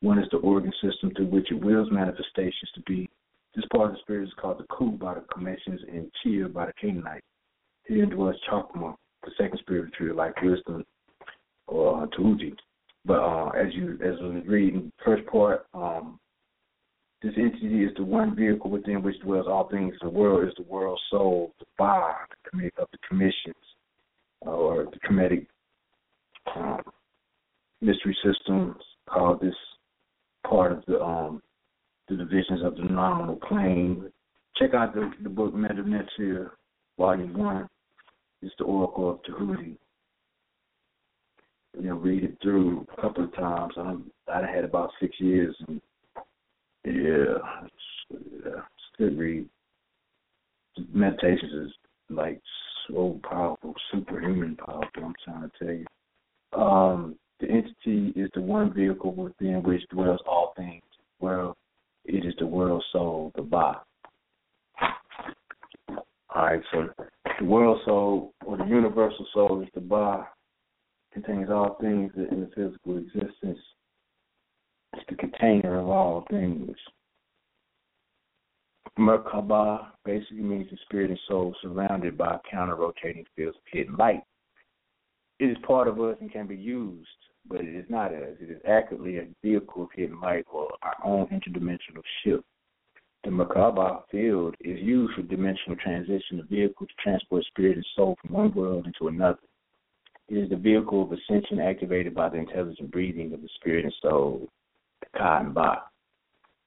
[0.01, 3.09] One is the organ system through which it wills manifestations to be.
[3.55, 6.67] This part of the spirit is called the Ku by the Kamitians and Chia by
[6.67, 7.27] the Canaanites.
[7.87, 8.95] Here dwells Chokmah,
[9.25, 10.85] the second spirit tree, like wisdom
[11.67, 12.57] or uh.
[13.05, 16.19] But uh, as you as we read in the first part, um,
[17.23, 19.95] this entity is the one vehicle within which dwells all things.
[20.03, 23.55] The world is the world soul, the bar of the Kamitians,
[24.47, 25.47] uh, or the Kemetic
[26.57, 26.81] um,
[27.81, 28.77] mystery systems
[29.09, 29.55] called this
[30.47, 31.43] part of the um
[32.09, 34.11] the divisions of the nominal plane.
[34.57, 36.53] Check out the the book Metu Neter,
[36.99, 37.69] Volume One.
[38.43, 39.77] It's the Oracle of Tahuti.
[41.79, 43.75] You know, read it through a couple of times.
[43.77, 43.95] I
[44.33, 45.81] I had about six years, and
[46.85, 49.49] yeah, it's, yeah, it's good read.
[50.93, 51.73] Meditations is
[52.09, 52.41] like
[52.89, 55.05] so powerful, superhuman powerful.
[55.05, 56.61] I'm trying to tell you.
[56.61, 60.83] Um, the entity is the one vehicle within which dwells all things.
[61.21, 61.57] Well,
[62.05, 63.83] it is the world soul, the Ba.
[66.33, 66.89] All right, so
[67.41, 70.29] the world soul or the universal soul is the Ba,
[71.12, 73.59] contains all things that in the physical existence.
[74.93, 76.77] It's the container of all things.
[78.99, 84.23] Merkaba basically means the spirit and soul surrounded by counter rotating fields of hidden light.
[85.39, 87.09] It is part of us and can be used
[87.49, 88.37] but it is not as.
[88.41, 92.45] It is accurately a vehicle of hidden light or our own interdimensional ship.
[93.23, 98.17] The Merkaba field is used for dimensional transition, a vehicle to transport spirit and soul
[98.21, 99.43] from one world into another.
[100.29, 103.95] It is the vehicle of ascension activated by the intelligent breathing of the spirit and
[104.01, 104.49] soul,
[105.01, 105.83] the Ka and Ba.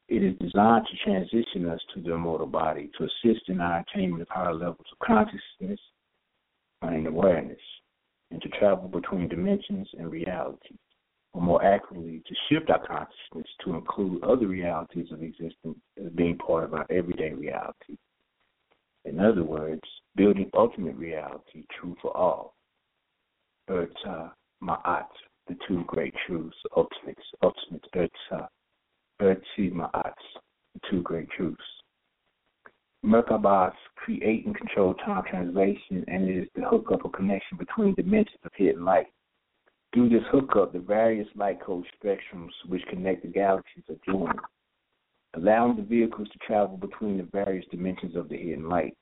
[0.09, 4.21] It is designed to transition us to the immortal body, to assist in our attainment
[4.21, 5.79] of higher levels of consciousness
[6.83, 7.61] and awareness,
[8.29, 10.75] and to travel between dimensions and reality
[11.33, 16.37] or more accurately, to shift our consciousness to include other realities of existence as being
[16.37, 17.97] part of our everyday reality.
[19.05, 19.81] In other words,
[20.15, 22.55] building ultimate reality true for all.
[23.69, 24.31] Erta
[24.61, 25.07] Ma'at,
[25.47, 28.47] the two great truths, ultimate, ultimate Erta,
[29.21, 30.13] Erti Ma'at,
[30.73, 31.63] the two great truths.
[33.03, 38.39] Merkabahs create and control time translation, and it is the hookup or connection between dimensions
[38.45, 39.07] of hidden light
[39.93, 44.39] through this hookup, the various light code spectrums which connect the galaxies are joined,
[45.35, 48.95] allowing the vehicles to travel between the various dimensions of the hidden light.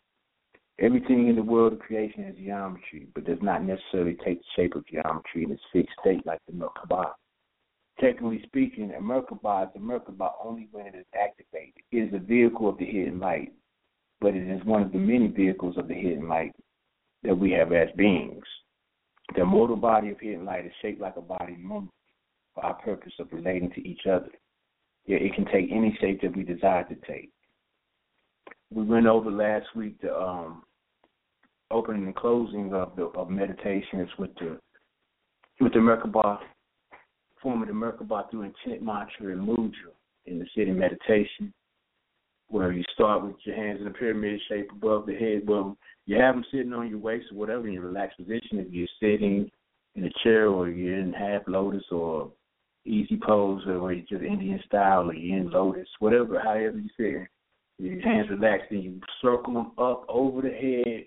[0.80, 4.76] Everything in the world of creation has geometry, but does not necessarily take the shape
[4.76, 7.12] of geometry in its fixed state like the Merkaba.
[8.00, 11.84] Technically speaking, a Merkaba is a Merkaba only when it is activated.
[11.92, 13.54] It is a vehicle of the hidden light,
[14.20, 16.54] but it is one of the many vehicles of the hidden light
[17.24, 18.44] that we have as beings.
[19.36, 21.58] The mortal body of hidden light is shaped like a body
[22.54, 24.30] for our purpose of relating to each other.
[25.06, 27.32] Yet it can take any shape that we desire to take.
[28.74, 30.64] We went over last week the um,
[31.72, 34.60] opening and closing of the of meditations with the
[35.60, 36.40] with the Merkaba,
[37.42, 39.92] form of the Merkaba through intent mantra and mudra
[40.26, 41.54] in the sitting meditation,
[42.48, 45.78] where you start with your hands in a pyramid shape above the head, well,
[46.12, 48.60] you have them sitting on your waist or whatever in your relaxed position.
[48.60, 49.50] If you're sitting
[49.96, 52.30] in a chair or you're in half lotus or
[52.86, 57.30] easy pose or you're just Indian style or you're in lotus, whatever, however you sit,
[57.78, 61.06] your hands relaxed and you circle them up over the head,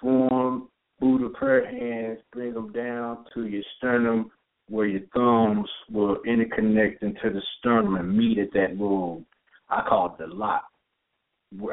[0.00, 0.68] form
[0.98, 4.32] Buddha prayer hands, bring them down to your sternum
[4.68, 9.22] where your thumbs will interconnect into the sternum and meet at that little,
[9.68, 10.64] I call it the lock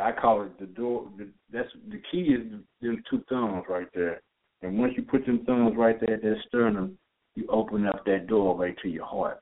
[0.02, 1.08] I call it the door.
[1.18, 2.52] The, that's the key is
[2.82, 4.22] them two thumbs right there.
[4.62, 6.98] And once you put them thumbs right there at that sternum,
[7.36, 9.40] you open up that door right to your heart.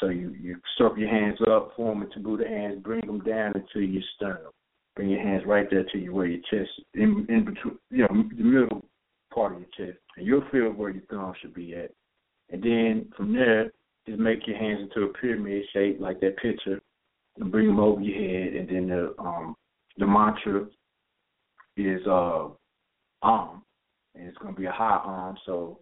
[0.00, 3.80] So you you circle your hands up, form a Buddha hands, bring them down into
[3.80, 4.52] your sternum.
[4.96, 8.24] Bring your hands right there to you where your chest, in in between, you know,
[8.36, 8.84] the middle
[9.32, 11.90] part of your chest, and you'll feel where your thumb should be at.
[12.50, 13.70] And then from there,
[14.06, 16.80] just make your hands into a pyramid shape like that picture,
[17.38, 19.56] and bring them over your head, and then the um
[19.98, 20.66] the mantra
[21.76, 22.46] is uh
[23.22, 23.62] um,
[24.14, 25.80] and it's gonna be a high um, so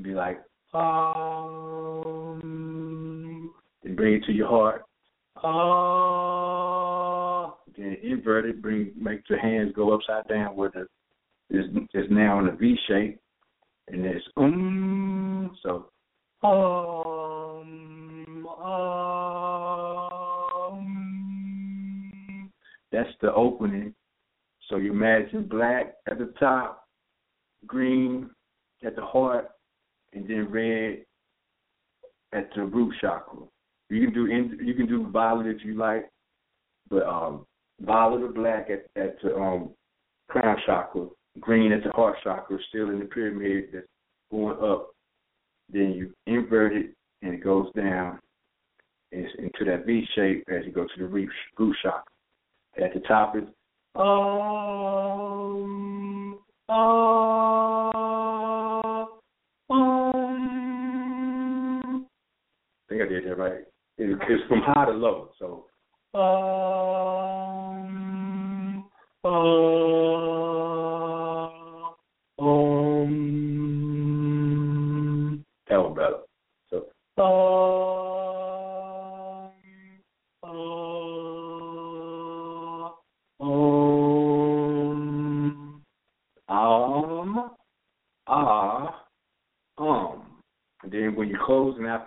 [0.00, 0.40] be like
[0.74, 2.40] um,
[3.82, 4.86] then bring it to your heart.
[5.44, 10.86] Ah, then invert it, bring make your hands go upside down where the
[11.50, 13.20] is is now in a V shape,
[13.88, 15.90] and it's um, so
[16.42, 19.11] um, um.
[22.92, 23.94] That's the opening.
[24.68, 26.84] So you imagine black at the top,
[27.66, 28.30] green
[28.84, 29.48] at the heart,
[30.12, 31.04] and then red
[32.32, 33.40] at the root chakra.
[33.88, 34.26] You can do
[34.64, 36.08] you can do violet if you like,
[36.88, 37.46] but um,
[37.80, 39.70] violet or black at at the um,
[40.28, 41.06] crown chakra,
[41.40, 43.86] green at the heart chakra, still in the pyramid that's
[44.30, 44.90] going up.
[45.70, 48.18] Then you invert it and it goes down
[49.12, 52.11] into that V shape as you go to the root, root chakra.
[52.80, 53.42] At the top is
[53.96, 54.02] um
[56.70, 56.72] uh,
[59.70, 60.36] um.
[62.88, 63.66] I think I did that right.
[63.98, 65.66] It, it's from high to low, so
[66.14, 66.22] um
[69.22, 69.28] uh,
[72.42, 73.04] um.
[75.68, 76.20] That one better.
[76.70, 76.86] So
[77.22, 77.71] um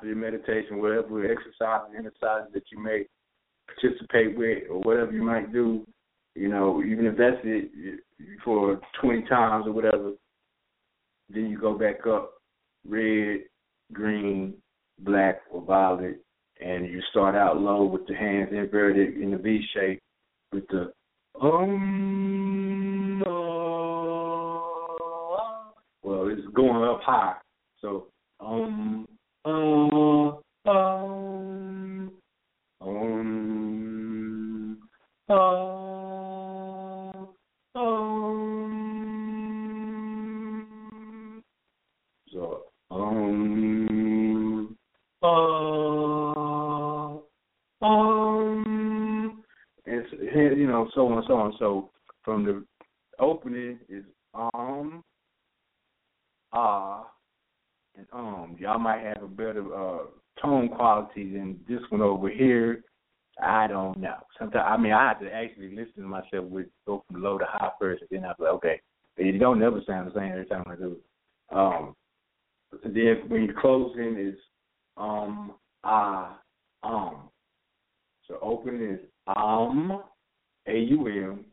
[0.06, 3.06] your meditation, whatever exercise and exercises that you may
[3.68, 5.86] participate with or whatever you might do,
[6.36, 8.00] you know, even if that's it
[8.44, 10.12] for 20 times or whatever,
[11.30, 12.34] then you go back up
[12.88, 13.42] red,
[13.94, 14.54] green,
[15.00, 16.22] black, or violet,
[16.62, 20.00] and you start out low with the hands inverted in the V shape
[20.52, 20.92] with the
[21.42, 23.22] um.
[26.04, 27.36] Well, it's going up high,
[27.82, 28.08] so
[28.40, 28.95] um
[50.96, 51.54] so on and so on.
[51.60, 51.90] So
[52.24, 52.64] from the
[53.20, 54.04] opening is
[54.34, 55.04] um,
[56.54, 57.08] ah,
[57.96, 58.56] and um.
[58.60, 60.06] Y'all might have a better uh
[60.42, 62.84] tone quality than this one over here.
[63.42, 64.16] I don't know.
[64.40, 67.46] Sometimes I mean I have to actually listen to myself with go from low to
[67.46, 68.82] high first, and then I'm like, okay,
[69.18, 71.56] it don't never sound the same every time I do it.
[71.56, 71.96] Um,
[72.84, 74.40] and then when you close in is
[74.98, 75.54] um
[75.84, 76.40] ah
[76.84, 77.30] um.
[78.28, 80.02] So open is um
[80.68, 81.46] a u m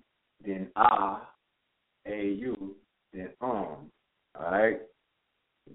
[0.44, 1.28] then ah
[2.06, 2.74] a u
[3.12, 3.90] then um.
[4.34, 4.80] All right.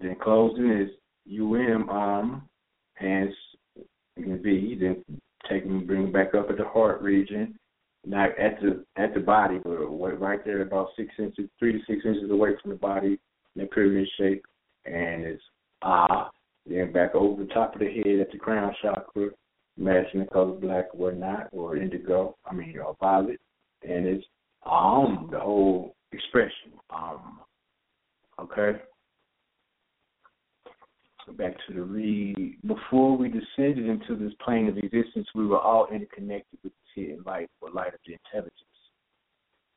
[0.02, 0.89] Then closing is
[1.26, 2.49] u m um
[2.95, 3.34] hands
[4.15, 5.03] can be then
[5.49, 7.57] take them bring them back up at the heart region
[8.06, 12.06] not at the at the body, but right there about six inches, three to six
[12.06, 13.19] inches away from the body
[13.56, 14.44] in the pyramid shape,
[14.86, 15.44] and it's
[15.82, 16.32] ah,
[16.65, 19.30] then back over the top of the head at the crown chakra,
[19.78, 23.40] matching the color black or not, or indigo, I mean or violet,
[23.88, 24.26] and it's
[24.65, 27.40] um the whole expression um.
[28.40, 28.80] Okay
[31.34, 32.57] back to the read.
[32.65, 37.24] Before we descended into this plane of existence, we were all interconnected with the hidden
[37.26, 38.66] light or light of the intelligence.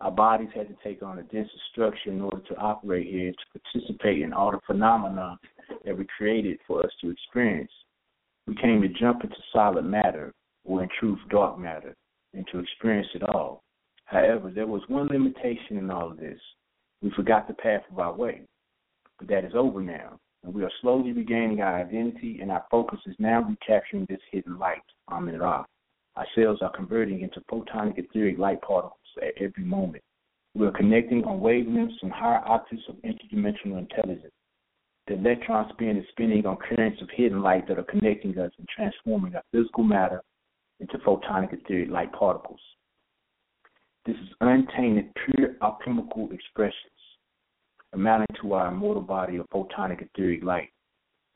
[0.01, 3.61] Our bodies had to take on a denser structure in order to operate here, to
[3.61, 5.39] participate in all the phenomena
[5.85, 7.71] that were created for us to experience.
[8.47, 10.33] We came to jump into solid matter,
[10.65, 11.95] or in truth, dark matter,
[12.33, 13.63] and to experience it all.
[14.07, 16.41] However, there was one limitation in all of this.
[17.03, 18.43] We forgot the path of our way.
[19.19, 22.99] But that is over now and we are slowly regaining our identity, and our focus
[23.07, 25.65] is now recapturing this hidden light, Amen Ra.
[26.17, 30.03] Our cells are converting into photonic etheric light particles at every moment.
[30.55, 34.33] We are connecting on wavelengths and higher octaves of interdimensional intelligence.
[35.07, 38.69] The electron spin is spinning on currents of hidden light that are connecting us and
[38.69, 40.23] transforming our physical matter
[40.81, 42.61] into photonic etheric light particles.
[44.07, 46.91] This is untainted, pure alchemical expressions
[47.93, 50.71] amounting to our immortal body of photonic etheric light.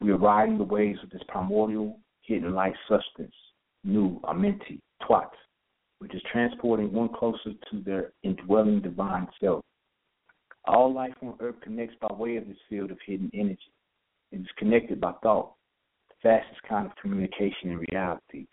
[0.01, 3.34] We are riding the waves of this primordial hidden light substance,
[3.82, 5.30] Nu, Amenti, Tuat,
[6.05, 9.64] which is transporting one closer to their indwelling divine self.
[10.66, 13.72] All life on earth connects by way of this field of hidden energy.
[14.31, 15.55] It is connected by thought,
[16.10, 18.47] the fastest kind of communication in reality.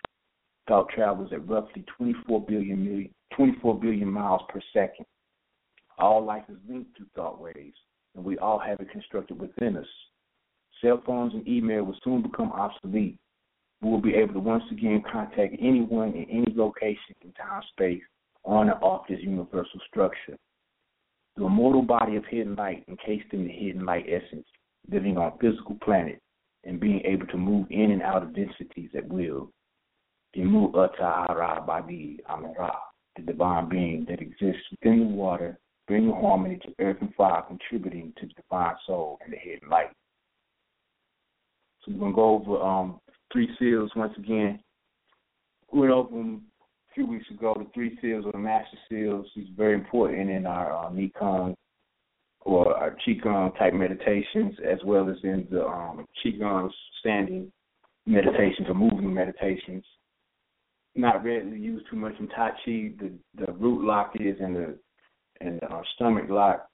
[0.69, 5.06] Thought travels at roughly 24 billion, million, 24 billion miles per second.
[5.98, 7.76] All life is linked through thought waves
[8.15, 9.86] and we all have it constructed within us.
[10.82, 13.19] Cell phones and email will soon become obsolete.
[13.82, 18.02] We will be able to once again contact anyone in any location in time space
[18.44, 20.38] on and off this universal structure.
[21.36, 24.45] The immortal body of hidden light encased in the hidden light essence,
[24.91, 26.20] living on physical planet
[26.64, 29.52] and being able to move in and out of densities at will.
[30.36, 32.72] Imu Ata Badi Amara,
[33.16, 38.14] the divine being that exists within the water bringing harmony to earth and fire, contributing
[38.18, 39.91] to the divine soul and the hidden light.
[41.84, 42.99] So we're gonna go over um,
[43.32, 44.60] three seals once again.
[45.72, 46.44] We went over them
[46.90, 47.56] a few weeks ago.
[47.58, 51.56] The three seals or the master seals is very important in our uh, Neigong
[52.41, 57.52] or our Qigong type meditations, as well as in the um, Qigong standing
[58.06, 59.84] meditations or moving meditations.
[60.95, 62.91] Not readily used too much in Tai Chi.
[62.99, 64.78] The the root lock is and the
[65.40, 66.68] and the uh, stomach lock,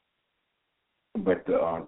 [1.20, 1.86] but the uh,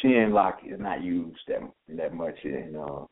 [0.00, 1.60] chin lock is not used that
[1.96, 3.04] that much in uh,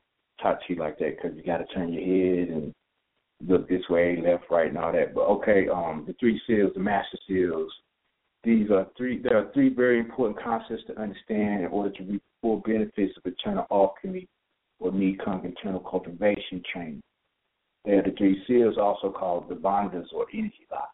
[0.42, 2.74] Tai Chi like that because you got to turn your head and
[3.46, 5.14] look this way, left, right, and all that.
[5.14, 7.72] But okay, um, the three seals, the master seals.
[8.44, 9.20] These are three.
[9.20, 13.26] There are three very important concepts to understand in order to reap full benefits of
[13.26, 14.28] eternal alchemy
[14.78, 17.02] or Neigong internal cultivation training.
[17.84, 20.92] They are the three seals, also called the bandhas or energy locks.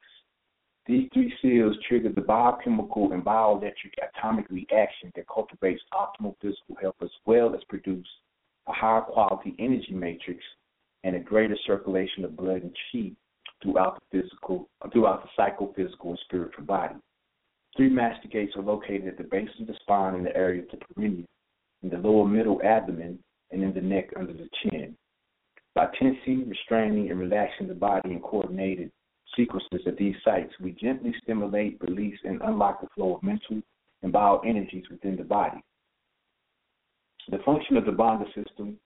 [0.87, 6.97] These three seals trigger the biochemical and bioelectric atomic reaction that cultivates optimal physical health
[7.01, 8.07] as well as produce
[8.67, 10.43] a higher quality energy matrix
[11.03, 13.13] and a greater circulation of blood and chi
[13.63, 16.97] throughout the physical throughout the psychophysical and spiritual body.
[17.77, 20.69] Three master gates are located at the base of the spine in the area of
[20.71, 21.27] the perineum,
[21.83, 23.19] in the lower middle abdomen,
[23.51, 24.95] and in the neck under the chin.
[25.75, 28.93] By tensing, restraining, and relaxing the body in coordinated
[29.37, 33.61] sequences at these sites, we gently stimulate, release, and unlock the flow of mental
[34.03, 35.63] and bioenergies within the body.
[37.31, 38.79] The function of the bandha system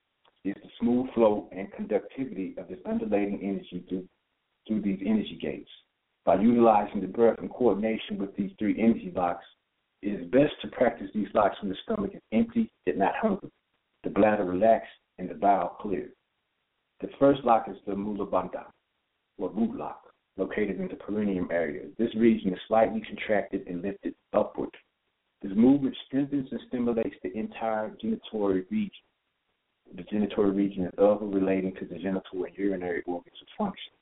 [0.44, 4.08] is the smooth flow and conductivity of this undulating energy through,
[4.66, 5.70] through these energy gates.
[6.24, 9.44] By utilizing the breath in coordination with these three energy locks,
[10.02, 13.50] it is best to practice these locks when the stomach is empty yet not hungry,
[14.04, 16.10] the bladder relaxed, and the bowel clear.
[17.00, 18.66] The first lock is the Mula Bandha,
[19.38, 20.07] or root lock
[20.38, 21.86] located in the perineum area.
[21.98, 24.70] This region is slightly contracted and lifted upward.
[25.42, 28.90] This movement strengthens and stimulates the entire genitory region.
[29.96, 33.94] The genitory region is other relating to the genital and urinary organs and functions.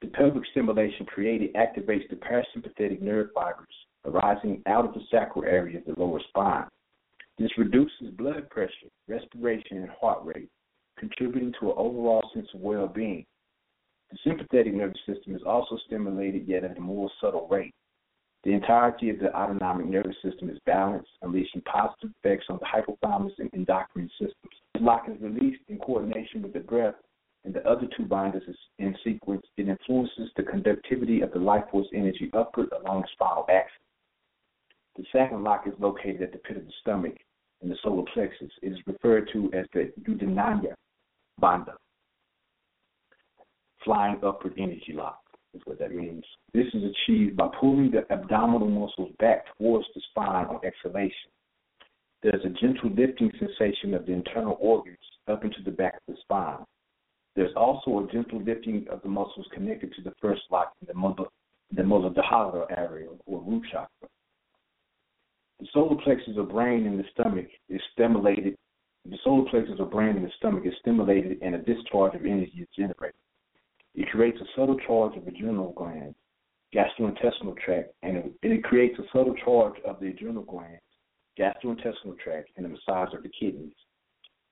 [0.00, 3.68] The pelvic stimulation created activates the parasympathetic nerve fibers
[4.04, 6.66] arising out of the sacral area of the lower spine.
[7.38, 10.50] This reduces blood pressure, respiration, and heart rate,
[10.98, 13.24] contributing to an overall sense of well being.
[14.12, 17.74] The sympathetic nervous system is also stimulated yet at a more subtle rate.
[18.44, 23.38] The entirety of the autonomic nervous system is balanced, unleashing positive effects on the hypothalamus
[23.38, 24.54] and endocrine systems.
[24.78, 26.96] Lock is released in coordination with the breath
[27.44, 28.42] and the other two bandhas
[28.78, 29.46] in sequence.
[29.56, 33.78] It influences the conductivity of the life force energy upward along the spinal axis.
[34.96, 37.16] The second lock is located at the pit of the stomach
[37.62, 38.52] in the solar plexus.
[38.60, 40.74] It is referred to as the Uddiyana
[41.40, 41.76] Bandha
[43.84, 45.20] flying upward energy lock
[45.54, 46.24] is what that means.
[46.54, 51.30] This is achieved by pulling the abdominal muscles back towards the spine on exhalation.
[52.22, 54.98] There's a gentle lifting sensation of the internal organs
[55.28, 56.64] up into the back of the spine.
[57.34, 60.94] There's also a gentle lifting of the muscles connected to the first lock in the
[60.94, 61.24] mother,
[61.70, 64.08] the area or root chakra.
[65.60, 68.56] The solar plexus of brain in the stomach is stimulated.
[69.04, 72.58] The solar plexus of brain in the stomach is stimulated, and a discharge of energy
[72.60, 73.14] is generated.
[73.94, 76.16] It creates a subtle charge of the adrenal glands,
[76.74, 80.80] gastrointestinal tract, and it creates a subtle charge of the adrenal glands,
[81.38, 83.74] gastrointestinal tract, and the massage of the kidneys.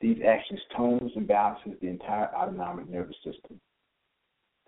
[0.00, 3.60] These actions tones and balances the entire autonomic nervous system.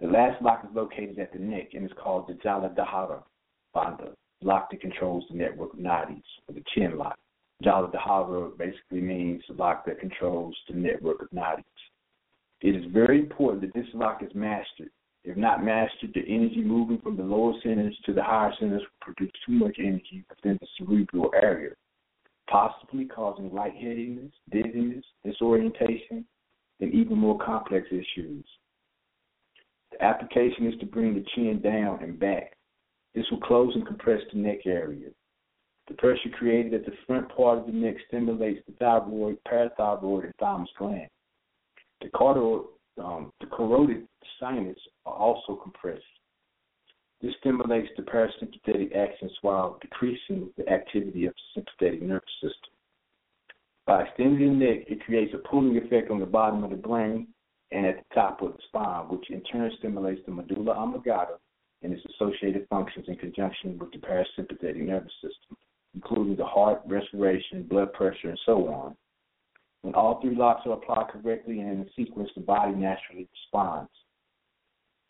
[0.01, 3.23] The last lock is located at the neck and is called the Jala Jalandhara
[3.75, 7.19] Bandha, lock that controls the network of nadis, or the chin lock.
[7.63, 11.63] Jalandhara basically means the lock that controls the network of nadis.
[12.63, 14.91] It is very important that this lock is mastered.
[15.25, 19.15] If not mastered, the energy moving from the lower centers to the higher centers will
[19.15, 21.71] produce too much energy within the cerebral area,
[22.49, 26.25] possibly causing lightheadedness, dizziness, disorientation,
[26.81, 28.45] and even more complex issues.
[29.93, 32.57] The application is to bring the chin down and back.
[33.15, 35.09] This will close and compress the neck area.
[35.89, 40.35] The pressure created at the front part of the neck stimulates the thyroid, parathyroid, and
[40.39, 41.11] thymus glands.
[42.03, 42.69] The, carotid,
[42.99, 44.07] um, the carotid
[44.41, 46.03] sinus are also compressed.
[47.21, 52.73] This stimulates the parasympathetic actions while decreasing the activity of the sympathetic nervous system.
[53.87, 57.29] By extending the neck, it creates a pulling effect on the bottom of the brain
[57.71, 61.39] and at the top of the spine, which in turn stimulates the medulla oblongata
[61.83, 65.57] and its associated functions in conjunction with the parasympathetic nervous system,
[65.95, 68.97] including the heart, respiration, blood pressure, and so on.
[69.83, 73.91] When all three locks are applied correctly and in sequence, the body naturally responds.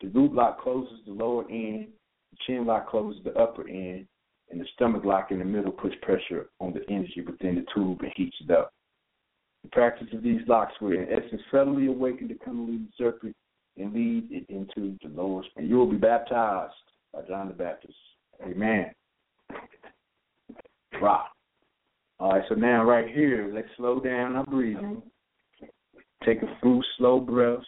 [0.01, 1.87] The root lock closes the lower end,
[2.31, 4.07] the chin lock closes the upper end,
[4.49, 8.01] and the stomach lock in the middle puts pressure on the energy within the tube
[8.01, 8.73] and heats it up.
[9.63, 13.35] The practice of these locks will, in essence, subtly awaken the Kundalini circuit
[13.77, 15.49] and lead it into the lowest.
[15.55, 16.73] And you will be baptized
[17.13, 17.93] by John the Baptist.
[18.45, 18.91] Amen.
[21.01, 21.31] Rock.
[22.23, 25.01] All right, so now right here, let's slow down our breathing.
[26.25, 27.65] Take a few slow breaths.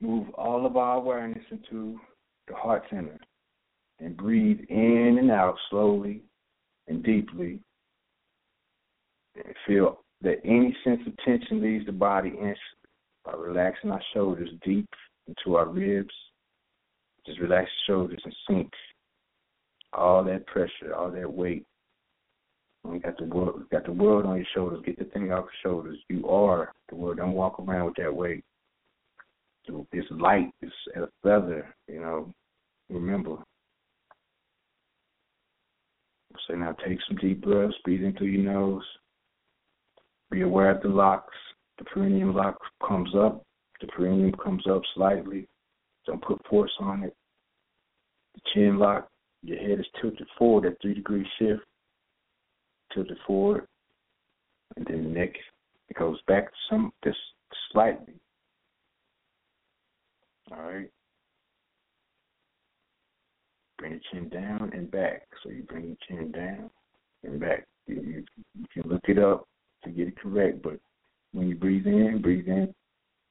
[0.00, 1.98] Move all of our awareness into
[2.46, 3.18] the heart center
[3.98, 6.22] and breathe in and out slowly
[6.86, 7.58] and deeply.
[9.34, 12.60] And feel that any sense of tension leaves the body instantly
[13.24, 14.88] by relaxing our shoulders deep
[15.26, 16.14] into our ribs.
[17.26, 18.70] Just relax the shoulders and sink
[19.92, 21.66] all that pressure, all that weight
[22.94, 24.82] you got the world, got the world on your shoulders.
[24.84, 25.98] Get the thing off your shoulders.
[26.08, 27.18] You are the world.
[27.18, 28.44] Don't walk around with that weight.
[29.92, 30.50] It's light.
[30.62, 31.74] It's a feather.
[31.88, 32.34] You know.
[32.88, 33.36] Remember.
[36.46, 37.74] So now take some deep breaths.
[37.84, 38.84] Breathe in through your nose.
[40.30, 41.34] Be aware of the locks.
[41.78, 43.42] The perineum lock comes up.
[43.80, 45.48] The perineum comes up slightly.
[46.06, 47.14] Don't put force on it.
[48.34, 49.08] The chin lock.
[49.42, 51.62] Your head is tilted forward at three degree shift
[52.96, 53.66] tilted forward,
[54.76, 55.30] and then the neck
[55.88, 57.18] it goes back some just
[57.72, 58.14] slightly.
[60.50, 60.90] All right.
[63.78, 65.22] Bring the chin down and back.
[65.42, 66.70] So you bring the chin down
[67.24, 67.66] and back.
[67.86, 68.24] You, you,
[68.58, 69.46] you can look it up
[69.84, 70.78] to get it correct, but
[71.32, 72.74] when you breathe in, breathe in,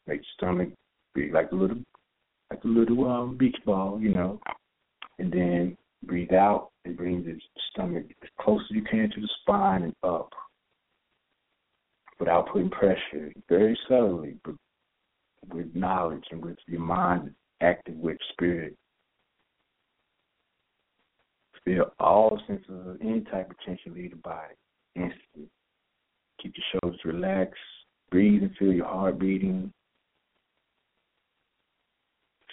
[0.07, 0.69] make your stomach
[1.13, 1.77] be like a little,
[2.51, 4.39] like a little um, beach ball, you know,
[5.19, 7.37] and then breathe out and bring the
[7.71, 10.29] stomach as close as you can to the spine and up
[12.19, 14.55] without putting pressure, very subtly, but
[15.53, 17.31] with knowledge and with your mind
[17.61, 18.75] active with spirit.
[21.63, 24.53] Feel all senses of any type of tension leave the body
[24.95, 25.49] instantly.
[26.41, 27.59] Keep your shoulders relaxed.
[28.11, 29.73] Breathe and feel your heart beating.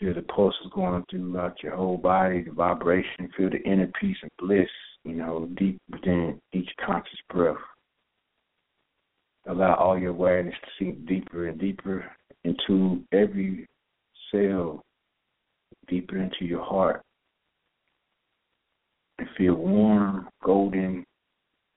[0.03, 3.29] Feel the pulses going throughout your whole body, the vibration.
[3.37, 4.69] Feel the inner peace and bliss,
[5.05, 7.55] you know, deep within each conscious breath.
[9.47, 12.05] Allow all your awareness to sink deeper and deeper
[12.43, 13.69] into every
[14.33, 14.83] cell,
[15.87, 17.03] deeper into your heart.
[19.21, 21.05] And feel warm, golden,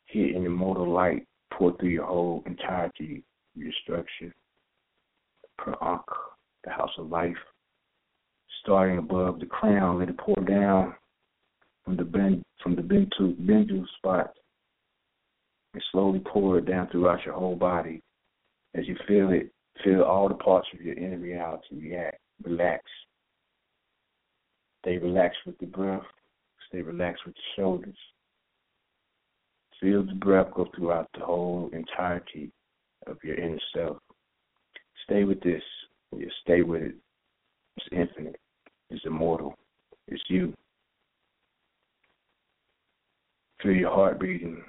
[0.07, 3.23] hit in immortal light pour through your whole entirety,
[3.53, 4.33] your structure.
[5.59, 5.75] Per
[6.63, 7.37] the house of life.
[8.65, 10.95] Starting above the crown, let it pour down
[11.83, 14.33] from the bend from the Bindu Bindu spot
[15.75, 18.01] and slowly pour it down throughout your whole body.
[18.73, 19.51] As you feel it,
[19.83, 22.81] feel all the parts of your inner reality react, relax.
[24.81, 26.01] Stay relaxed with the breath.
[26.69, 27.97] Stay relaxed with the shoulders.
[29.79, 32.51] Feel the breath go throughout the whole entirety
[33.05, 33.97] of your inner self.
[35.03, 35.61] Stay with this.
[36.17, 36.95] You stay with it.
[37.77, 38.39] It's infinite.
[38.89, 39.55] It's immortal.
[40.07, 40.53] It's you.
[43.61, 44.63] Feel your heart beating.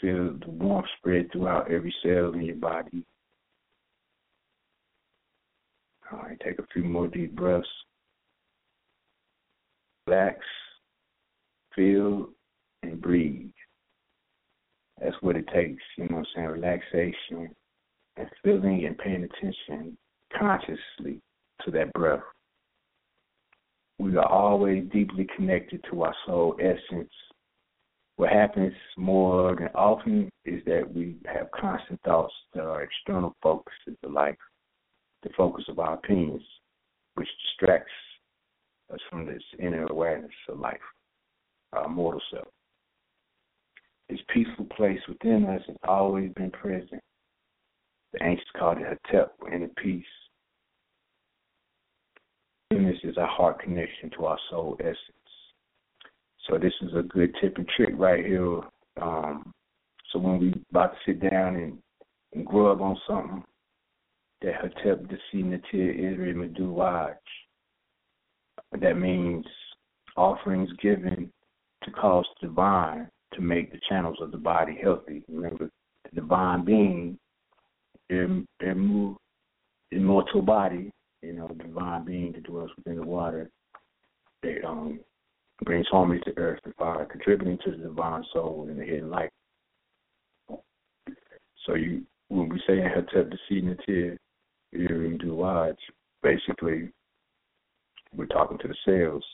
[0.00, 3.04] Feel the warmth spread throughout every cell in your body.
[6.10, 7.66] All right, take a few more deep breaths.
[10.06, 10.38] Relax,
[11.74, 12.28] feel,
[12.82, 13.50] and breathe.
[15.00, 16.48] That's what it takes, you know what I'm saying?
[16.48, 17.54] Relaxation
[18.16, 19.96] and feeling and paying attention
[20.38, 21.20] consciously
[21.64, 22.20] to that breath.
[24.02, 27.12] We are always deeply connected to our soul essence
[28.16, 33.96] what happens more than often is that we have constant thoughts that are external focuses
[34.04, 34.36] of life,
[35.22, 36.42] the focus of our opinions,
[37.14, 37.92] which distracts
[38.92, 40.76] us from this inner awareness of life,
[41.72, 42.48] our mortal self.
[44.08, 47.02] This peaceful place within us has always been present.
[48.12, 50.04] The ancients called it Hetep, inner peace.
[52.72, 54.96] This is a heart connection to our soul essence.
[56.48, 58.60] So this is a good tip and trick right here.
[59.00, 59.52] Um,
[60.10, 61.78] so when we about to sit down and,
[62.32, 63.44] and grub on something,
[64.40, 67.14] that Hetep Desi Neter Israel Medu Wadj.
[68.80, 69.44] That means
[70.16, 71.30] offerings given
[71.84, 75.22] to cause the divine to make the channels of the body healthy.
[75.28, 75.68] Remember,
[76.10, 77.18] the divine being,
[79.90, 80.90] immortal body,
[81.22, 83.50] you know, divine being that dwells within the water,
[84.42, 85.00] they um
[85.64, 89.30] brings harmony to earth and fire, contributing to the divine soul and the hidden light.
[91.66, 94.18] So you, when we say Hetep the seed and tear,
[94.72, 95.78] you do watch,
[96.22, 96.90] basically,
[98.16, 99.24] we're talking to the cells.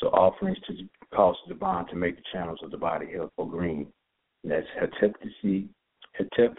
[0.00, 0.74] So offerings to
[1.14, 3.86] cause the divine to make the channels of the body healthful green.
[4.42, 5.68] And that's Hetep the seed,
[6.20, 6.56] Hetep,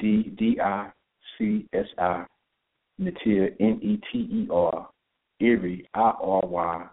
[0.00, 2.26] H-T-P, D-D-I-C-S-I,
[2.98, 4.88] Neter, N-E-T-E-R,
[5.40, 6.86] Iri, I R Y,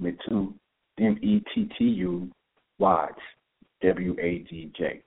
[0.00, 0.52] Metu,
[0.98, 2.30] M E T T U,
[2.78, 3.14] Wadj,
[3.82, 5.02] W A D J.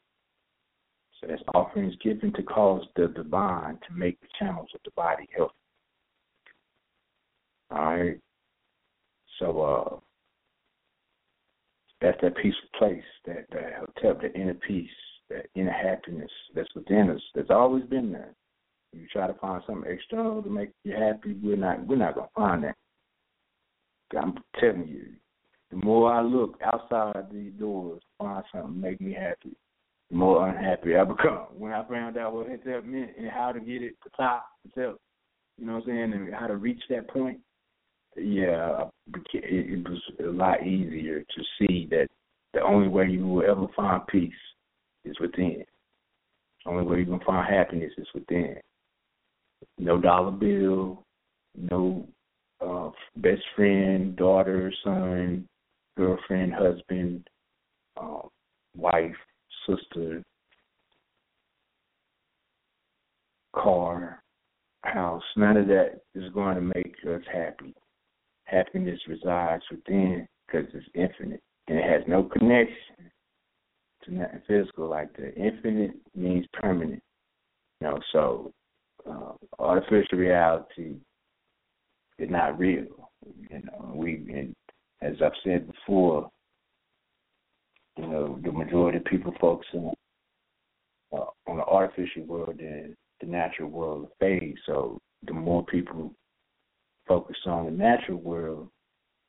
[1.19, 5.27] So that's offerings given to cause the divine to make the channels of the body
[5.35, 5.53] healthy.
[7.71, 8.19] All right.
[9.39, 9.99] So uh,
[12.01, 14.89] that's that peaceful place, that that hotel, the inner peace,
[15.29, 17.21] that inner happiness that's within us.
[17.35, 18.35] That's always been there
[18.93, 22.27] you try to find something external to make you happy, we're not we're not gonna
[22.35, 22.75] find that.
[24.17, 25.07] I'm telling you,
[25.71, 29.55] the more I look outside these doors to find something to make me happy,
[30.11, 31.47] the more unhappy I become.
[31.57, 34.97] When I found out what it meant and how to get it to top itself,
[35.57, 37.39] you know what I'm saying, and how to reach that point,
[38.15, 38.83] yeah,
[39.33, 42.07] it was a lot easier to see that
[42.53, 44.31] the only way you will ever find peace
[45.05, 45.63] is within.
[46.65, 48.55] Only way you can find happiness is within
[49.77, 51.03] no dollar bill,
[51.55, 52.07] no
[52.61, 55.47] uh, best friend, daughter, son,
[55.97, 57.27] girlfriend, husband,
[57.97, 58.21] uh,
[58.75, 59.15] wife,
[59.67, 60.23] sister,
[63.55, 64.21] car,
[64.83, 65.23] house.
[65.35, 67.73] None of that is going to make us happy.
[68.45, 73.09] Happiness resides within because it's infinite and it has no connection
[74.05, 75.35] to nothing physical like that.
[75.35, 77.01] Infinite means permanent.
[77.81, 78.51] You know, so
[79.09, 80.95] uh, artificial reality
[82.17, 83.09] is not real.
[83.49, 84.55] You know, we, and
[85.01, 86.29] as I've said before,
[87.97, 89.93] you know, the majority of people focus on
[91.13, 94.55] uh, on the artificial world, and the natural world will fade.
[94.65, 96.11] So the more people
[97.07, 98.69] focus on the natural world,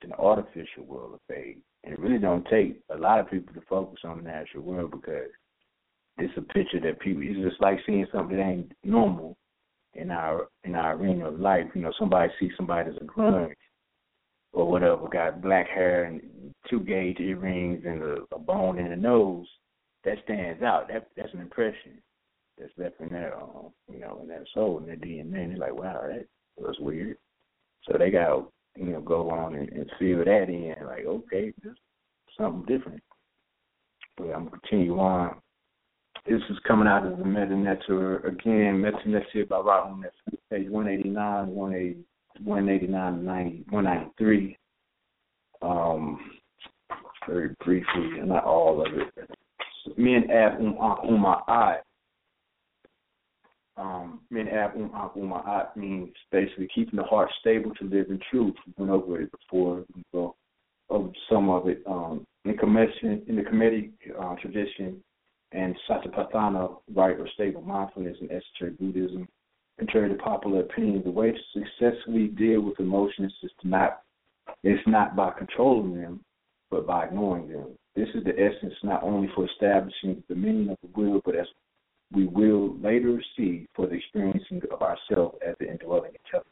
[0.01, 1.57] then the artificial world fade.
[1.57, 4.91] And it really don't take a lot of people to focus on the natural world
[4.91, 5.29] because
[6.19, 9.37] it's a picture that people it's just like seeing something that ain't normal
[9.95, 11.67] in our in our arena of life.
[11.75, 13.55] You know, somebody sees somebody that's a grunge
[14.53, 16.23] or whatever, got black hair and
[16.71, 19.47] two gauge earrings and a, a bone in the nose,
[20.05, 20.89] that stands out.
[20.89, 22.01] That that's an impression
[22.59, 25.21] that's left in their um, you know, in their soul and their DNA.
[25.21, 27.17] And they're like, wow, that was weird.
[27.83, 31.75] So they got you know go on and, and feel that in, like, okay, this
[32.39, 33.03] something different.
[34.17, 35.37] But I'm gonna continue on.
[36.27, 40.05] This is coming out of the Meta again, Meta by Robin
[40.51, 42.05] page 189, 180.
[42.43, 44.59] 189 90, 193.
[45.63, 46.19] Um,
[47.29, 49.31] very briefly, and not all of it.
[49.97, 51.77] Men ab uma'at.
[51.77, 51.83] Um,
[53.77, 58.55] men ab uma'at means basically keeping the heart stable to live in truth.
[58.67, 59.85] We went over it before.
[60.13, 60.37] Go
[60.91, 61.83] over some of it.
[61.87, 65.03] Um, in, commission, in the Kemetic uh, tradition
[65.53, 69.29] and Satipatthana, right or stable mindfulness in esoteric Buddhism,
[69.79, 74.01] contrary to popular opinion, the way to successfully deal with emotions is to not
[74.63, 76.21] it's not by controlling them,
[76.71, 77.69] but by ignoring them.
[77.97, 81.47] This is the essence not only for establishing the meaning of the will, but as
[82.15, 86.51] we will later see for the experiencing of ourselves as the indwelling intelligence.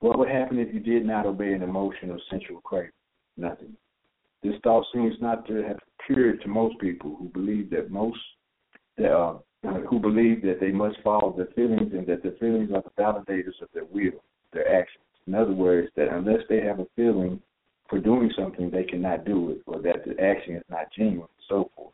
[0.00, 2.90] What would happen if you did not obey an emotion or sensual craving?
[3.36, 3.76] Nothing.
[4.42, 8.18] This thought seems not to have occurred to most people who believe that most
[8.98, 9.38] that uh,
[9.88, 13.60] who believe that they must follow their feelings and that their feelings are the validators
[13.62, 15.04] of their will, their actions.
[15.26, 17.40] In other words, that unless they have a feeling
[17.88, 21.46] for doing something, they cannot do it, or that the action is not genuine, and
[21.48, 21.92] so forth.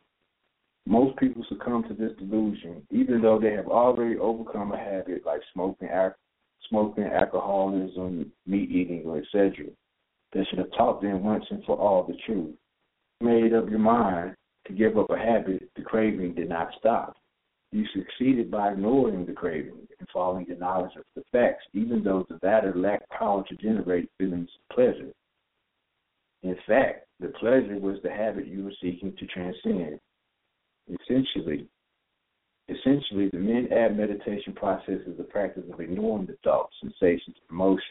[0.89, 5.41] Most people succumb to this delusion, even though they have already overcome a habit like
[5.53, 5.87] smoking,
[6.67, 9.67] smoking, alcoholism, meat eating, or etc.
[10.33, 12.55] That should have taught them once and for all the truth.
[13.21, 14.35] Made up your mind
[14.65, 17.17] to give up a habit, the craving did not stop.
[17.71, 22.25] You succeeded by ignoring the craving and following the knowledge of the facts, even though
[22.27, 25.11] the latter lacked power to generate feelings of pleasure.
[26.41, 29.99] In fact, the pleasure was the habit you were seeking to transcend.
[30.89, 31.67] Essentially,
[32.67, 37.81] essentially, the men-ab meditation process is the practice of ignoring the thoughts, sensations, emotions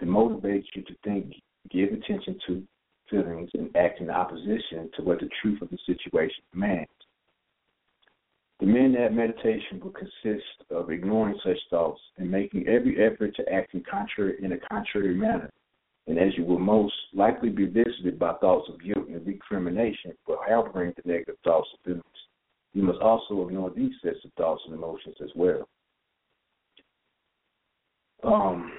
[0.00, 1.34] that motivate you to think,
[1.70, 2.62] give attention to
[3.10, 6.90] feelings, and act in opposition to what the truth of the situation demands.
[8.60, 13.74] The men-ab meditation will consist of ignoring such thoughts and making every effort to act
[13.74, 15.50] in contrary in a contrary manner.
[16.06, 20.38] And as you will most likely be visited by thoughts of guilt and recrimination will
[20.46, 22.13] help bring the negative thoughts and feelings,
[22.74, 25.68] you must also ignore these sets of thoughts and emotions as well.
[28.24, 28.72] Um,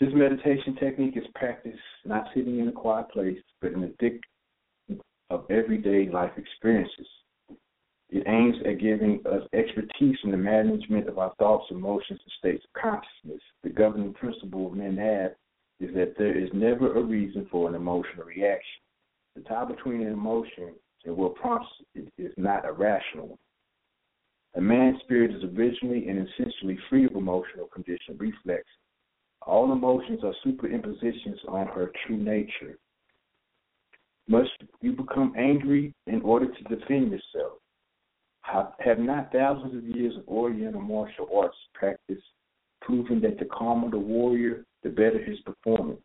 [0.00, 4.20] this meditation technique is practiced not sitting in a quiet place, but in the thick
[5.28, 7.06] of everyday life experiences.
[8.10, 12.64] It aims at giving us expertise in the management of our thoughts, emotions, and states
[12.64, 13.42] of consciousness.
[13.62, 15.32] The governing principle of men-ab
[15.80, 18.82] is that there is never a reason for an emotional reaction.
[19.34, 20.74] The tie between an emotion
[21.04, 23.38] and what prompts it is not a rational one.
[24.54, 28.64] A man's spirit is originally and essentially free of emotional condition reflex.
[29.46, 32.78] All emotions are superimpositions on her true nature.
[34.28, 34.50] Must
[34.80, 37.58] you become angry in order to defend yourself?
[38.42, 42.22] Have not thousands of years of Oriental martial arts practice
[42.80, 46.02] proven that the calmer the warrior, the better his performance?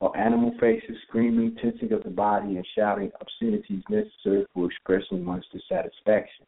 [0.00, 5.44] Are animal faces screaming, tensing of the body, and shouting obscenities necessary for expressing one's
[5.52, 6.46] dissatisfaction?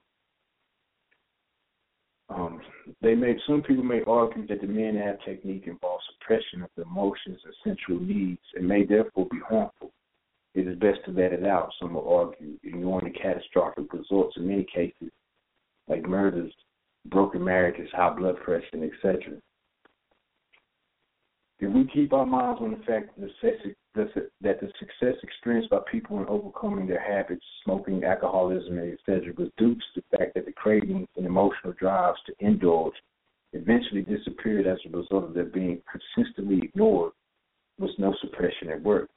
[2.29, 2.61] Um,
[3.03, 7.41] they may some people may argue that the men-ab technique involves suppression of the emotions
[7.45, 9.91] and sensual needs and may therefore be harmful
[10.55, 14.49] it is best to let it out, some will argue, ignoring the catastrophic results in
[14.49, 15.11] many cases,
[15.87, 16.53] like murders,
[17.07, 19.35] broken marriages, high blood pressure, etc.
[21.61, 23.31] If we keep our minds on the fact that
[24.43, 29.81] the, success experienced by people in overcoming their habits, smoking, alcoholism, etc., was due to
[29.97, 32.95] the fact that the cravings and emotional drives to indulge
[33.53, 37.13] eventually disappeared as a result of their being consistently ignored,
[37.79, 39.11] was no suppression at work.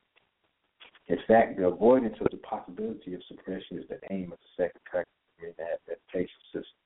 [1.07, 4.81] In fact, the avoidance of the possibility of suppression is the aim of the second
[4.83, 6.83] practice in that meditation system.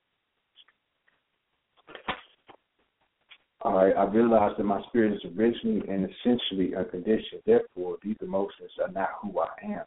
[3.62, 7.42] All right, I realize that my spirit is originally and essentially unconditioned.
[7.46, 9.84] Therefore, these emotions are not who I am.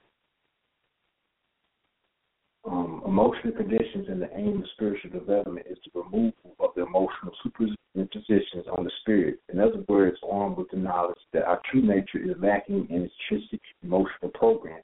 [2.65, 7.33] um, emotional conditions and the aim of spiritual development is the removal of the emotional
[7.43, 9.39] superimpositions on the spirit.
[9.51, 13.13] In other words, armed with the knowledge that our true nature is lacking in its
[13.29, 14.83] intrinsic emotional programs.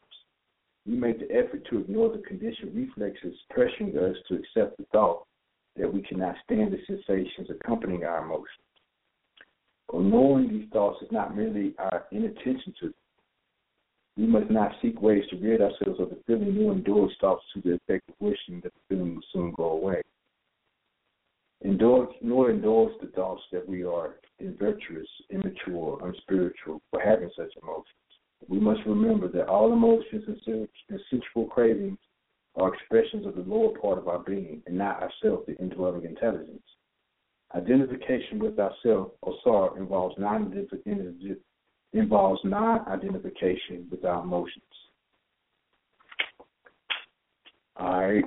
[0.87, 5.25] We make the effort to ignore the conditioned reflexes pressuring us to accept the thought
[5.75, 8.66] that we cannot stand the sensations accompanying our emotions.
[9.97, 12.93] Ignoring these thoughts is not merely our inattention to them
[14.17, 17.61] we must not seek ways to rid ourselves of the feeling nor endure thoughts to
[17.61, 20.01] the effect of wishing that the feeling will soon go away.
[21.63, 27.85] Endorse, nor endorse the thoughts that we are invirtuous, immature, unspiritual for having such emotions.
[28.47, 30.67] We must remember that all emotions and
[31.09, 31.97] sensual cravings
[32.55, 36.63] are expressions of the lower part of our being and not ourself, the indwelling intelligence.
[37.55, 39.11] Identification with ourself
[39.77, 40.53] involves non
[41.93, 44.63] involves non-identification with our emotions.
[47.77, 48.25] All right.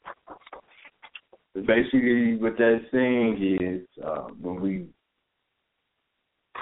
[1.55, 4.86] Basically, what that's saying is uh, when we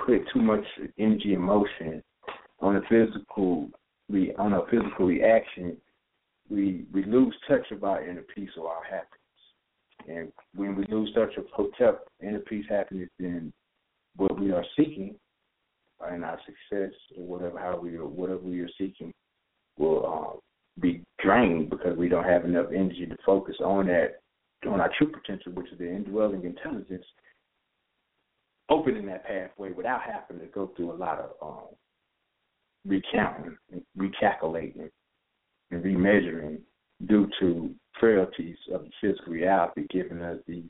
[0.07, 0.65] put too much
[0.99, 2.03] energy and motion
[2.61, 3.69] on a physical
[4.09, 5.77] we on a physical reaction,
[6.49, 9.13] we we lose touch of our inner peace or our happiness.
[10.09, 11.45] And when we lose touch of
[12.23, 13.53] inner peace, happiness, then
[14.19, 15.15] what we are seeking
[16.01, 19.13] and our success or whatever how we are, whatever we are seeking
[19.79, 20.41] will um,
[20.81, 24.21] be drained because we don't have enough energy to focus on that
[24.69, 27.05] on our true potential, which is the indwelling intelligence,
[28.69, 31.69] opening that pathway without having to go through a lot of um,
[32.85, 33.57] recounting,
[33.97, 34.91] recalculating,
[35.71, 36.59] and remeasuring
[37.07, 40.65] due to frailties of the physical reality, giving us the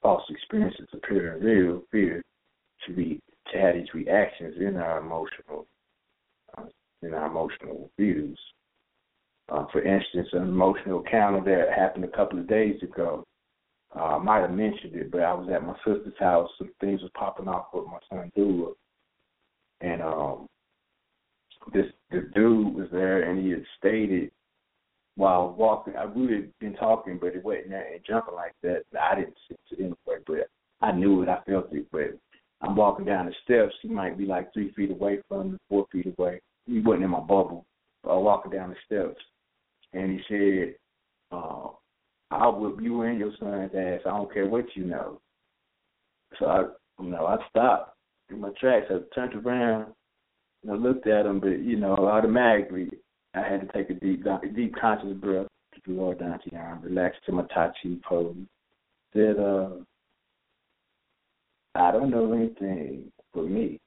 [0.00, 2.22] false experiences appearing real fear
[2.86, 3.20] to be
[3.52, 5.66] to have these reactions in our emotional
[6.56, 6.64] uh,
[7.02, 8.38] in our emotional views.
[9.48, 13.24] Uh, for instance, an emotional encounter that happened a couple of days ago.
[13.96, 16.50] Uh, I might have mentioned it, but I was at my sister's house.
[16.58, 18.72] Some things was popping off with my son Dula,
[19.80, 20.46] and um,
[21.72, 24.30] this the dude was there, and he had stated
[25.16, 25.96] while walking.
[25.96, 28.84] I we had been talking, but it wasn't there and jumping like that.
[28.98, 30.48] I didn't see it anyway, but
[30.80, 31.28] I knew it.
[31.28, 32.18] I felt it, but
[32.60, 33.74] I'm walking down the steps.
[33.82, 36.40] He might be like three feet away from me, four feet away.
[36.66, 37.64] He wasn't in my bubble.
[38.02, 39.20] But I walking down the steps,
[39.92, 40.74] and he said,
[41.32, 41.68] uh,
[42.30, 44.00] "I'll whip you and your son's ass.
[44.06, 45.20] I don't care what you know."
[46.38, 46.62] So I,
[47.02, 47.96] you know, I stopped
[48.30, 48.86] in my tracks.
[48.90, 49.92] I turned around
[50.62, 52.90] and I looked at him, but you know, automatically
[53.34, 54.24] I had to take a deep,
[54.54, 58.36] deep conscious breath to draw down to relax to my Tai Chi pose.
[59.14, 59.70] Said, uh,
[61.74, 63.80] I don't know anything for me.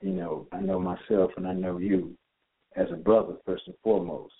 [0.00, 2.16] You know, I know myself and I know you
[2.76, 4.32] as a brother first and foremost.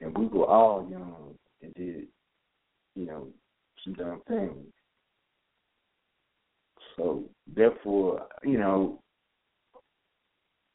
[0.00, 2.06] And we were all young and did,
[2.94, 3.28] you know,
[3.84, 4.66] some dumb things.
[6.96, 7.24] So
[7.54, 9.00] therefore, you know,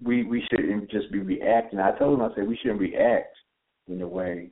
[0.03, 1.80] we we shouldn't just be reacting.
[1.80, 3.36] I told him I said we shouldn't react
[3.88, 4.52] in a way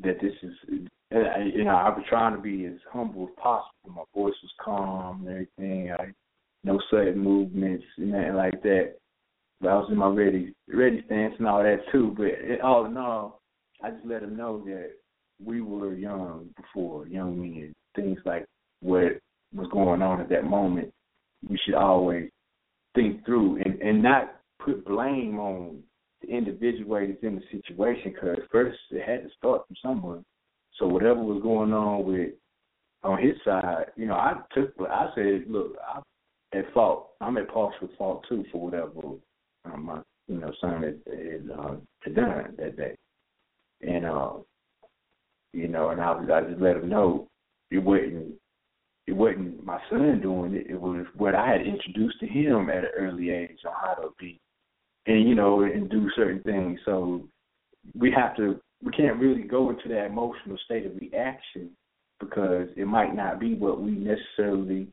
[0.00, 3.42] that this is and I, you know, I was trying to be as humble as
[3.42, 3.94] possible.
[3.94, 5.92] My voice was calm and everything.
[5.92, 6.12] I
[6.64, 8.94] no sudden movements and nothing like that.
[9.60, 12.14] But I was in my ready ready stance and all that too.
[12.16, 13.40] But it, all in all,
[13.82, 14.90] I just let them know that
[15.42, 17.72] we were young before, young men.
[17.96, 18.44] Things like
[18.80, 19.18] what
[19.54, 20.92] was going on at that moment,
[21.48, 22.28] we should always
[22.94, 25.82] think through and and not put blame on
[26.20, 28.12] the individual that's in the situation.
[28.12, 30.20] Because first, it had to start from somewhere
[30.78, 32.30] so whatever was going on with
[33.02, 34.74] on his side, you know, I took.
[34.80, 36.02] I said, look, I'm
[36.58, 37.10] at fault.
[37.20, 39.16] I'm at partial fault too for whatever
[39.64, 42.96] um, my you know son had, had, uh, had done that day,
[43.82, 44.32] and uh,
[45.52, 47.28] you know, and I, I just let him know
[47.70, 48.34] it wasn't
[49.06, 50.66] it wasn't my son doing it.
[50.68, 54.10] It was what I had introduced to him at an early age on how to
[54.18, 54.40] be,
[55.06, 56.78] and you know, and do certain things.
[56.84, 57.26] So
[57.98, 61.70] we have to we can't really go into that emotional state of reaction
[62.20, 64.88] because it might not be what we necessarily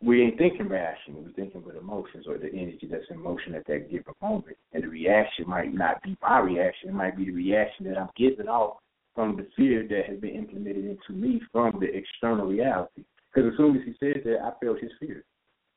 [0.00, 3.66] we ain't thinking rationally, we're thinking with emotions or the energy that's in motion at
[3.66, 4.56] that given moment.
[4.72, 8.10] And the reaction might not be my reaction, it might be the reaction that I'm
[8.16, 8.76] giving off
[9.14, 13.02] from the fear that has been implemented into me from the external reality.
[13.34, 15.24] Because as soon as he said that, I felt his fear.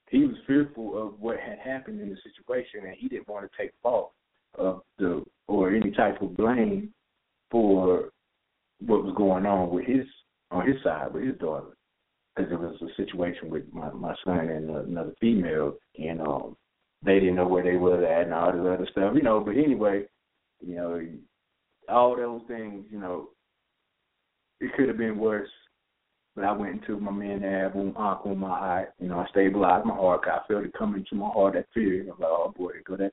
[0.09, 3.57] He was fearful of what had happened in the situation, and he didn't want to
[3.57, 4.11] take fault
[4.55, 6.93] of the or any type of blame
[7.51, 8.09] for
[8.85, 10.05] what was going on with his
[10.49, 11.75] on his side with his daughter,
[12.35, 16.55] because it was a situation with my my son and another female, and um,
[17.03, 19.39] they didn't know where they were at and all this other stuff, you know.
[19.39, 20.05] But anyway,
[20.65, 21.01] you know,
[21.89, 23.29] all those things, you know,
[24.59, 25.49] it could have been worse.
[26.35, 29.85] But I went into my man ab boom uncle my eye, you know, I stabilized
[29.85, 30.21] my heart.
[30.25, 32.01] I felt it coming to my heart that fear.
[32.03, 33.11] I'm like, oh boy, go that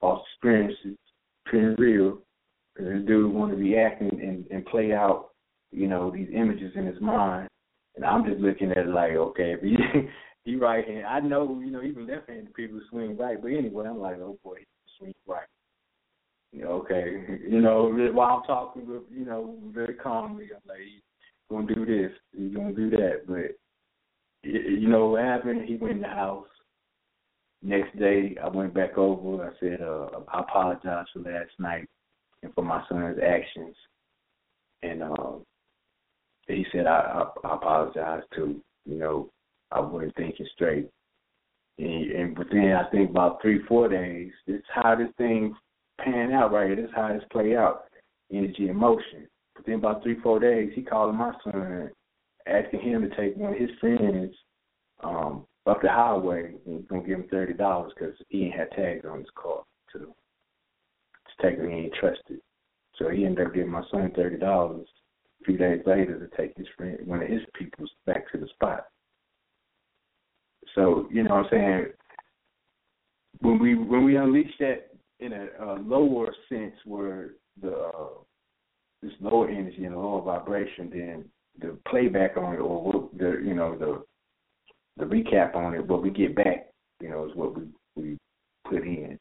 [0.00, 0.98] false experiences,
[1.46, 2.18] pretty real.
[2.76, 5.30] This dude want to react and, and and play out,
[5.70, 7.48] you know, these images in his mind,
[7.96, 9.76] and I'm just looking at it like, okay, if he
[10.44, 13.86] he right hand, I know, you know, even left handed people swing right, but anyway,
[13.88, 14.58] I'm like, oh boy,
[14.98, 15.46] swing right.
[16.52, 20.78] You know, okay, you know, while I'm talking, with, you know, very calmly, I'm like,
[20.78, 21.02] he's
[21.50, 23.56] gonna do this, he's gonna do that, but
[24.42, 25.68] you know what happened?
[25.68, 26.46] He went in the house.
[27.62, 29.44] Next day, I went back over.
[29.44, 31.86] I said, uh, I apologize for last night
[32.42, 33.76] and for my son's actions.
[34.82, 35.44] And um,
[36.46, 38.60] he said, I, I, I apologize too.
[38.86, 39.30] You know,
[39.70, 40.88] I wasn't thinking straight.
[41.78, 45.54] And, and within, I think about three, four days, this is how this thing
[46.00, 46.76] pan out right here.
[46.76, 47.84] This is how this play out.
[48.32, 49.26] Energy and motion.
[49.56, 51.90] Within about three, four days, he called my son,
[52.46, 54.34] asking him to take one of his friends
[55.02, 58.70] um, up the highway and he's gonna give him thirty dollars because he ain't had
[58.72, 59.62] tags on his car
[59.92, 60.12] to
[61.42, 61.70] him.
[61.70, 62.40] He ain't trusted.
[62.96, 64.86] So he ended up giving my son thirty dollars
[65.40, 68.48] a few days later to take his friend one of his people back to the
[68.48, 68.86] spot.
[70.74, 71.86] So, you know what I'm saying?
[73.40, 74.88] When we when we unleash that
[75.18, 77.30] in a, a lower sense where
[77.60, 78.08] the uh,
[79.02, 81.24] this lower energy and lower vibration, then
[81.60, 84.04] the playback on it or the you know the
[84.98, 86.66] the recap on it, what we get back,
[87.00, 87.64] you know, is what we
[87.96, 88.18] we
[88.68, 89.18] put in.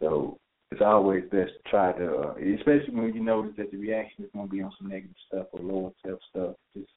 [0.00, 0.38] So
[0.70, 4.30] it's always best to try to, uh, especially when you notice that the reaction is
[4.32, 6.54] going to be on some negative stuff or lower self stuff.
[6.76, 6.90] Just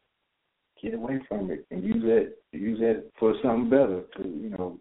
[0.81, 4.79] get away from it and use that use that for something better to you know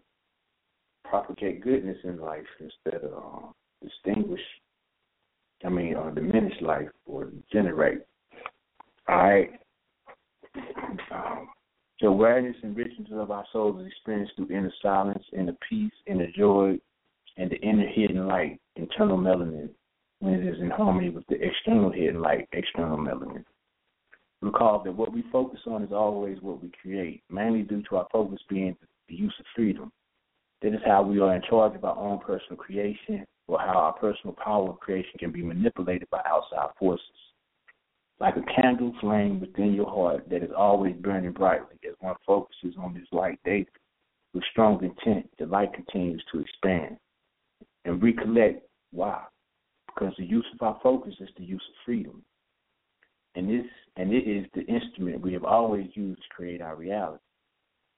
[1.05, 3.47] propagate goodness in life instead of uh,
[3.81, 4.41] distinguish.
[5.65, 7.99] I mean, uh, diminish life or generate.
[9.07, 9.49] All right.
[11.11, 11.47] Um,
[12.01, 16.27] the awareness and richness of our souls is experienced through inner silence, inner peace, inner
[16.35, 16.77] joy,
[17.37, 19.69] and the inner hidden light, internal melanin,
[20.19, 23.43] when it is in harmony with the external hidden light, external melanin.
[24.41, 28.07] Recall that what we focus on is always what we create, mainly due to our
[28.11, 28.75] focus being
[29.07, 29.91] the use of freedom.
[30.61, 33.93] That is how we are in charge of our own personal creation, or how our
[33.93, 37.05] personal power of creation can be manipulated by outside forces
[38.19, 42.73] like a candle flame within your heart that is always burning brightly as one focuses
[42.79, 43.67] on this light daily
[44.33, 46.97] with strong intent, the light continues to expand.
[47.85, 49.23] And recollect why.
[49.87, 52.23] Because the use of our focus is the use of freedom.
[53.35, 53.65] And this
[53.95, 57.21] and it is the instrument we have always used to create our reality.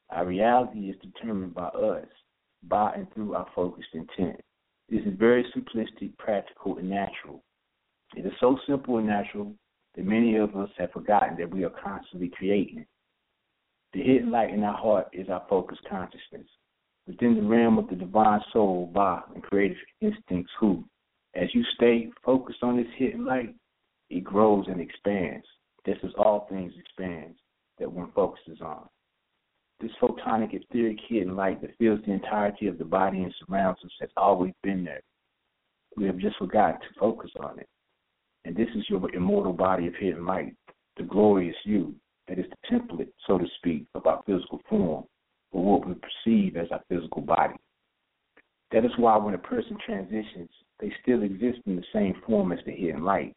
[0.10, 2.06] Our reality is determined by us,
[2.64, 4.42] by and through our focused intent.
[4.90, 7.44] This is very simplistic, practical, and natural.
[8.16, 9.54] It is so simple and natural
[9.96, 12.86] that many of us have forgotten that we are constantly creating.
[13.94, 16.48] The hidden light in our heart is our focused consciousness.
[17.08, 20.84] Within the realm of the divine soul, Ba, and creative instincts, who,
[21.36, 23.54] as you stay focused on this hidden light,
[24.10, 25.46] it grows and expands,
[25.86, 27.36] just as all things expand
[27.78, 28.88] that one focuses on.
[29.80, 33.92] This photonic etheric hidden light that fills the entirety of the body and surrounds us
[34.00, 35.02] has always been there.
[35.98, 37.68] We have just forgotten to focus on it.
[38.46, 40.56] And this is your immortal body of hidden light,
[40.98, 41.94] the glorious you,
[42.28, 45.06] that is the template, so to speak, of our physical form,
[45.56, 47.56] or what we perceive as our physical body.
[48.72, 50.50] That is why when a person transitions,
[50.82, 53.34] they still exist in the same form as the hidden light.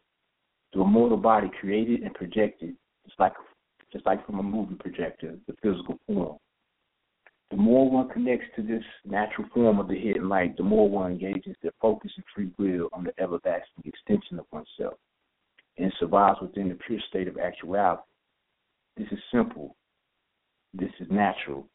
[0.73, 2.75] The immortal body created and projected,
[3.05, 3.31] just like
[3.93, 6.37] just like from a movie projector, the physical form.
[7.51, 11.13] The more one connects to this natural form of the hidden light, the more one
[11.13, 14.93] engages their focus and free will on the everlasting extension of oneself
[15.77, 18.03] and survives within the pure state of actuality.
[18.97, 19.75] This is simple,
[20.73, 21.65] this is natural,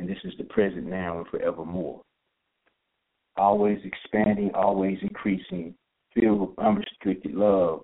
[0.00, 2.00] and this is the present now and forevermore.
[3.36, 5.74] Always expanding, always increasing,
[6.14, 7.82] filled with unrestricted love.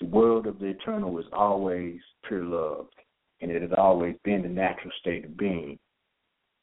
[0.00, 2.86] The world of the eternal is always pure love,
[3.40, 5.78] and it has always been the natural state of being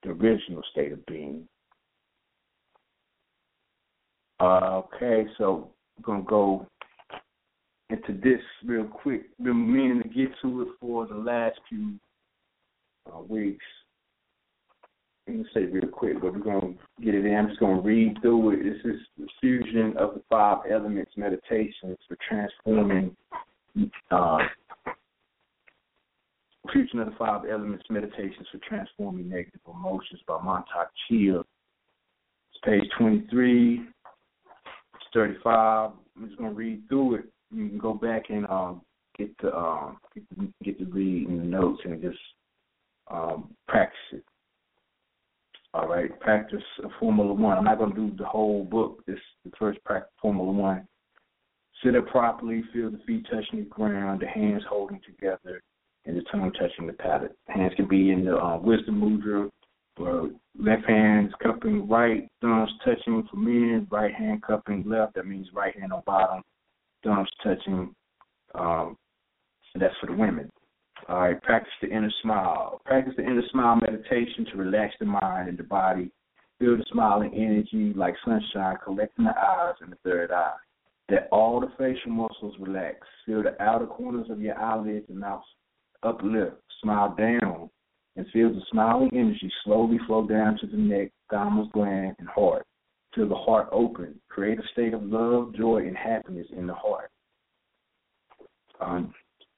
[0.04, 1.48] the original state of being.
[4.42, 6.68] Uh, okay, so we're gonna go
[7.90, 9.22] into this real quick.
[9.42, 11.94] Been meaning to get to it for the last few
[13.14, 13.66] uh, weeks.
[15.28, 16.74] I'm gonna say real quick, but we're gonna
[17.04, 17.36] get it in.
[17.36, 18.64] I'm just gonna read through it.
[18.64, 23.16] This is the fusion of the five elements meditations for transforming
[24.10, 24.38] uh,
[26.72, 31.40] Fusion of the Five Elements Meditations for Transforming Negative Emotions by Mantak Chia.
[31.40, 35.92] It's page 23, it's 35.
[36.16, 37.26] I'm just going to read through it.
[37.52, 38.82] you can go back and um,
[39.18, 39.98] get the um,
[40.64, 42.20] get the, reading the notes and just
[43.10, 44.24] um, practice it.
[45.74, 47.58] All right, practice a Formula One.
[47.58, 49.04] I'm not going to do the whole book.
[49.08, 50.88] This the first practice Formula One.
[51.84, 52.64] Sit up properly.
[52.74, 55.62] Feel the feet touching the ground, the hands holding together,
[56.06, 57.36] and the tongue touching the palate.
[57.48, 59.50] Hands can be in the uh, wisdom mudra,
[59.98, 60.30] or
[60.60, 65.16] left hand cupping right, thumbs touching for men, right hand cupping left.
[65.16, 66.44] That means right hand on bottom,
[67.04, 67.96] thumbs touching.
[68.56, 68.98] Um,
[69.76, 70.50] that's for the women.
[71.12, 72.80] All right, practice the inner smile.
[72.86, 76.10] Practice the inner smile meditation to relax the mind and the body.
[76.58, 80.56] Feel the smiling energy like sunshine collecting the eyes and the third eye.
[81.10, 82.96] Let all the facial muscles relax.
[83.26, 85.44] Feel the outer corners of your eyelids and mouth
[86.02, 86.56] uplift.
[86.82, 87.70] Smile down
[88.16, 92.66] and feel the smiling energy slowly flow down to the neck, thymus gland, and heart.
[93.14, 94.16] Feel the heart open.
[94.30, 97.12] Create a state of love, joy, and happiness in the heart.
[98.80, 99.14] Um,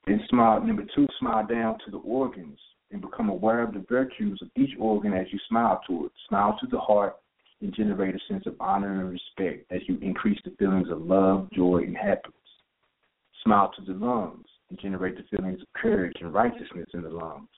[0.06, 0.60] then smile.
[0.62, 2.58] Number two, smile down to the organs
[2.90, 6.12] and become aware of the virtues of each organ as you smile to it.
[6.28, 7.16] Smile to the heart
[7.60, 11.48] and generate a sense of honor and respect as you increase the feelings of love,
[11.52, 12.34] joy, and happiness.
[13.42, 17.48] Smile to the lungs and generate the feelings of courage and righteousness in the lungs.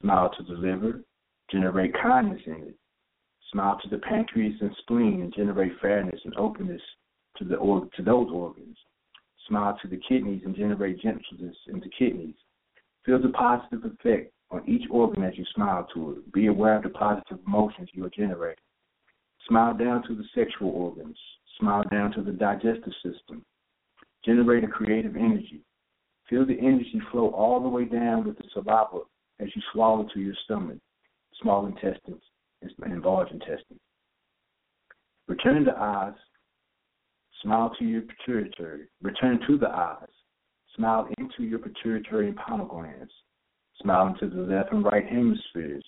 [0.00, 1.00] Smile to the liver,
[1.50, 2.74] generate kindness in it.
[3.52, 6.82] Smile to the pancreas and spleen and generate fairness and openness
[7.38, 8.76] to the to those organs.
[9.48, 12.34] Smile to the kidneys and generate gentleness in the kidneys.
[13.04, 16.32] Feel the positive effect on each organ as you smile to it.
[16.32, 18.62] Be aware of the positive emotions you are generating.
[19.48, 21.16] Smile down to the sexual organs.
[21.58, 23.44] Smile down to the digestive system.
[24.24, 25.62] Generate a creative energy.
[26.28, 29.04] Feel the energy flow all the way down with the saliva
[29.38, 30.78] as you swallow to your stomach,
[31.40, 32.22] small intestines,
[32.62, 33.80] and large intestines.
[35.28, 36.14] Return the eyes
[37.42, 38.88] Smile to your pituitary.
[39.02, 40.08] Return to the eyes.
[40.74, 43.12] Smile into your pituitary and pineal glands.
[43.82, 45.84] Smile into the left and right hemispheres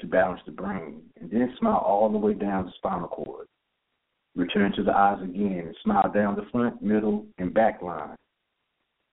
[0.00, 1.02] to balance the brain.
[1.20, 3.46] And then smile all the way down the spinal cord.
[4.36, 8.16] Return to the eyes again and smile down the front, middle, and back line.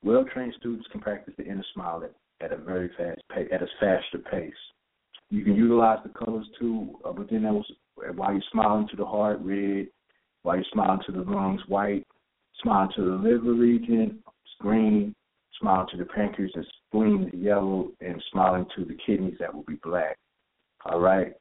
[0.04, 2.14] Well trained students can practice the inner smile at,
[2.46, 4.54] at a very fast pace, at a faster pace.
[5.30, 7.66] You can utilize the colors too, uh, but then that was
[8.16, 9.88] while you're smiling to the heart, red,
[10.48, 12.08] while you're to the lungs, white,
[12.64, 14.24] Smile to the liver region,
[14.62, 15.14] green,
[15.60, 19.78] Smile to the pancreas and spleen, yellow, and smiling to the kidneys, that will be
[19.84, 20.16] black.
[20.86, 21.34] All right.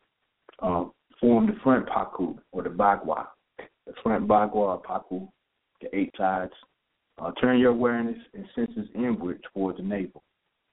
[0.58, 3.28] Um, form the front paku or the bagua.
[3.86, 5.28] The front bagua or paku,
[5.80, 6.52] the eight sides.
[7.18, 10.24] Uh, turn your awareness and senses inward toward the navel.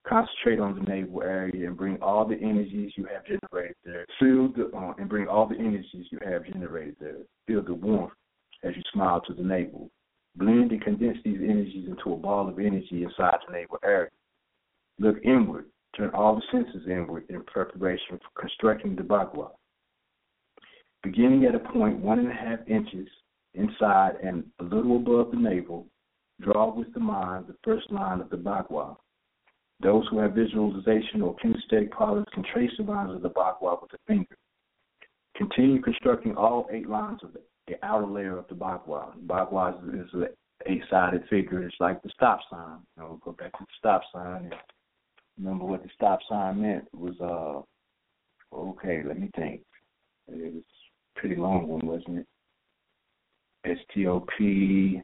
[0.07, 4.05] Concentrate on the navel area and bring all the energies you have generated there.
[4.19, 7.17] Feel the uh, and bring all the energies you have generated there.
[7.47, 8.13] Feel the warmth
[8.63, 9.89] as you smile to the navel.
[10.35, 14.09] Blend and condense these energies into a ball of energy inside the navel area.
[14.99, 15.65] Look inward.
[15.95, 19.49] Turn all the senses inward in preparation for constructing the bagua.
[21.03, 23.07] Beginning at a point one and a half inches
[23.53, 25.85] inside and a little above the navel,
[26.41, 28.95] draw with the mind the first line of the bagua.
[29.81, 33.93] Those who have visualization or kinesthetic problems can trace the lines of the bagua with
[33.93, 34.37] a finger.
[35.35, 39.13] Continue constructing all eight lines of the the outer layer of the bagua.
[39.25, 40.27] Bagua is, is an
[40.65, 41.63] eight-sided figure.
[41.63, 42.77] It's like the stop sign.
[42.97, 44.45] You know, go back to the stop sign.
[44.45, 44.55] And
[45.37, 49.01] remember what the stop sign meant it was uh okay.
[49.05, 49.61] Let me think.
[50.27, 52.27] It was a pretty long one, wasn't it?
[53.65, 55.01] S T O P.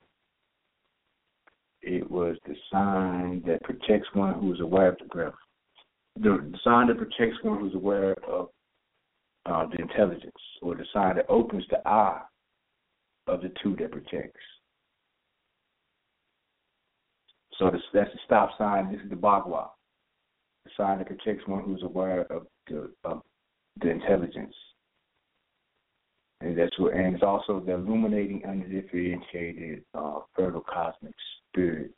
[1.82, 5.34] It was the sign that protects one who is aware of the breath.
[6.18, 8.50] The, the sign that protects one who's aware of
[9.46, 12.22] uh, the intelligence, or the sign that opens the eye
[13.30, 14.40] of the two that protects.
[17.58, 18.92] So this, that's the stop sign.
[18.92, 19.68] This is the bagua,
[20.66, 23.22] the sign that protects one who's aware of the of
[23.82, 24.56] the intelligence.
[26.42, 31.14] And that's what, and it's also the illuminating, undifferentiated, uh, fertile cosmic
[31.50, 31.92] spirit.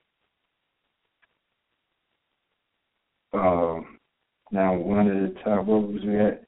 [3.34, 4.00] Um,
[4.52, 5.68] now, one at a time.
[5.68, 6.44] What was we at?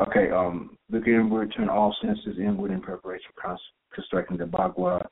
[0.00, 0.30] Okay.
[0.30, 3.56] Um, look inward, turn all senses inward in preparation for
[3.94, 5.06] constructing the bagua.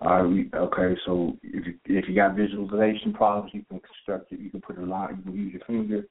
[0.00, 4.40] Uh, okay, so if you, if you got visualization problems, you can construct it.
[4.40, 5.16] You can put a line.
[5.18, 6.06] You can use your finger.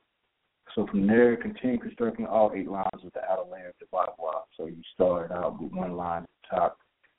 [0.76, 4.42] So from there, continue constructing all eight lines of the outer layer of the bagua.
[4.56, 6.78] So you start out with one line at the top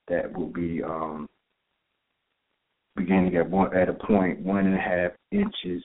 [0.09, 1.29] that will be um,
[2.95, 5.83] beginning at one at a point one and a half inches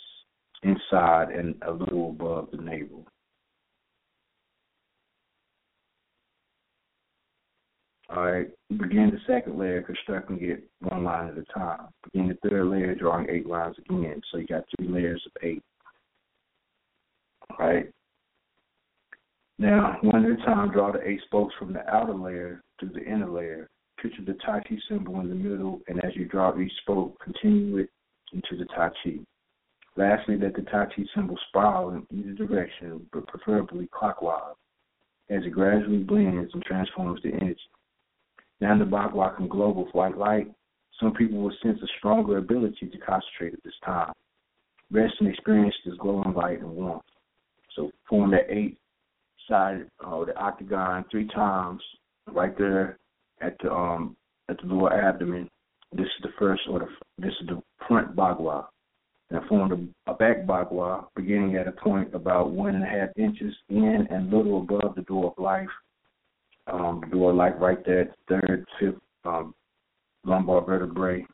[0.61, 3.05] inside and a little above the navel.
[8.15, 11.87] All right, begin the second layer constructing it one line at a time.
[12.05, 14.21] Begin the third layer drawing eight lines again.
[14.31, 15.61] So you got three layers of eight.
[17.49, 17.91] All right.
[19.59, 23.03] Now, one at a time, draw the eight spokes from the outer layer to the
[23.03, 23.69] inner layer.
[24.01, 27.79] Picture the Tai Chi symbol in the middle, and as you draw each spoke, continue
[27.79, 27.89] it
[28.31, 29.15] into the Tai Chi.
[29.97, 34.55] Lastly, let the Tai Chi symbol spiral in either direction, but preferably clockwise,
[35.29, 37.59] as it gradually blends and transforms the energy.
[38.65, 40.51] Can glow with white light.
[40.99, 44.11] Some people will sense a stronger ability to concentrate at this time.
[44.91, 47.03] Rest and experience this glowing light and warmth.
[47.75, 48.77] So form the eight
[49.47, 51.81] side uh, the octagon three times
[52.31, 52.97] right there
[53.41, 54.15] at the um
[54.49, 55.49] at the lower abdomen.
[55.91, 56.87] This is the first or the
[57.17, 58.65] this is the front bagua.
[59.29, 63.53] And form a back bagua beginning at a point about one and a half inches
[63.69, 65.69] in and little above the door of life
[66.67, 69.53] um, door like right there at the third, fifth um,
[70.25, 71.25] lumbar vertebrae.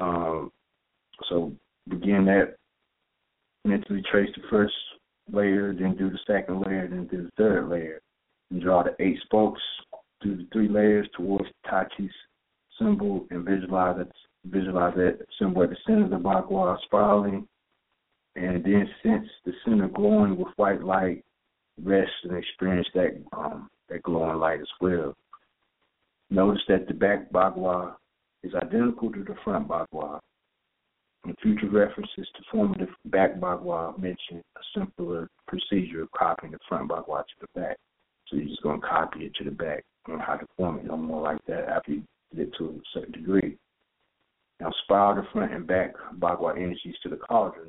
[0.00, 0.50] Um,
[1.28, 1.52] so
[1.88, 2.56] begin that
[3.64, 4.74] mentally trace the first
[5.30, 8.00] layer, then do the second layer, then do the third layer.
[8.50, 9.60] And draw the eight spokes
[10.22, 11.88] through the three layers towards Chi
[12.78, 14.12] symbol and visualize it
[14.46, 17.46] visualize that symbol at the center of the bagua spiraling
[18.34, 21.22] and then sense the center glowing with white light
[21.82, 25.14] rest and experience that um, that glowing light as well.
[26.30, 27.94] Notice that the back bagua
[28.42, 30.20] is identical to the front bagua.
[31.24, 36.90] In future references to formative back bagua mention a simpler procedure of copying the front
[36.90, 37.76] bagua to the back.
[38.28, 40.86] So you're just going to copy it to the back and how to form it
[40.86, 42.02] no more like that after you
[42.34, 43.56] get to a certain degree.
[44.58, 47.68] Now spiral the front and back bagua energies to the cauldron.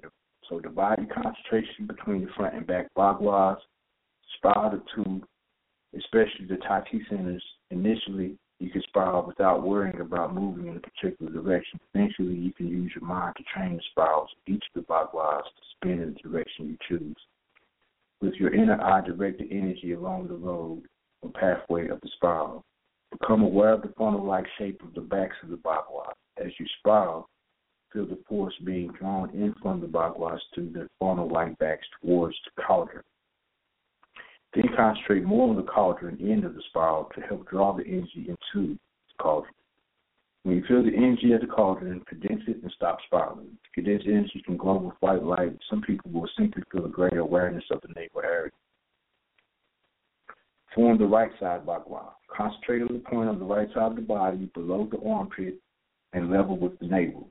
[0.50, 3.58] So divide the concentration between the front and back baguas
[4.38, 5.22] spiral the two,
[5.98, 10.80] especially the Tai Chi centers, initially you can spiral without worrying about moving in a
[10.80, 11.80] particular direction.
[11.94, 15.62] Eventually, you can use your mind to train the spirals each of the baguas to
[15.76, 17.18] spin in the direction you choose.
[18.22, 20.84] With your inner eye, direct the energy along the road
[21.22, 22.64] or pathway of the spiral.
[23.12, 26.14] Become aware of the funnel-like shape of the backs of the bagua.
[26.38, 27.28] As you spiral,
[27.92, 32.64] feel the force being drawn in from the baguas to the funnel-like backs towards the
[32.64, 33.04] cauldron.
[34.54, 38.28] Then concentrate more on the cauldron end of the spiral to help draw the energy
[38.30, 38.80] into the
[39.20, 39.54] cauldron.
[40.44, 43.58] When you feel the energy at the cauldron, condense it and stop spiraling.
[43.74, 45.58] Condensed energy can glow with white light.
[45.70, 48.52] Some people will simply feel a greater awareness of the navel area.
[50.76, 52.12] Form the right side bagua.
[52.36, 55.56] Concentrate on the point on the right side of the body below the armpit
[56.12, 57.30] and level with the navel.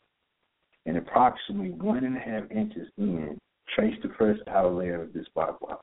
[0.86, 3.38] And approximately one and a half inches in,
[3.74, 5.76] trace the first outer layer of this bagua.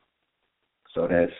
[0.94, 1.32] So that's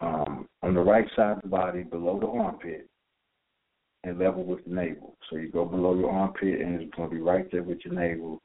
[0.00, 2.88] um, on the right side of the body, below the armpit,
[4.04, 5.16] and level with the navel.
[5.30, 7.94] So you go below your armpit, and it's going to be right there with your
[7.94, 8.40] navel,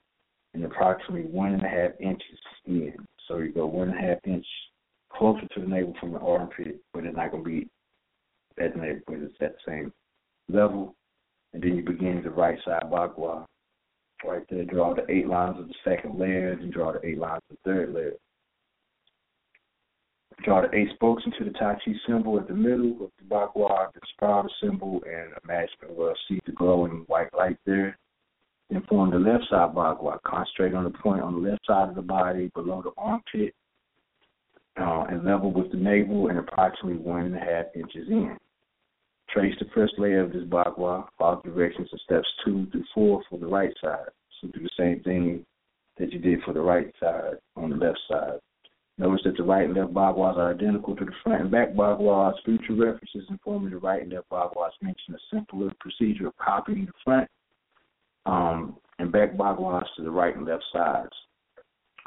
[0.54, 2.94] and approximately one and a half inches in.
[3.28, 4.46] So you go one and a half inch
[5.12, 7.68] closer to the navel from the armpit, but it's not going to be
[8.64, 9.94] at the navel, but it's at the same
[10.50, 10.94] level.
[11.54, 13.46] And then you begin the right side bagua.
[14.26, 17.42] Right there, draw the eight lines of the second layer, and draw the eight lines
[17.50, 18.14] of the third layer.
[20.44, 23.92] Draw the eight spokes into the Tai Chi symbol at the middle of the bagua,
[23.94, 27.98] the spiral symbol, and imagine well see the glowing white light there.
[28.70, 30.22] Then form the left side bagua.
[30.24, 33.54] Concentrate on the point on the left side of the body below the armpit
[34.80, 38.38] uh, and level with the navel and approximately one and a half inches in.
[39.30, 43.40] Trace the first layer of this bagua, follow directions of steps two through four for
[43.40, 44.10] the right side.
[44.40, 45.46] So do the same thing
[45.98, 48.40] that you did for the right side on the left side.
[49.00, 52.34] Notice that the right and left baguas are identical to the front and back baguas.
[52.43, 56.92] Future references informing the right and left baguas mention a simpler procedure of copying the
[57.03, 57.30] front
[58.26, 61.11] um, and back baguas to the right and left sides.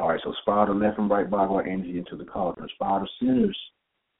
[0.00, 2.68] All right, so spiral the left and right bagua energy into the cauldron.
[2.74, 3.58] Spiral the centers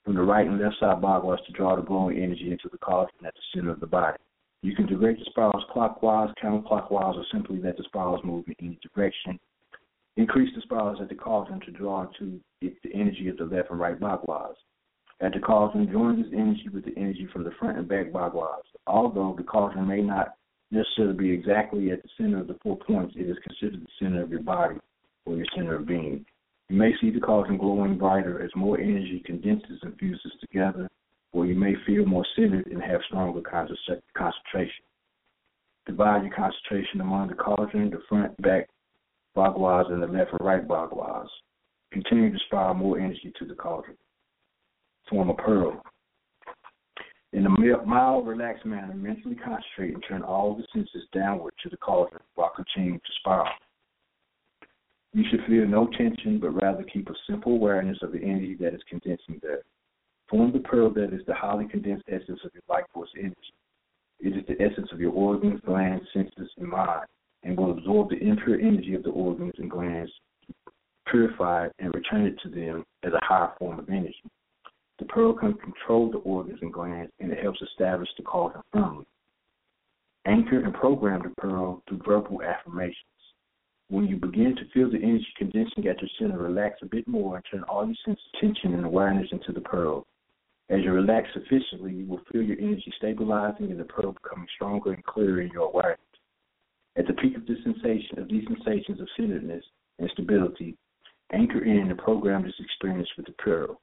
[0.05, 3.27] from the right and left side baguas to draw the glowing energy into the cauldron
[3.27, 4.19] at the center of the body.
[4.63, 8.79] You can direct the spirals clockwise, counterclockwise, or simply let the spirals move in any
[8.95, 9.41] direction
[10.17, 13.71] Increase the spirals at the cauldron to draw to it the energy of the left
[13.71, 14.57] and right baguas.
[15.21, 18.65] At the cauldron, join this energy with the energy from the front and back baguas.
[18.87, 20.35] Although the cauldron may not
[20.71, 24.23] necessarily be exactly at the center of the four points, it is considered the center
[24.23, 24.77] of your body
[25.27, 26.25] or your center of being.
[26.69, 30.89] You may see the cauldron glowing brighter as more energy condenses and fuses together,
[31.33, 34.85] or you may feel more centered and have stronger concentration.
[35.87, 38.69] Divide your concentration among the cauldron, the front, back,
[39.41, 41.29] baguas and the left and right baguas.
[41.93, 43.97] Continue to spiral more energy to the cauldron.
[45.09, 45.83] Form a pearl.
[47.33, 51.79] In a mild, relaxed manner, mentally concentrate and turn all the senses downward to the
[51.79, 53.49] cauldron while continuing to spiral.
[55.15, 58.75] You should feel no tension, but rather keep a simple awareness of the energy that
[58.75, 59.63] is condensing there.
[60.29, 63.55] Form the pearl that is the highly condensed essence of your life force energy.
[64.21, 67.07] It is the essence of your organs, glands, senses, and mind,
[67.43, 70.13] and will absorb the impure energy of the organs and glands,
[71.07, 74.23] purify it, and return it to them as a higher form of energy.
[74.99, 79.07] The pearl can control the organs and glands, and it helps establish the cauldron firmly.
[80.27, 82.97] Anchor and program the pearl through verbal affirmations.
[83.89, 87.37] When you begin to feel the energy condensing at your center, relax a bit more
[87.37, 90.07] and turn all your sense of tension and awareness into the pearl.
[90.69, 94.93] As you relax sufficiently, you will feel your energy stabilizing and the pearl becoming stronger
[94.93, 95.99] and clearer in your awareness.
[96.97, 99.65] At the peak of this sensation of these sensations of centeredness
[99.99, 100.77] and stability,
[101.33, 103.81] anchor in and program this experience with the pearl.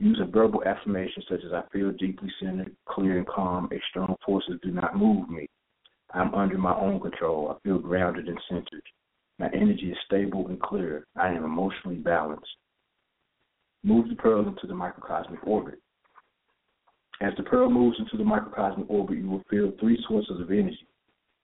[0.00, 3.68] Use a verbal affirmation such as I feel deeply centered, clear and calm.
[3.70, 5.48] External forces do not move me.
[6.12, 7.50] I'm under my own control.
[7.50, 8.82] I feel grounded and centered.
[9.38, 11.06] My energy is stable and clear.
[11.16, 12.46] I am emotionally balanced.
[13.82, 15.80] Move the pearl into the microcosmic orbit.
[17.20, 20.86] As the pearl moves into the microcosmic orbit, you will feel three sources of energy.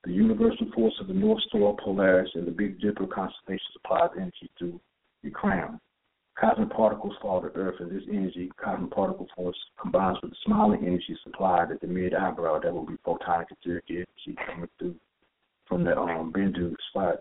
[0.04, 4.50] The universal force of the North Star, Polaris, and the Big Dipper constellation supplies energy
[4.58, 4.80] to
[5.22, 5.78] your crown.
[6.38, 10.86] Cosmic particles fall to Earth, and this energy, cosmic particle force, combines with the smiling
[10.86, 12.58] energy supplied at the mid eyebrow.
[12.60, 14.94] That will be photonic etheric energy coming through
[15.66, 17.20] from the um, Bindu spot.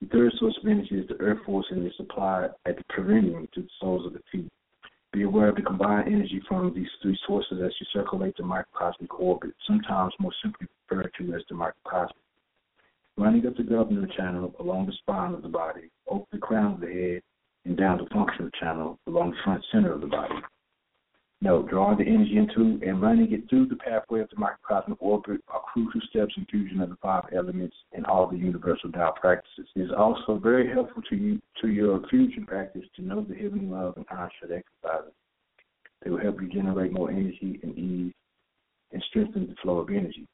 [0.00, 3.62] The third source of energy is the Earth force energy supplied at the perineum to
[3.62, 4.50] the soles of the feet.
[5.12, 9.18] Be aware of the combined energy from these three sources as you circulate the microcosmic
[9.18, 12.22] orbit, sometimes more simply referred to as the microcosmic.
[13.16, 16.80] Running up the governor channel along the spine of the body, over the crown of
[16.80, 17.22] the head,
[17.64, 20.34] and down the functional channel along the front center of the body.
[21.40, 25.40] Note, drawing the energy into and running it through the pathway of the microcosmic orbit
[25.48, 29.68] are crucial steps in fusion of the five elements in all the universal Tao practices.
[29.76, 33.66] It is also very helpful to you to your fusion practice to know the heavenly
[33.66, 35.12] love and conscious exercises.
[36.02, 38.12] They will help you generate more energy and ease
[38.92, 40.26] and strengthen the flow of energy.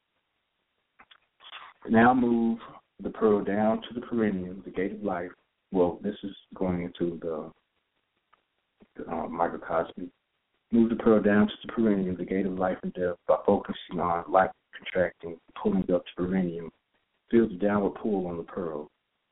[1.86, 2.58] Now move
[3.02, 5.31] the pearl down to the perineum, the gate of life,
[5.74, 7.50] well, this is going into the,
[8.97, 10.08] the uh, microcosmic.
[10.75, 14.01] Move the pearl down to the perineum, the gate of life and death, by focusing
[14.01, 16.69] on life contracting, pulling up to perineum.
[17.31, 18.91] Feel the downward pull on the pearl.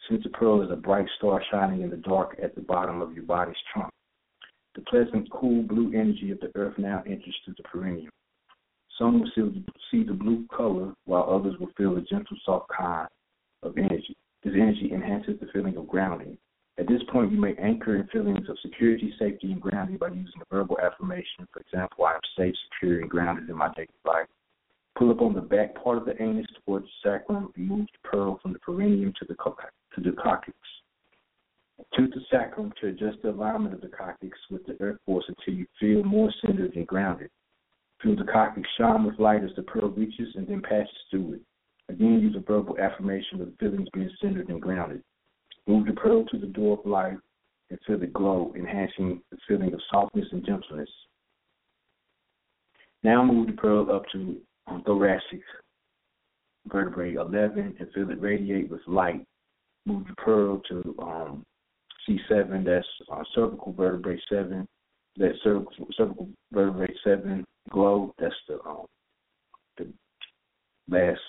[0.09, 3.13] Since the pearl is a bright star shining in the dark at the bottom of
[3.13, 3.93] your body's trunk,
[4.77, 8.13] the pleasant, cool blue energy of the earth now enters through the perineum.
[8.97, 13.09] Some will see the blue color, while others will feel the gentle, soft kind
[13.65, 14.17] of energy.
[14.45, 16.39] This energy enhances the feeling of grounding.
[16.79, 20.41] At this point, you may anchor in feelings of security, safety, and grounding by using
[20.41, 21.47] a verbal affirmation.
[21.53, 24.27] For example, I am safe, secure, and grounded in my daily life.
[24.97, 28.09] Pull up on the back part of the anus towards the sacrum and move the
[28.09, 30.57] pearl from the perineum to the to the coccyx.
[31.95, 35.55] To the sacrum to adjust the alignment of the coccyx with the earth force until
[35.55, 37.31] you feel more centered and grounded.
[38.03, 41.41] Feel the coccyx shine with light as the pearl reaches and then passes through it.
[41.89, 45.03] Again, use a verbal affirmation of feelings being centered and grounded.
[45.67, 47.19] Move the pearl to the door of life
[47.71, 50.91] and feel the glow, enhancing the feeling of softness and gentleness.
[53.03, 54.37] Now move the pearl up to
[54.85, 55.43] thoracic
[56.67, 59.25] vertebrae 11 and feel it radiate with light.
[59.87, 61.45] Move the pearl to um,
[62.09, 64.67] C7, that's uh, cervical vertebrae 7.
[65.17, 68.87] That cervical, cervical vertebrae 7 glow, that's the, um,
[69.77, 69.89] the
[70.89, 71.21] last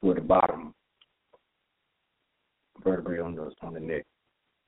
[0.00, 0.74] for the bottom
[2.82, 4.04] vertebrae on the on the neck.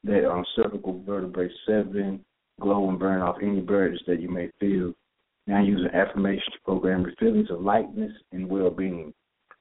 [0.04, 2.24] That on cervical vertebrae seven
[2.60, 4.92] glow and burn off any burdens that you may feel.
[5.46, 9.12] Now use an affirmation to program your feelings of lightness and well being.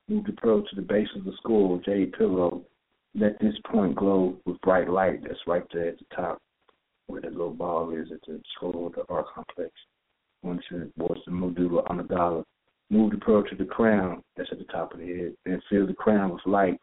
[0.08, 2.64] Move the pearl to the base of the skull, jade pillow.
[3.14, 5.24] Let this point glow with bright light.
[5.24, 6.42] That's right there at the top
[7.08, 9.72] where that little ball is at the skull of the heart complex.
[10.44, 12.44] Once it was the medulla oblongata
[12.92, 15.34] Move the pearl to the crown that's at the top of the head.
[15.46, 16.78] Then fill the crown with light.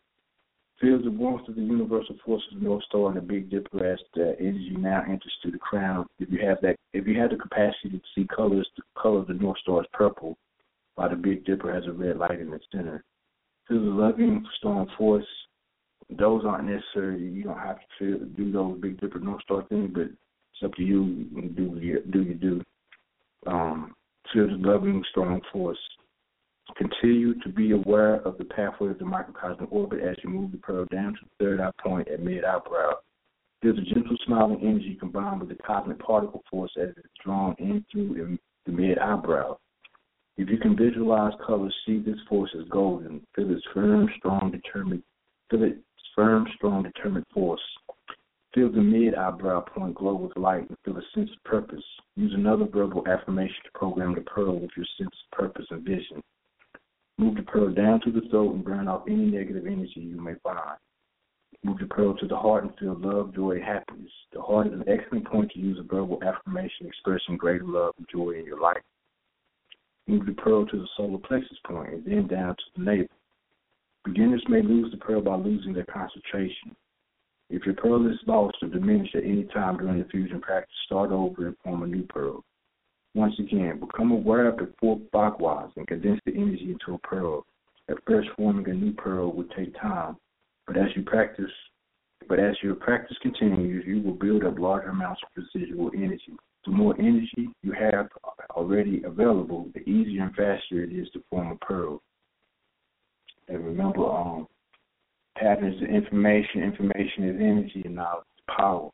[0.80, 3.98] Feel the warmth of the universal forces of North Star and the Big Dipper as
[4.14, 6.06] the energy now enters through the crown.
[6.20, 9.26] If you have that, if you have the capacity to see colors, the color of
[9.26, 10.38] the North Star is purple,
[10.94, 13.02] while the Big Dipper has a red light in its center.
[13.66, 15.26] Feel the loving storm force.
[16.10, 17.22] Those aren't necessary.
[17.22, 20.82] You don't have to do those Big Dipper North Star things, but it's up to
[20.82, 21.26] you.
[21.56, 22.62] do you do you do.
[23.48, 23.94] Um,
[24.32, 25.78] feel the loving strong force
[26.76, 30.58] Continue to be aware of the pathway of the microcosmic orbit as you move the
[30.58, 32.92] pearl down to the third eye point at mid eyebrow.
[33.62, 37.84] There's a gentle smiling energy combined with the cosmic particle force as it's drawn in
[37.90, 39.58] through the mid eyebrow.
[40.36, 43.26] If you can visualize color, see this force as golden.
[43.34, 45.02] Feel its firm, strong, determined.
[45.50, 45.80] Feel its
[46.14, 47.60] firm, strong, determined force.
[48.54, 51.82] Feel the mid eyebrow point glow with light and feel a sense of purpose.
[52.14, 56.22] Use another verbal affirmation to program the pearl with your sense of purpose and vision.
[57.18, 60.34] Move the pearl down to the throat and burn off any negative energy you may
[60.44, 60.78] find.
[61.64, 64.12] Move the pearl to the heart and feel love, joy, happiness.
[64.32, 68.06] The heart is an excellent point to use a verbal affirmation expressing greater love and
[68.08, 68.82] joy in your life.
[70.06, 73.08] Move the pearl to the solar plexus point and then down to the navel.
[74.04, 76.76] Beginners may lose the pearl by losing their concentration.
[77.50, 81.10] If your pearl is lost or diminished at any time during the fusion practice, start
[81.10, 82.44] over and form a new pearl.
[83.14, 87.44] Once again, become aware of the four baguas and condense the energy into a pearl.
[87.88, 90.16] At first, forming a new pearl would take time,
[90.66, 91.50] but as you practice,
[92.28, 96.36] but as your practice continues, you will build up larger amounts of residual energy.
[96.66, 98.08] The more energy you have
[98.50, 102.02] already available, the easier and faster it is to form a pearl.
[103.48, 104.46] And remember, um,
[105.38, 108.90] patterns of information, information is energy, and knowledge is power.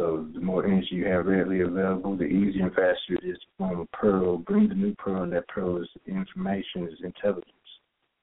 [0.00, 3.46] So the more energy you have readily available, the easier and faster it is to
[3.58, 4.38] form a pearl.
[4.38, 7.52] Bring the new pearl, and that pearl is information, is intelligence.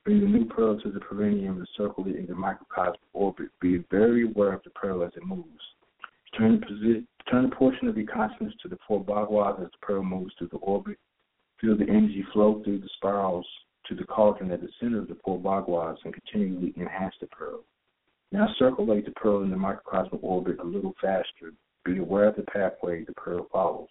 [0.03, 3.49] Bring the new pearl to the perineum and circle it in the microcosmic orbit.
[3.61, 5.45] Be very aware of the pearl as it moves.
[6.35, 9.85] Turn the, posi- turn the portion of your consciousness to the four baguas as the
[9.85, 10.97] pearl moves through the orbit.
[11.61, 13.45] Feel the energy flow through the spirals
[13.85, 17.59] to the cauldron at the center of the four baguas and continually enhance the pearl.
[18.31, 21.53] Now circulate the pearl in the microcosmic orbit a little faster
[21.87, 23.87] be aware of the pathway the pearl follows.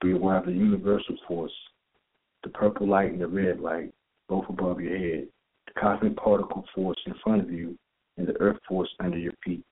[0.00, 1.52] Be aware of the universal force,
[2.42, 3.92] the purple light and the red light,
[4.28, 5.28] both above your head,
[5.66, 7.76] the cosmic particle force in front of you,
[8.16, 9.62] and the earth force under your feet.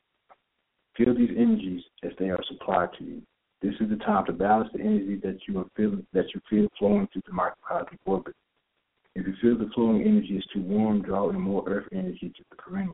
[0.99, 3.23] Feel these energies as they are supplied to you.
[3.63, 6.69] This is the time to balance the energy that you are feeling that you feel
[6.79, 8.35] flowing through the microcosmic orbit.
[9.15, 12.45] If you feel the flowing energy is too warm, draw in more earth energy to
[12.51, 12.93] the perineum.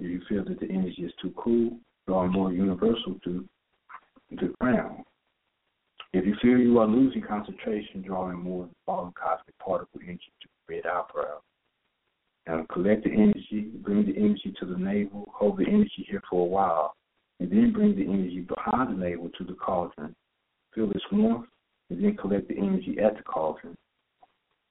[0.00, 3.48] If you feel that the energy is too cool, draw more universal to
[4.40, 5.04] the ground.
[6.12, 10.74] If you feel you are losing concentration, drawing more fallen cosmic particle energy to the
[10.76, 11.40] red eyebrow.
[12.46, 16.42] Now collect the energy, bring the energy to the navel, hold the energy here for
[16.42, 16.94] a while,
[17.40, 20.14] and then bring the energy behind the navel to the cauldron.
[20.74, 21.48] Feel this warmth,
[21.90, 23.76] and then collect the energy at the cauldron.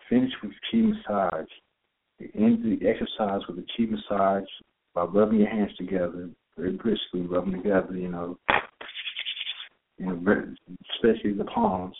[0.10, 1.50] Finish with chi massage.
[2.36, 4.48] End the exercise with a chi massage
[4.94, 8.38] by rubbing your hands together, very briskly, rubbing together, you know,
[10.00, 11.96] especially the palms,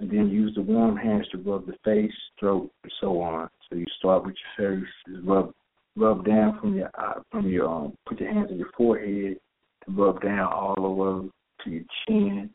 [0.00, 3.48] and then use the warm hands to rub the face, throat, and so on.
[3.68, 4.88] So you start with your face,
[5.24, 5.52] rub
[5.94, 6.90] rub down from your
[7.30, 9.36] from your um, put your hands on your forehead
[9.84, 11.30] to rub down all the way
[11.64, 12.50] to your chin.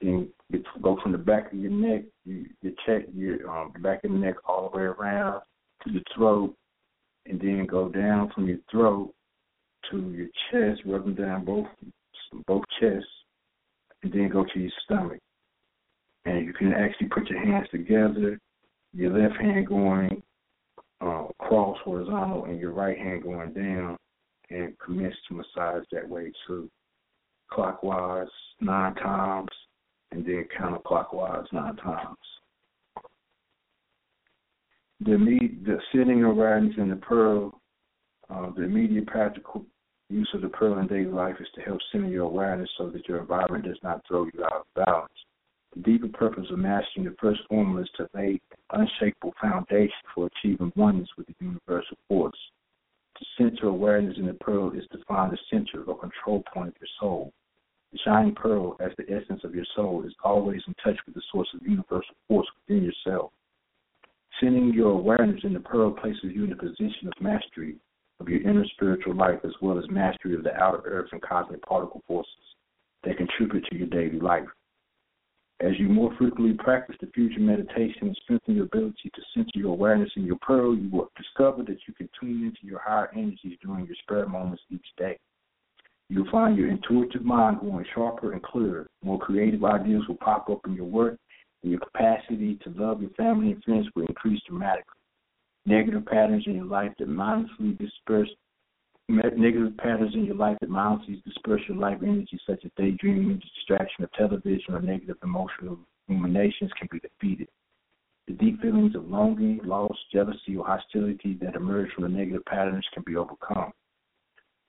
[0.00, 4.02] Then you go from the back of your neck, you, your check, your um, back
[4.04, 5.42] of the neck all the way around
[5.84, 6.54] to your throat,
[7.26, 9.14] and then go down from your throat
[9.90, 11.66] to your chest, rubbing down both
[12.46, 13.06] both chests
[14.02, 15.18] and then go to your stomach.
[16.24, 18.38] And you can actually put your hands together,
[18.92, 20.22] your left hand going
[21.00, 23.96] uh, cross horizontal and your right hand going down,
[24.50, 26.70] and commence to massage that way too.
[27.50, 28.28] Clockwise
[28.60, 29.48] nine times,
[30.12, 32.16] and then counterclockwise nine times.
[35.00, 35.16] The,
[35.66, 37.60] the sitting awareness in the pearl,
[38.30, 39.64] uh, the immediate practical
[40.12, 43.08] use of the pearl in daily life is to help center your awareness so that
[43.08, 45.12] your environment does not throw you out of balance.
[45.74, 50.28] The deeper purpose of mastering the first formula is to lay an unshakable foundation for
[50.28, 52.38] achieving oneness with the universal force.
[53.18, 56.74] To center awareness in the pearl is to find the center or control point of
[56.80, 57.32] your soul.
[57.92, 61.22] The shining pearl, as the essence of your soul, is always in touch with the
[61.32, 63.32] source of universal force within yourself.
[64.40, 67.76] Sending your awareness in the pearl places you in a position of mastery
[68.22, 71.60] of your inner spiritual life as well as mastery of the outer earth and cosmic
[71.62, 72.32] particle forces
[73.04, 74.46] that contribute to your daily life.
[75.60, 79.72] As you more frequently practice the fusion meditation and strengthen your ability to center your
[79.72, 83.58] awareness in your pearl, you will discover that you can tune into your higher energies
[83.62, 85.18] during your spare moments each day.
[86.08, 88.88] You'll find your intuitive mind growing sharper and clearer.
[89.02, 91.16] More creative ideas will pop up in your work,
[91.62, 95.01] and your capacity to love your family and friends will increase dramatically
[95.66, 98.28] negative patterns in your life that mindlessly disperse
[99.08, 104.04] negative patterns in your life that mindlessly disperse your life energy, such as daydreaming, distraction
[104.04, 107.48] of television, or negative emotional ruminations, can be defeated.
[108.26, 112.86] The deep feelings of longing, loss, jealousy, or hostility that emerge from the negative patterns
[112.94, 113.72] can be overcome.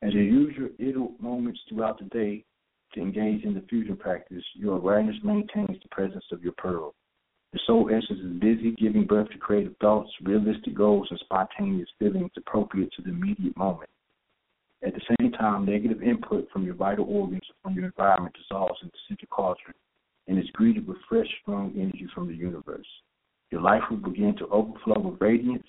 [0.01, 2.43] As you use your idle moments throughout the day
[2.93, 6.93] to engage in the fusion practice, your awareness maintains the presence of your pearl.
[7.53, 12.32] The soul essence is busy giving birth to creative thoughts, realistic goals, and spontaneous feelings
[12.35, 13.91] appropriate to the immediate moment.
[14.83, 18.80] At the same time, negative input from your vital organs or from your environment dissolves
[18.82, 19.75] into central cauldron
[20.27, 22.88] and is greeted with fresh, strong energy from the universe.
[23.51, 25.67] Your life will begin to overflow with radiance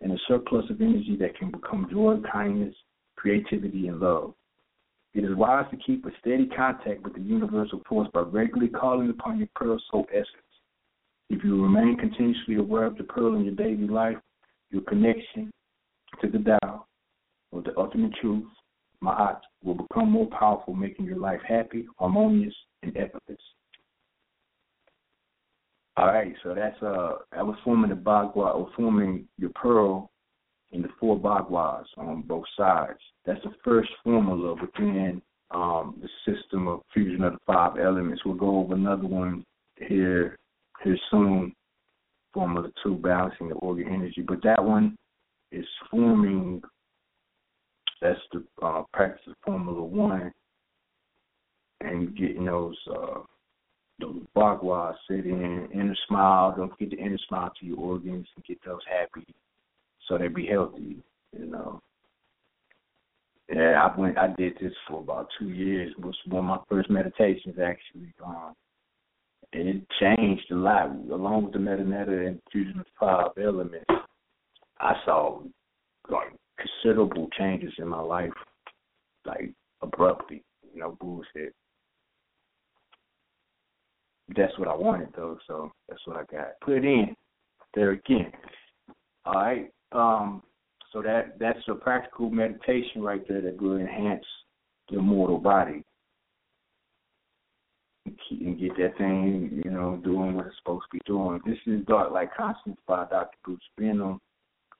[0.00, 2.74] and a surplus of energy that can become joy, kindness,
[3.14, 4.34] creativity, and love.
[5.14, 9.10] It is wise to keep a steady contact with the universal force by regularly calling
[9.10, 10.49] upon your pearl soul essence.
[11.30, 14.16] If you remain continuously aware of the pearl in your daily life,
[14.70, 15.52] your connection
[16.20, 16.86] to the Tao,
[17.52, 18.44] or the ultimate truth,
[19.02, 23.38] Ma'at, will become more powerful, making your life happy, harmonious, and effortless.
[25.96, 30.10] All right, so that's uh that was forming the bagua or forming your pearl
[30.72, 32.98] in the four baguas on both sides.
[33.24, 38.24] That's the first formula within um, the system of fusion of the five elements.
[38.24, 39.44] We'll go over another one
[39.76, 40.38] here
[40.82, 41.52] here soon.
[42.32, 44.96] Formula two, balancing the organ energy, but that one
[45.50, 46.62] is forming.
[48.00, 50.32] That's the uh, practice of Formula One,
[51.80, 53.18] and getting those uh,
[53.98, 58.44] the bagua sit in, inner smile, don't forget the inner smile to your organs and
[58.44, 59.26] get those happy
[60.10, 60.96] so they be healthy,
[61.38, 61.80] you know.
[63.48, 65.92] Yeah, I went I did this for about two years.
[65.96, 68.12] It was one of my first meditations actually.
[68.24, 68.54] Um
[69.52, 70.90] and it changed a lot.
[71.10, 73.86] Along with the Metu Neter and fusion of five elements,
[74.78, 75.42] I saw
[76.08, 78.32] like considerable changes in my life,
[79.24, 81.54] like abruptly, you know, bullshit
[84.36, 86.60] that's what I wanted though, so that's what I got.
[86.62, 87.14] Put in
[87.74, 88.32] there again.
[89.24, 89.72] All right.
[89.92, 90.42] Um
[90.92, 94.24] so that that's a practical meditation right there that will enhance
[94.90, 95.84] the mortal body.
[98.06, 101.40] And get that thing, you know, doing what it's supposed to be doing.
[101.44, 103.36] This is Dark Light Consciousness by Dr.
[103.44, 104.20] Bruce Benham.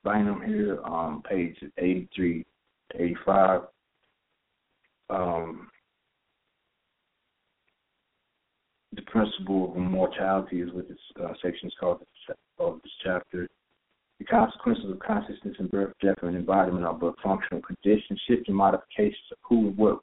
[0.02, 2.44] Bynum here, um, page 83
[2.92, 3.60] to 85.
[5.10, 5.68] Um,
[8.92, 12.02] the principle of immortality is what this uh, section is called
[12.58, 13.46] of this chapter.
[14.18, 19.16] The consequences of consciousness and birth, death, and embodiment are but functional conditions, shifting modifications
[19.32, 20.00] of who and what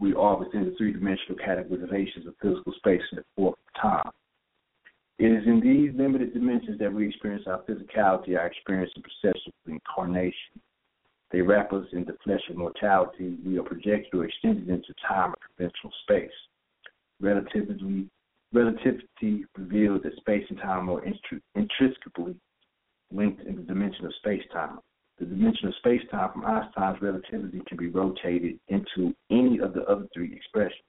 [0.00, 4.10] we are within the three-dimensional categorizations of physical space and the fourth time.
[5.18, 9.52] It is in these limited dimensions that we experience our physicality, our experience and perception
[9.66, 10.60] of incarnation.
[11.30, 13.36] They wrap us in the flesh of mortality.
[13.44, 16.30] We are projected or extended into time or conventional space
[17.20, 18.06] relativity,
[18.52, 21.02] relativity revealed that space and time are
[21.54, 22.36] intrinsically
[23.12, 24.78] linked in the dimension of space-time.
[25.18, 30.06] The dimension of space-time from Einstein's relativity can be rotated into any of the other
[30.14, 30.82] three expressions.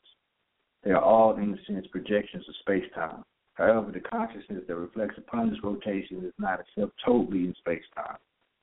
[0.84, 3.24] They are all, in a sense, projections of space-time.
[3.56, 8.18] However, the consciousness that reflects upon this rotation is not itself totally in space-time,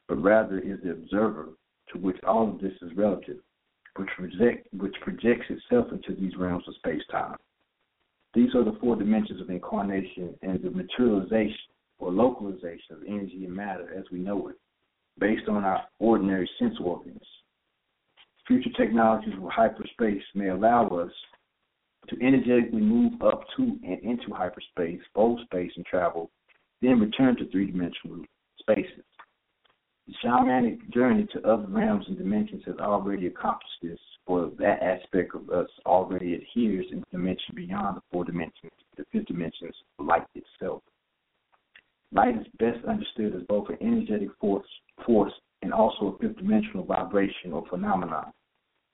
[0.08, 1.48] but rather is the observer
[1.92, 3.38] to which all of this is relative,
[3.96, 7.36] which, project, which projects itself into these realms of space-time.
[8.34, 11.56] These are the four dimensions of incarnation and the materialization
[11.98, 14.56] or localization of energy and matter as we know it,
[15.18, 17.20] based on our ordinary sense organs.
[18.46, 21.10] Future technologies with hyperspace may allow us
[22.08, 26.30] to energetically move up to and into hyperspace, both space and travel,
[26.80, 28.24] then return to three dimensional
[28.60, 29.04] spaces.
[30.06, 35.34] The shamanic journey to other realms and dimensions has already accomplished this, for that aspect
[35.34, 40.26] of us already adheres in the dimension beyond the four dimensions, the fifth dimensions, light
[40.34, 40.82] itself.
[42.16, 44.66] Light is best understood as both an energetic force,
[45.04, 48.32] force and also a fifth dimensional vibration or phenomenon.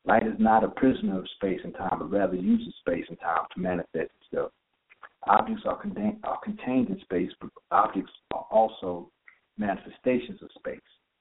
[0.05, 3.47] Light is not a prisoner of space and time, but rather uses space and time
[3.55, 4.51] to manifest itself.
[5.29, 9.09] Objects are, contain, are contained in space, but objects are also
[9.57, 10.81] manifestations of space.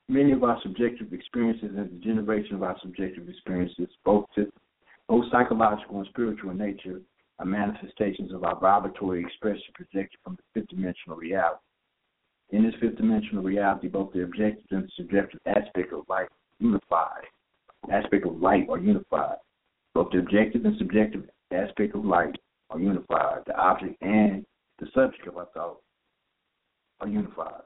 [0.09, 4.25] Many of our subjective experiences and the generation of our subjective experiences, both,
[5.07, 6.99] both psychological and spiritual in nature,
[7.37, 11.59] are manifestations of our vibratory expression projected from the fifth dimensional reality.
[12.51, 16.27] In this fifth dimensional reality, both the objective and subjective aspect of life
[16.59, 17.23] unified.
[17.91, 19.37] Aspect of light are unified.
[19.93, 22.35] Both the objective and subjective aspect of light
[22.69, 23.43] are unified.
[23.47, 24.45] The object and
[24.79, 25.81] the subject of our thought
[26.99, 27.61] are unified.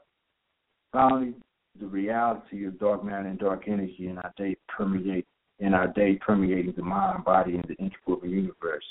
[0.92, 1.34] Finally,
[1.80, 5.26] the reality of dark matter and dark energy in our day permeate
[5.60, 8.84] in our day permeating the mind, body, and the integral universe.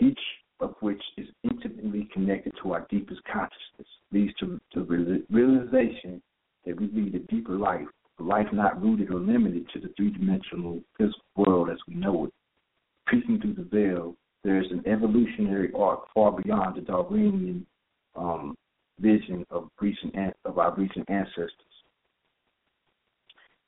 [0.00, 0.18] Each
[0.62, 6.22] of which is intimately connected to our deepest consciousness, leads to the realization
[6.64, 7.86] that we lead a deeper life,
[8.20, 12.26] a life not rooted or limited to the three dimensional physical world as we know
[12.26, 12.32] it.
[13.08, 17.66] peeking through the veil, there is an evolutionary arc far beyond the Darwinian
[18.14, 18.54] um,
[19.00, 21.50] vision of recent of our recent ancestors.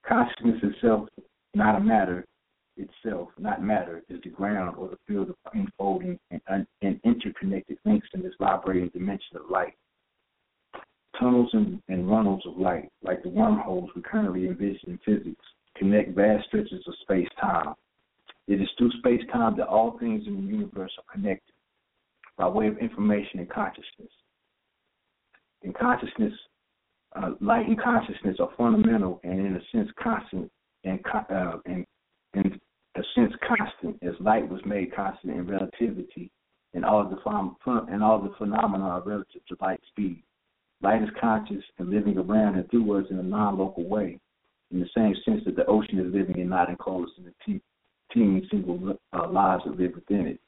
[0.07, 1.09] Consciousness itself,
[1.55, 2.25] not a matter
[2.77, 8.09] itself, not matter, is the ground or the field of unfolding and, and interconnected links
[8.15, 9.75] in this vibrating dimension of light.
[11.19, 15.45] Tunnels and, and runnels of light, like the wormholes we currently envision in physics,
[15.77, 17.75] connect vast stretches of space time.
[18.47, 21.55] It is through space time that all things in the universe are connected
[22.37, 24.11] by way of information and consciousness.
[25.63, 26.33] In consciousness,
[27.17, 30.51] uh, light and consciousness are fundamental and, in a sense, constant
[30.83, 31.87] and, uh, and,
[32.35, 32.61] in
[32.97, 36.31] a sense, constant as light was made constant in relativity
[36.75, 37.19] and all the
[37.91, 40.23] and all the phenomena are relative to light speed.
[40.83, 44.19] Light is conscious and living around and through us in a non-local way,
[44.71, 47.61] in the same sense that the ocean is living and not enclosed in the
[48.13, 50.41] teeming single uh, lives that live within it.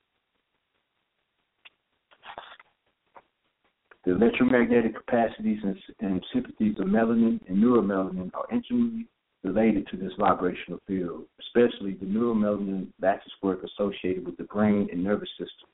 [4.05, 9.07] The electromagnetic capacities and, and sympathies of melanin and neuromelanin are intimately
[9.47, 15.02] related to this vibrational field, especially the neuromelanin lattice work associated with the brain and
[15.02, 15.68] nervous system.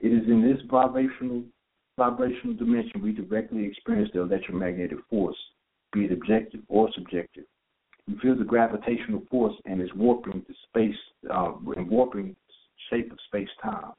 [0.00, 1.42] It is in this vibrational
[1.96, 5.36] vibrational dimension we directly experience the electromagnetic force,
[5.92, 7.44] be it objective or subjective.
[8.08, 11.00] We feel the gravitational force and is warping the space
[11.32, 12.34] uh, and warping
[12.90, 13.92] shape of space time.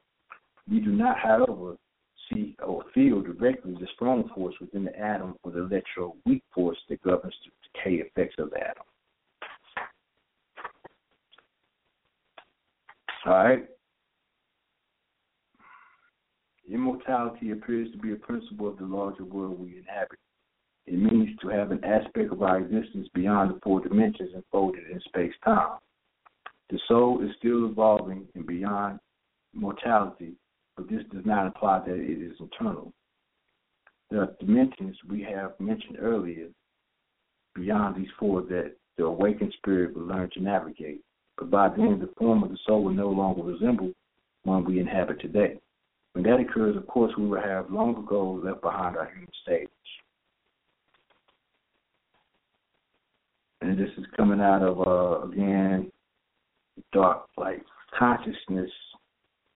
[0.69, 1.75] We do not, however,
[2.31, 6.77] see or feel directly the strong force within the atom or the electro weak force
[6.89, 8.83] that governs the decay effects of the atom.
[13.25, 13.65] All right.
[16.71, 20.19] Immortality appears to be a principle of the larger world we inhabit.
[20.87, 24.99] It means to have an aspect of our existence beyond the four dimensions enfolded in
[25.01, 25.77] space time.
[26.69, 28.99] The soul is still evolving and beyond
[29.53, 30.33] mortality
[30.75, 32.91] but this does not imply that it is eternal.
[34.11, 36.47] The dimensions we have mentioned earlier,
[37.55, 41.01] beyond these four, that the awakened spirit will learn to navigate.
[41.37, 43.91] But by then, the form of the soul will no longer resemble
[44.43, 45.59] one we inhabit today.
[46.13, 49.67] When that occurs, of course, we will have long ago left behind our human stage.
[53.61, 55.91] And this is coming out of, uh, again,
[56.93, 57.63] dark, Light
[57.97, 58.69] consciousness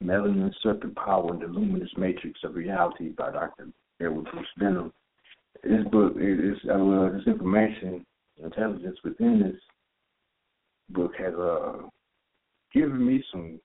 [0.03, 3.67] Melanin Serpent Power and the Luminous Matrix of Reality by Dr.
[3.99, 4.93] Edward Bruce Denham.
[5.63, 8.05] This book uh, this information,
[8.41, 9.61] intelligence within this
[10.89, 11.73] book has uh,
[12.73, 13.59] given me some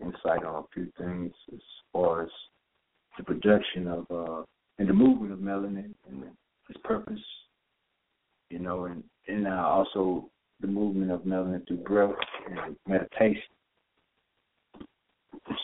[0.00, 1.60] insight on a few things as
[1.92, 2.30] far as
[3.16, 4.42] the production of uh,
[4.78, 6.24] and the movement of melanin and
[6.68, 7.20] its purpose,
[8.50, 10.28] you know, and and uh, also
[10.60, 12.14] the movement of melanin through breath
[12.50, 13.42] and meditation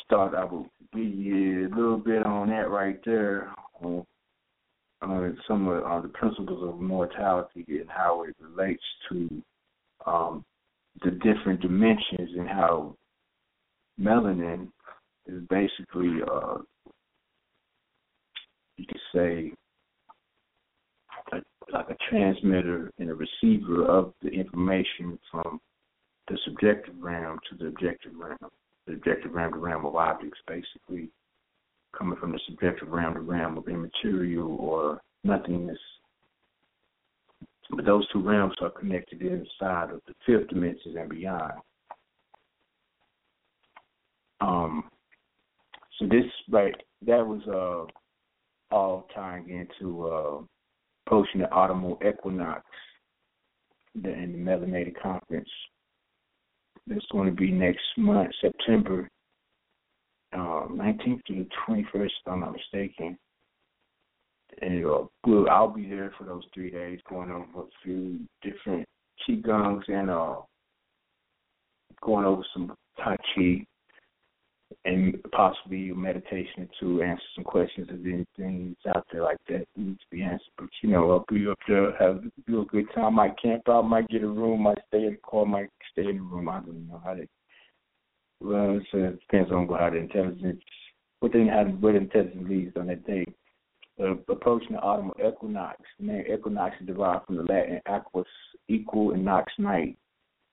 [0.04, 3.52] start, I will be a little bit on that right there.
[3.82, 4.04] On,
[5.02, 9.42] on some of uh, the principles of mortality and how it relates to
[10.06, 10.44] um,
[11.04, 12.94] the different dimensions and how
[14.00, 14.68] melanin
[15.26, 16.58] is basically, uh,
[18.76, 19.52] you could say,
[21.32, 21.36] a,
[21.72, 25.60] like a transmitter and a receiver of the information from
[26.28, 28.50] the subjective realm to the objective realm
[28.92, 31.10] objective realm to realm of objects, basically
[31.96, 35.78] coming from the subjective realm to realm of immaterial or nothingness.
[37.70, 41.52] But those two realms are connected inside of the fifth dimensions and beyond.
[44.40, 44.84] Um,
[45.98, 46.74] so this right
[47.06, 50.40] that was uh all tying into uh
[51.10, 52.62] the autumnal equinox
[54.00, 55.48] the, in the melanated conference
[56.88, 59.08] it's going to be next month, September
[60.32, 63.18] um, 19th to the 21st, if I'm not mistaken.
[64.62, 68.86] And uh, we'll, I'll be there for those three days, going over a few different
[69.42, 70.36] gongs and uh,
[72.02, 73.64] going over some Tai Chi
[74.84, 80.06] and possibly meditation to answer some questions if anything out there like that needs to
[80.10, 80.52] be answered.
[80.56, 83.14] But you know, I'll be up there, have do a good time.
[83.14, 86.16] Might camp out, might get a room, might stay in the car, might stay in
[86.16, 86.48] the room.
[86.48, 87.26] I don't know how to.
[88.40, 90.62] Well, it depends on how the intelligence,
[91.18, 93.26] what they how what intelligence leads on that day.
[94.00, 95.78] Uh, approaching the autumnal equinox.
[95.98, 98.24] The name equinox is derived from the Latin aequus,
[98.68, 99.98] equal, and nox night.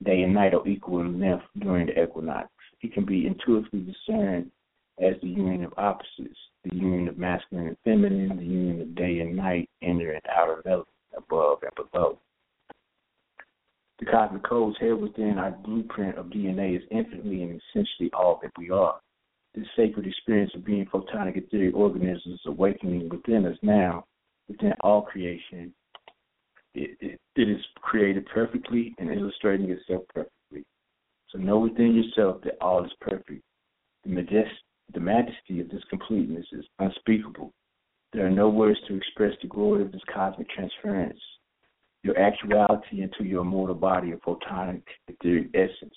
[0.04, 2.50] Day and night are equal in length during the equinox
[2.82, 4.52] it can be intuitively discerned
[5.00, 9.20] as the union of opposites, the union of masculine and feminine, the union of day
[9.20, 12.20] and night, inner and outer melody, above and below.
[14.00, 18.52] The cosmic codes held within our blueprint of DNA is infinitely and essentially all that
[18.58, 19.00] we are.
[19.56, 24.06] This sacred experience of being photonic etheric organisms awakening within us now,
[24.48, 25.74] within all creation,
[26.76, 30.37] it, it, it is created perfectly and illustrating itself perfectly.
[31.32, 33.44] So know within yourself that all is perfect.
[34.04, 34.50] The, majest,
[34.94, 37.52] the majesty of this completeness is unspeakable.
[38.14, 41.20] There are no words to express the glory of this cosmic transference
[42.04, 45.96] your actuality into your mortal body of photonic etheric essence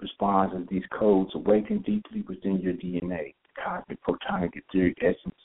[0.00, 5.38] responds as these codes awaken deeply within your DNA, the cosmic photonic etheric essence,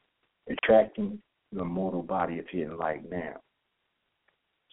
[0.50, 1.18] attracting
[1.52, 3.36] your mortal body of hidden light now.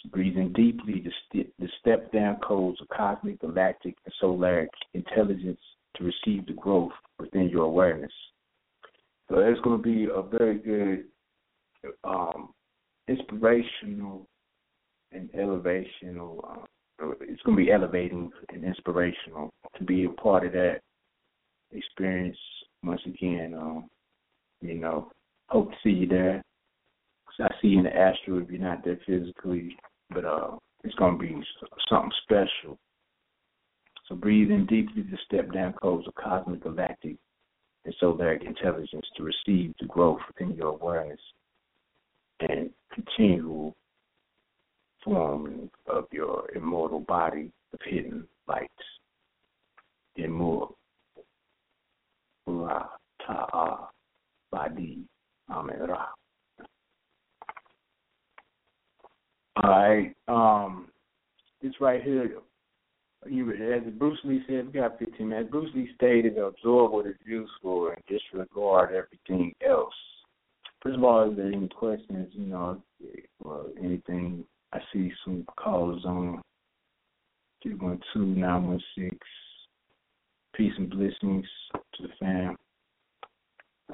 [0.07, 5.61] Breathing deeply the, the step down codes of cosmic, galactic, and solar intelligence
[5.97, 8.13] to receive the growth within your awareness.
[9.29, 11.05] So it's going to be a very good,
[12.05, 12.51] um,
[13.09, 14.27] inspirational
[15.13, 16.45] and elevational.
[17.03, 20.81] Uh, it's going to be elevating and inspirational to be a part of that
[21.73, 22.39] experience.
[22.85, 23.89] Once again, um,
[24.61, 25.11] you know,
[25.49, 26.43] hope to see you there.
[27.41, 29.77] I see you in the astral if you're not there physically,
[30.11, 31.43] but uh, it's going to be
[31.89, 32.79] something special.
[34.09, 37.17] So breathe in deeply the step down codes of cosmic galactic
[37.85, 41.21] and solar intelligence to receive the growth within your awareness
[42.41, 43.77] and continual
[45.05, 48.73] form of your immortal body of hidden lights.
[50.19, 50.73] Imur
[52.47, 52.87] Ra
[55.51, 56.18] Amen Ra.
[59.63, 60.15] All right.
[60.29, 60.89] Um
[61.63, 62.31] this right here
[63.27, 65.51] you as Bruce Lee said, we got fifteen minutes.
[65.51, 69.95] Bruce Lee stated absorb what is useful and disregard everything else.
[70.83, 72.81] First of all, is there any questions, you know,
[73.41, 76.43] or anything I see some calls on
[77.67, 78.81] 312-916.
[80.55, 82.57] Peace and blessings to the fam.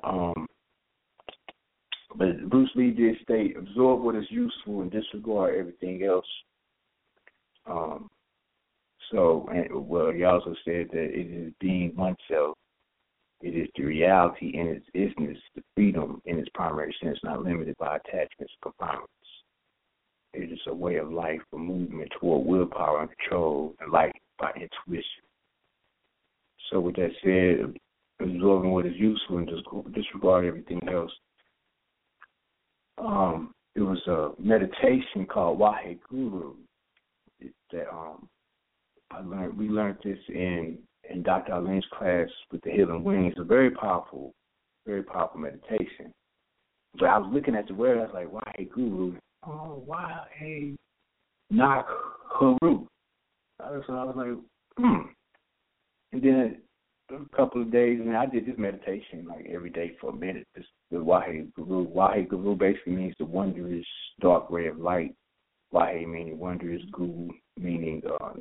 [0.02, 0.47] Um,
[2.17, 6.26] but Bruce Lee did state, absorb what is useful and disregard everything else.
[7.67, 8.09] Um,
[9.10, 12.57] so, and, well, he also said that it is being oneself.
[13.41, 17.76] It is the reality in its isness, the freedom in its primary sense, not limited
[17.78, 19.10] by attachments or confinements.
[20.33, 24.51] It is a way of life, a movement toward willpower and control, and light by
[24.52, 25.23] intuition.
[26.70, 27.76] So, with that said,
[28.20, 29.51] absorbing what is useful and
[29.93, 31.12] disregard everything else.
[32.99, 36.55] Um, it was a meditation called Wahe Guru
[37.73, 38.29] that um
[39.11, 39.59] I learned.
[39.59, 40.79] We learned this in
[41.11, 41.61] in Dr.
[41.61, 43.35] Lynch's class with the Healing Wings.
[43.39, 44.33] A very powerful,
[44.87, 46.13] very powerful meditation.
[46.99, 49.17] But I was looking at the word, I was like, Wahe Guru,
[49.47, 49.85] oh
[50.39, 50.75] hey,
[51.51, 51.87] knock
[52.29, 52.87] haru.
[53.59, 54.39] So I was like,
[54.79, 55.09] hmm.
[56.13, 56.57] And then
[57.10, 60.47] a couple of days, and I did this meditation like every day for a minute.
[60.55, 61.86] This the Wahe Guru.
[61.89, 63.86] Wahe Guru basically means the wondrous
[64.20, 65.15] dark ray of light.
[65.73, 68.34] Wahe meaning wondrous, Guru meaning uh,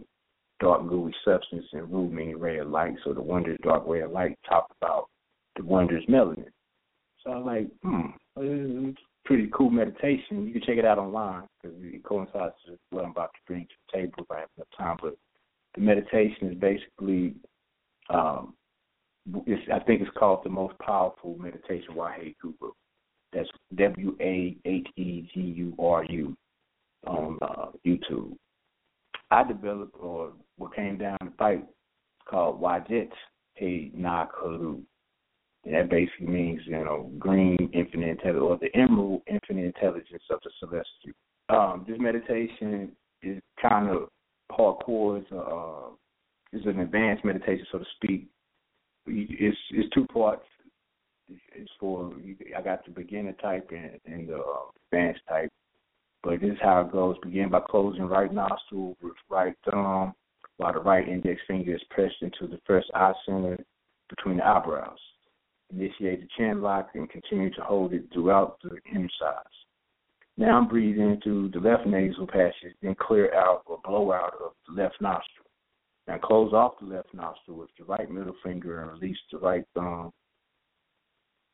[0.60, 2.96] dark gooey substance, and Ru meaning ray of light.
[3.04, 5.10] So the wondrous dark ray of light talk about
[5.56, 6.46] the wondrous melanin.
[7.24, 10.46] So I was like, hmm, it's pretty cool meditation.
[10.46, 13.62] You can check it out online because it coincides with what I'm about to bring
[13.62, 14.98] to the table if I have enough time.
[15.02, 15.16] But
[15.76, 17.36] the meditation is basically,
[18.10, 18.54] um,
[19.72, 22.72] I think it's called the most powerful meditation Wahe Guru.
[23.32, 26.36] That's W A H E G U R U
[27.08, 28.36] on uh, YouTube.
[29.32, 31.68] I developed, or what came down the pipe,
[32.30, 33.10] called Wajet
[33.56, 34.82] He Nakalu.
[35.66, 40.40] And that basically means, you know, green infinite intelligence or the emerald infinite intelligence of
[40.44, 41.14] the celestial.
[41.50, 42.92] Um, this meditation
[43.22, 44.10] is kind of
[44.52, 45.22] hardcore.
[45.22, 45.36] It's, a,
[46.66, 48.28] it's an advanced meditation, so to speak.
[49.06, 50.46] It's it's two parts.
[51.56, 52.14] It's for
[52.58, 55.50] I got the beginner type and, and the uh, advanced type.
[56.22, 57.18] But this is how it goes.
[57.22, 60.14] Begin by closing right nostril with right thumb,
[60.58, 63.58] while the right index finger is pressed into the first eye center
[64.10, 65.00] between the eyebrows.
[65.74, 68.78] Initiate the chin lock and continue to hold it throughout the
[69.20, 69.56] sides.
[70.38, 74.54] Now breathe in through the left nasal passage, then clear out or blow out of
[74.68, 75.43] the left nostril.
[76.08, 79.66] Now close off the left nostril with the right middle finger and release the right
[79.74, 80.12] thumb.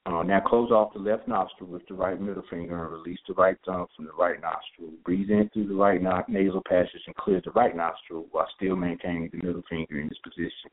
[0.05, 3.33] Uh, now close off the left nostril with the right middle finger and release the
[3.35, 4.91] right thumb from the right nostril.
[5.05, 8.75] Breathe in through the right no- nasal passage and clear the right nostril while still
[8.75, 10.71] maintaining the middle finger in this position.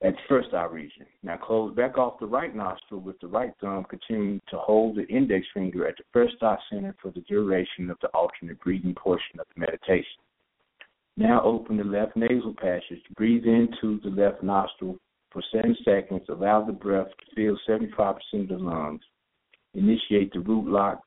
[0.00, 1.04] That's first eye region.
[1.22, 5.06] Now close back off the right nostril with the right thumb, continuing to hold the
[5.08, 9.38] index finger at the first eye center for the duration of the alternate breathing portion
[9.38, 10.22] of the meditation.
[11.16, 13.02] Now open the left nasal passage.
[13.16, 14.98] Breathe into the left nostril
[15.30, 16.22] for seven seconds.
[16.28, 19.02] Allow the breath to fill 75% of the lungs.
[19.74, 21.00] Initiate the root lock.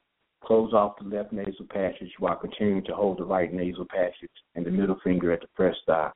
[0.43, 4.65] Close off the left nasal passage while continuing to hold the right nasal passage and
[4.65, 6.11] the middle finger at the first eye.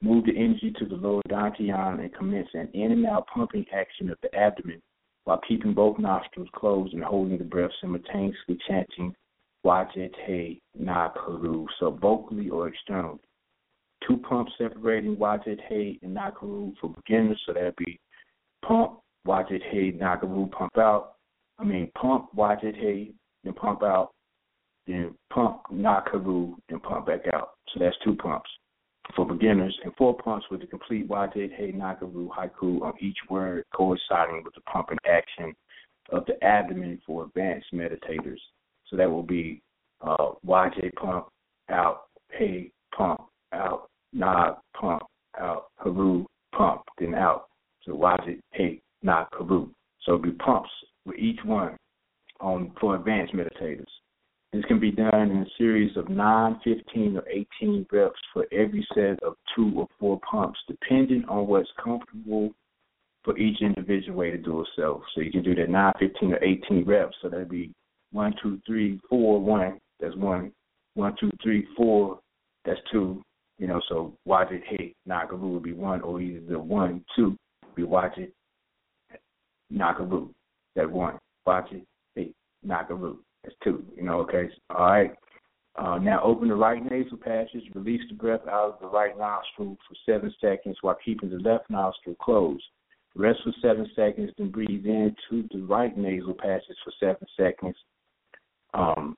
[0.00, 4.10] Move the energy to the lower dantian and commence an in and out pumping action
[4.10, 4.80] of the abdomen
[5.24, 9.14] while keeping both nostrils closed and holding the breath simultaneously chanting
[9.64, 13.20] Wajete Na Karu, so vocally or externally.
[14.06, 18.00] Two pumps separating Wajete and Nakaru for beginners, so that'd be
[18.66, 21.14] pump, Wajete, Nakaru, pump out.
[21.58, 23.12] I mean, pump, Wajete,
[23.44, 24.10] then pump out,
[24.86, 27.50] then pump, Nakaru, then pump back out.
[27.72, 28.50] So that's two pumps
[29.14, 33.64] for beginners, and four pumps with the complete Wajid Hey Nakaru haiku on each word
[33.74, 35.54] coinciding with the pumping action
[36.10, 38.40] of the abdomen for advanced meditators.
[38.92, 39.62] So that will be
[40.02, 41.28] uh, Wajid pump
[41.70, 43.22] out, Hey pump
[43.54, 45.02] out, Nag pump
[45.40, 47.46] out, Haru pump, then out.
[47.84, 49.70] So Wajid Hey Nakaru.
[50.02, 50.68] So it'll be pumps
[51.06, 51.76] with each one
[52.40, 53.86] on for advanced meditators.
[54.52, 57.24] This can be done in a series of 9, 15, or
[57.62, 62.50] 18 reps for every set of two or four pumps, depending on what's comfortable
[63.24, 65.00] for each individual way to do it self.
[65.14, 67.16] So you can do that 9, 15, or 18 reps.
[67.22, 67.72] So that'd be
[68.12, 69.78] 1, 2, 3, 4, 1.
[70.00, 70.52] That's 1.
[70.94, 72.18] 1, 2, 3, 4.
[72.64, 73.22] That's 2.
[73.58, 77.36] You know, so watch it, hey, Nagaru would be 1, or either the 1, 2,
[77.76, 78.32] be watch it,
[79.72, 80.30] Nagaru.
[80.74, 81.18] That 1.
[81.46, 81.84] Watch it,
[82.14, 82.32] hey,
[82.66, 83.18] Nagaru.
[83.42, 83.84] That's two.
[83.96, 84.48] You know, okay.
[84.70, 85.10] All right.
[85.76, 87.64] Uh, now open the right nasal passage.
[87.74, 91.70] Release the breath out of the right nostril for seven seconds while keeping the left
[91.70, 92.64] nostril closed.
[93.14, 97.76] Rest for seven seconds, then breathe into the right nasal passage for seven seconds.
[98.74, 99.16] Um,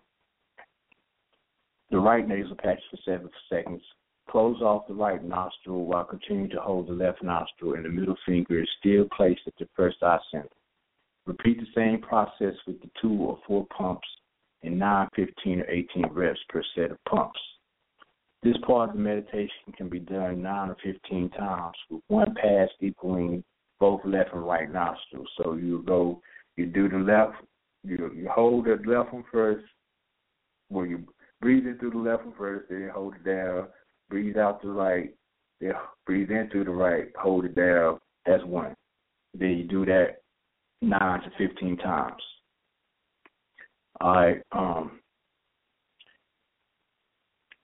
[1.91, 3.83] the right nasal patch for seven seconds.
[4.29, 8.17] Close off the right nostril while continuing to hold the left nostril, and the middle
[8.27, 10.49] finger is still placed at the first eye center.
[11.27, 14.09] Repeat the same process with the two or four pumps
[14.63, 17.39] and 9, 15, or 18 reps per set of pumps.
[18.43, 22.69] This part of the meditation can be done 9 or 15 times with one pass
[22.81, 23.45] equaling
[23.81, 25.29] both left and right nostrils.
[25.37, 26.21] So you go,
[26.57, 27.37] you do the left,
[27.85, 29.65] you, you hold the left one first,
[30.69, 31.05] When you
[31.41, 33.69] breathe in through the left one first, then hold it down,
[34.09, 35.15] breathe out the right,
[35.61, 35.73] then
[36.07, 37.99] breathe in through the right, hold it down.
[38.27, 38.75] That's one.
[39.35, 40.23] Then you do that
[40.81, 42.23] nine to fifteen times.
[44.01, 44.43] All right.
[44.53, 45.01] Um,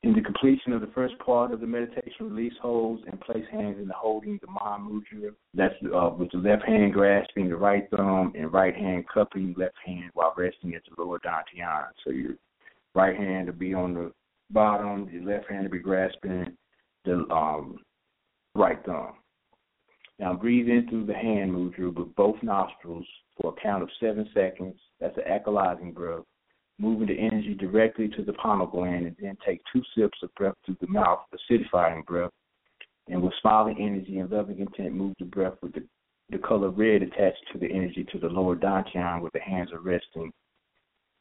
[0.03, 3.77] in the completion of the first part of the meditation, release holds and place hands
[3.79, 5.35] in the holding the mind mudra.
[5.55, 9.77] That's uh, with the left hand grasping the right thumb and right hand cupping left
[9.85, 11.89] hand while resting at the lower dantian.
[12.05, 12.33] So your
[12.95, 14.13] right hand to be on the
[14.51, 16.57] bottom, your left hand to be grasping
[17.05, 17.79] the um,
[18.55, 19.13] right thumb.
[20.19, 23.07] Now breathe in through the hand mudra with both nostrils
[23.41, 24.77] for a count of seven seconds.
[24.99, 26.25] That's an alkalizing breath.
[26.81, 30.55] Moving the energy directly to the pineal gland and then take two sips of breath
[30.65, 32.31] through the mouth, acidifying breath.
[33.09, 35.85] And with smiling energy and loving intent, move the breath with the,
[36.31, 39.81] the color red attached to the energy to the lower dantian where the hands are
[39.81, 40.33] resting.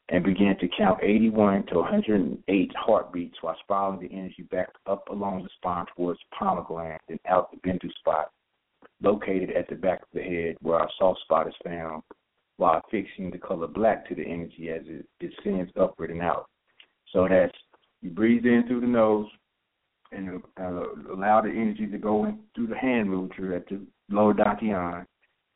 [0.08, 5.42] And begin to count 81 to 108 heartbeats while spiraling the energy back up along
[5.42, 8.30] the spine towards the pineal gland and out the bindu spot
[9.02, 12.02] located at the back of the head where our soft spot is found,
[12.60, 16.46] while fixing the color black to the energy as it descends upward and out.
[17.10, 17.56] So that's
[18.02, 19.28] you breathe in through the nose
[20.12, 23.80] and uh, allow the energy to go in through the hand mudra at the
[24.10, 25.06] lower dantian.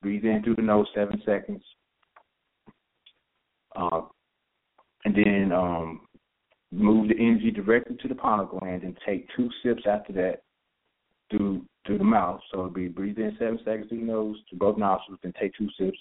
[0.00, 1.62] Breathe in through the nose seven seconds.
[3.76, 4.02] Uh,
[5.04, 6.00] and then um,
[6.72, 10.42] move the energy directly to the pineal gland and take two sips after that
[11.30, 12.40] through through the mouth.
[12.50, 15.52] So it'll be breathe in seven seconds through the nose to both nostrils, then take
[15.54, 15.98] two sips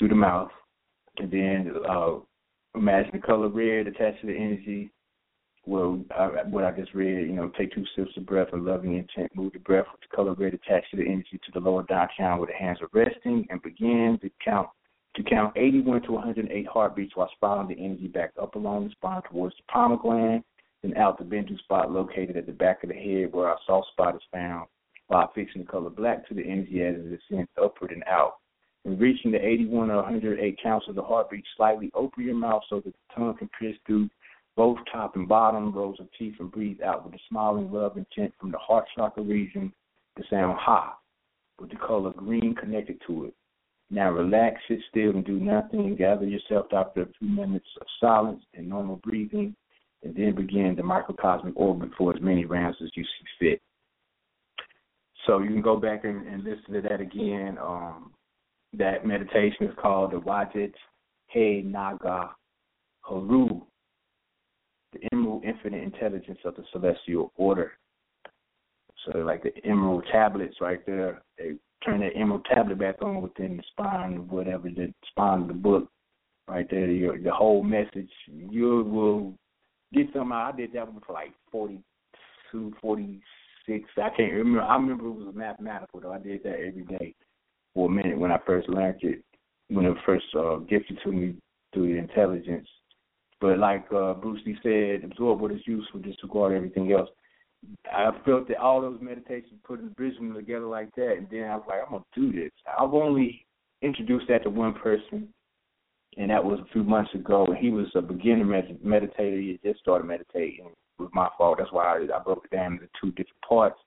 [0.00, 0.50] through the mouth,
[1.18, 2.14] and then uh,
[2.74, 4.90] imagine the color red attached to the energy.
[5.66, 8.96] Well, I, what I just read, you know, take two sips of breath of loving
[8.96, 11.84] intent, move the breath with the color red attached to the energy to the lower
[11.84, 14.68] dantian where the hands are resting, and begin to count
[15.16, 19.22] to count 81 to 108 heartbeats while spiraling the energy back up along the spine
[19.28, 20.44] towards the pineal gland
[20.82, 23.88] then out the bindu spot located at the back of the head where our soft
[23.92, 24.66] spot is found,
[25.08, 28.36] while fixing the color black to the energy as it ascends upward and out.
[28.84, 32.92] Reaching the 81 or 108 counts of the heartbeat, slightly open your mouth so that
[32.92, 34.08] the tongue can pierce through
[34.56, 38.32] both top and bottom rows of teeth and breathe out with a smiling love intent
[38.40, 39.72] from the heart chakra region
[40.16, 40.96] to sound ha
[41.58, 43.34] with the color green connected to it.
[43.90, 47.86] Now relax, sit still, and do nothing, and gather yourself after a few minutes of
[48.00, 49.54] silence and normal breathing
[50.02, 53.62] and then begin the microcosmic orbit for as many rounds as you see fit.
[55.26, 57.58] So you can go back and, and listen to that again.
[57.60, 58.12] Um,
[58.76, 60.72] that meditation is called the Wajit
[61.28, 62.30] He Naga
[63.00, 63.62] Haru,
[64.92, 67.72] the Emerald Infinite Intelligence of the Celestial Order.
[69.04, 71.52] So like the emerald tablets right there, they
[71.84, 75.88] turn that emerald tablet back on within the spine, whatever the spine of the book,
[76.46, 76.86] right there.
[76.86, 79.34] Your the whole message, you will
[79.94, 80.32] get some.
[80.32, 81.80] I did that one for like forty
[82.52, 83.22] two, forty
[83.66, 83.88] six.
[83.96, 84.60] I can't remember.
[84.60, 86.12] I remember it was mathematical though.
[86.12, 87.14] I did that every day
[87.74, 89.22] for a minute when I first learned it,
[89.68, 91.34] when it first uh, gifted to me
[91.72, 92.68] through the intelligence.
[93.40, 97.08] But like uh, Bruce Lee said, absorb what is useful, disregard everything else.
[97.92, 101.56] I felt that all those meditations, putting bridging them together like that, and then I
[101.56, 102.50] was like, I'm gonna do this.
[102.66, 103.46] I've only
[103.82, 105.28] introduced that to one person,
[106.16, 107.46] and that was a few months ago.
[107.46, 109.40] And he was a beginner med- meditator.
[109.40, 110.66] He just started meditating.
[110.98, 111.58] It was my fault.
[111.58, 113.78] That's why I, I broke it down into two different parts.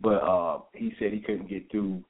[0.00, 2.02] But uh he said he couldn't get through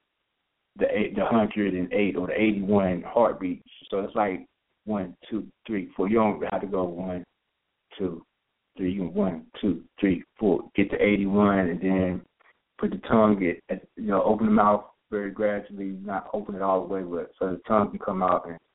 [0.76, 3.68] the eight, the hundred and eight or the eighty one heartbeats.
[3.90, 4.46] So it's like
[4.84, 6.08] one, two, three, four.
[6.08, 7.24] You don't have to go one,
[7.98, 8.24] two,
[8.76, 10.62] three, one, two, three, four.
[10.74, 12.22] Get to eighty one, and then
[12.78, 16.62] put the tongue at, at you know open the mouth very gradually, not open it
[16.62, 18.58] all the way, but so the tongue can come out and.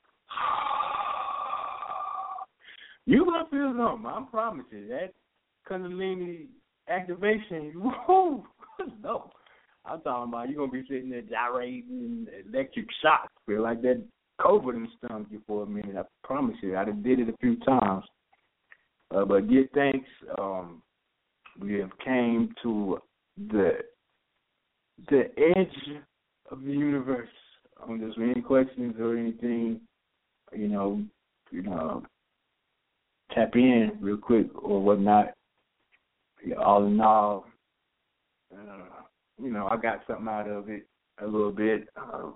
[3.06, 4.06] You gonna feel something.
[4.06, 5.14] I promise you that
[5.68, 6.46] Kundalini
[6.88, 7.72] activation.
[8.08, 8.44] Woo,
[9.02, 9.30] no.
[9.84, 14.02] I'm talking about you're gonna be sitting there gyrating, electric shocks, feel like that
[14.40, 15.96] COVID and stung you for a minute.
[15.96, 18.04] I promise you, I done did it a few times.
[19.14, 20.08] Uh, but give thanks.
[20.38, 20.82] Um,
[21.60, 23.00] we have came to
[23.50, 23.78] the
[25.08, 25.24] the
[25.56, 25.98] edge
[26.50, 27.28] of the universe.
[27.82, 29.80] Um, there's any questions or anything,
[30.52, 31.02] you know,
[31.50, 32.02] you know,
[33.34, 35.32] tap in real quick or whatnot.
[36.58, 37.46] All in all,
[38.52, 39.02] uh,
[39.42, 40.86] you know, I got something out of it
[41.20, 41.88] a little bit.
[41.96, 42.30] Uh,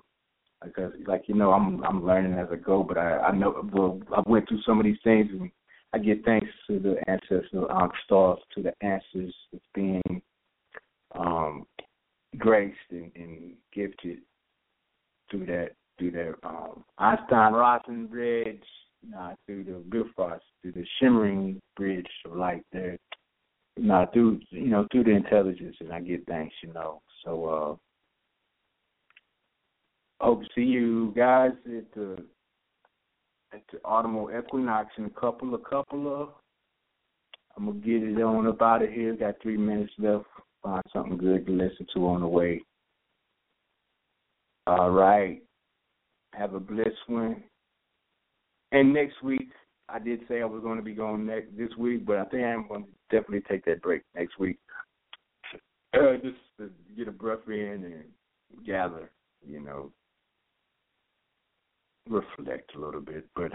[0.65, 4.01] because, like you know, I'm I'm learning as I go, but I I know well
[4.17, 5.51] I went through some of these things, and
[5.93, 10.23] I give thanks to the ancestral um, stars, to the answers that's being
[11.19, 11.67] um,
[12.39, 14.19] graced and, and gifted
[15.31, 18.63] through that through that um, Einstein Rosen bridge,
[19.09, 22.99] not through the Bifrost, through the shimmering bridge of light there
[23.77, 27.03] no, through you know through the intelligence, and I get thanks, you know.
[27.25, 27.45] So
[30.21, 32.25] uh, hope to see you guys at the
[33.53, 36.29] at the autumnal equinox in a couple of couple of.
[37.57, 39.15] I'm gonna get it on up out of here.
[39.15, 40.25] Got three minutes left.
[40.63, 42.63] Find something good to listen to on the way.
[44.67, 45.43] All right.
[46.33, 47.45] Have a blessed one.
[48.73, 49.51] And next week
[49.89, 52.45] I did say I was going to be going next this week, but I think
[52.45, 54.59] I'm going to definitely take that break next week,
[55.95, 59.11] uh, just to get a breath in and gather,
[59.47, 59.91] you know,
[62.09, 63.27] reflect a little bit.
[63.35, 63.53] But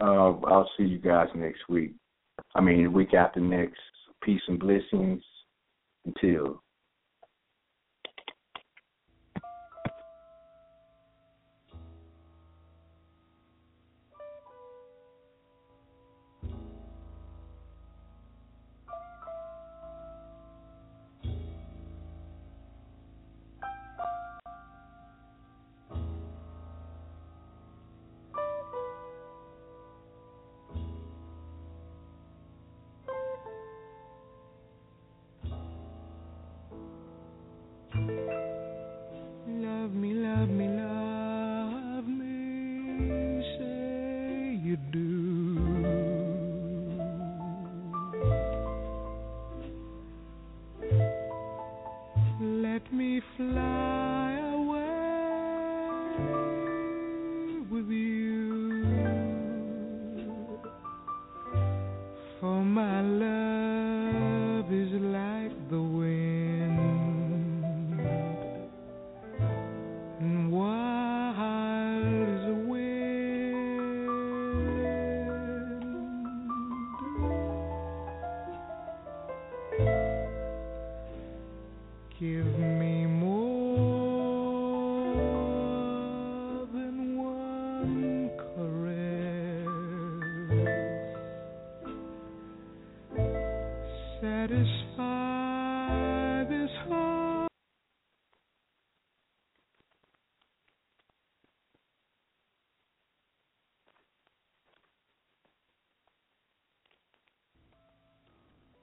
[0.00, 1.94] uh, I'll see you guys next week.
[2.54, 3.80] I mean, week after next.
[4.22, 5.22] Peace and blessings.
[6.04, 6.62] Until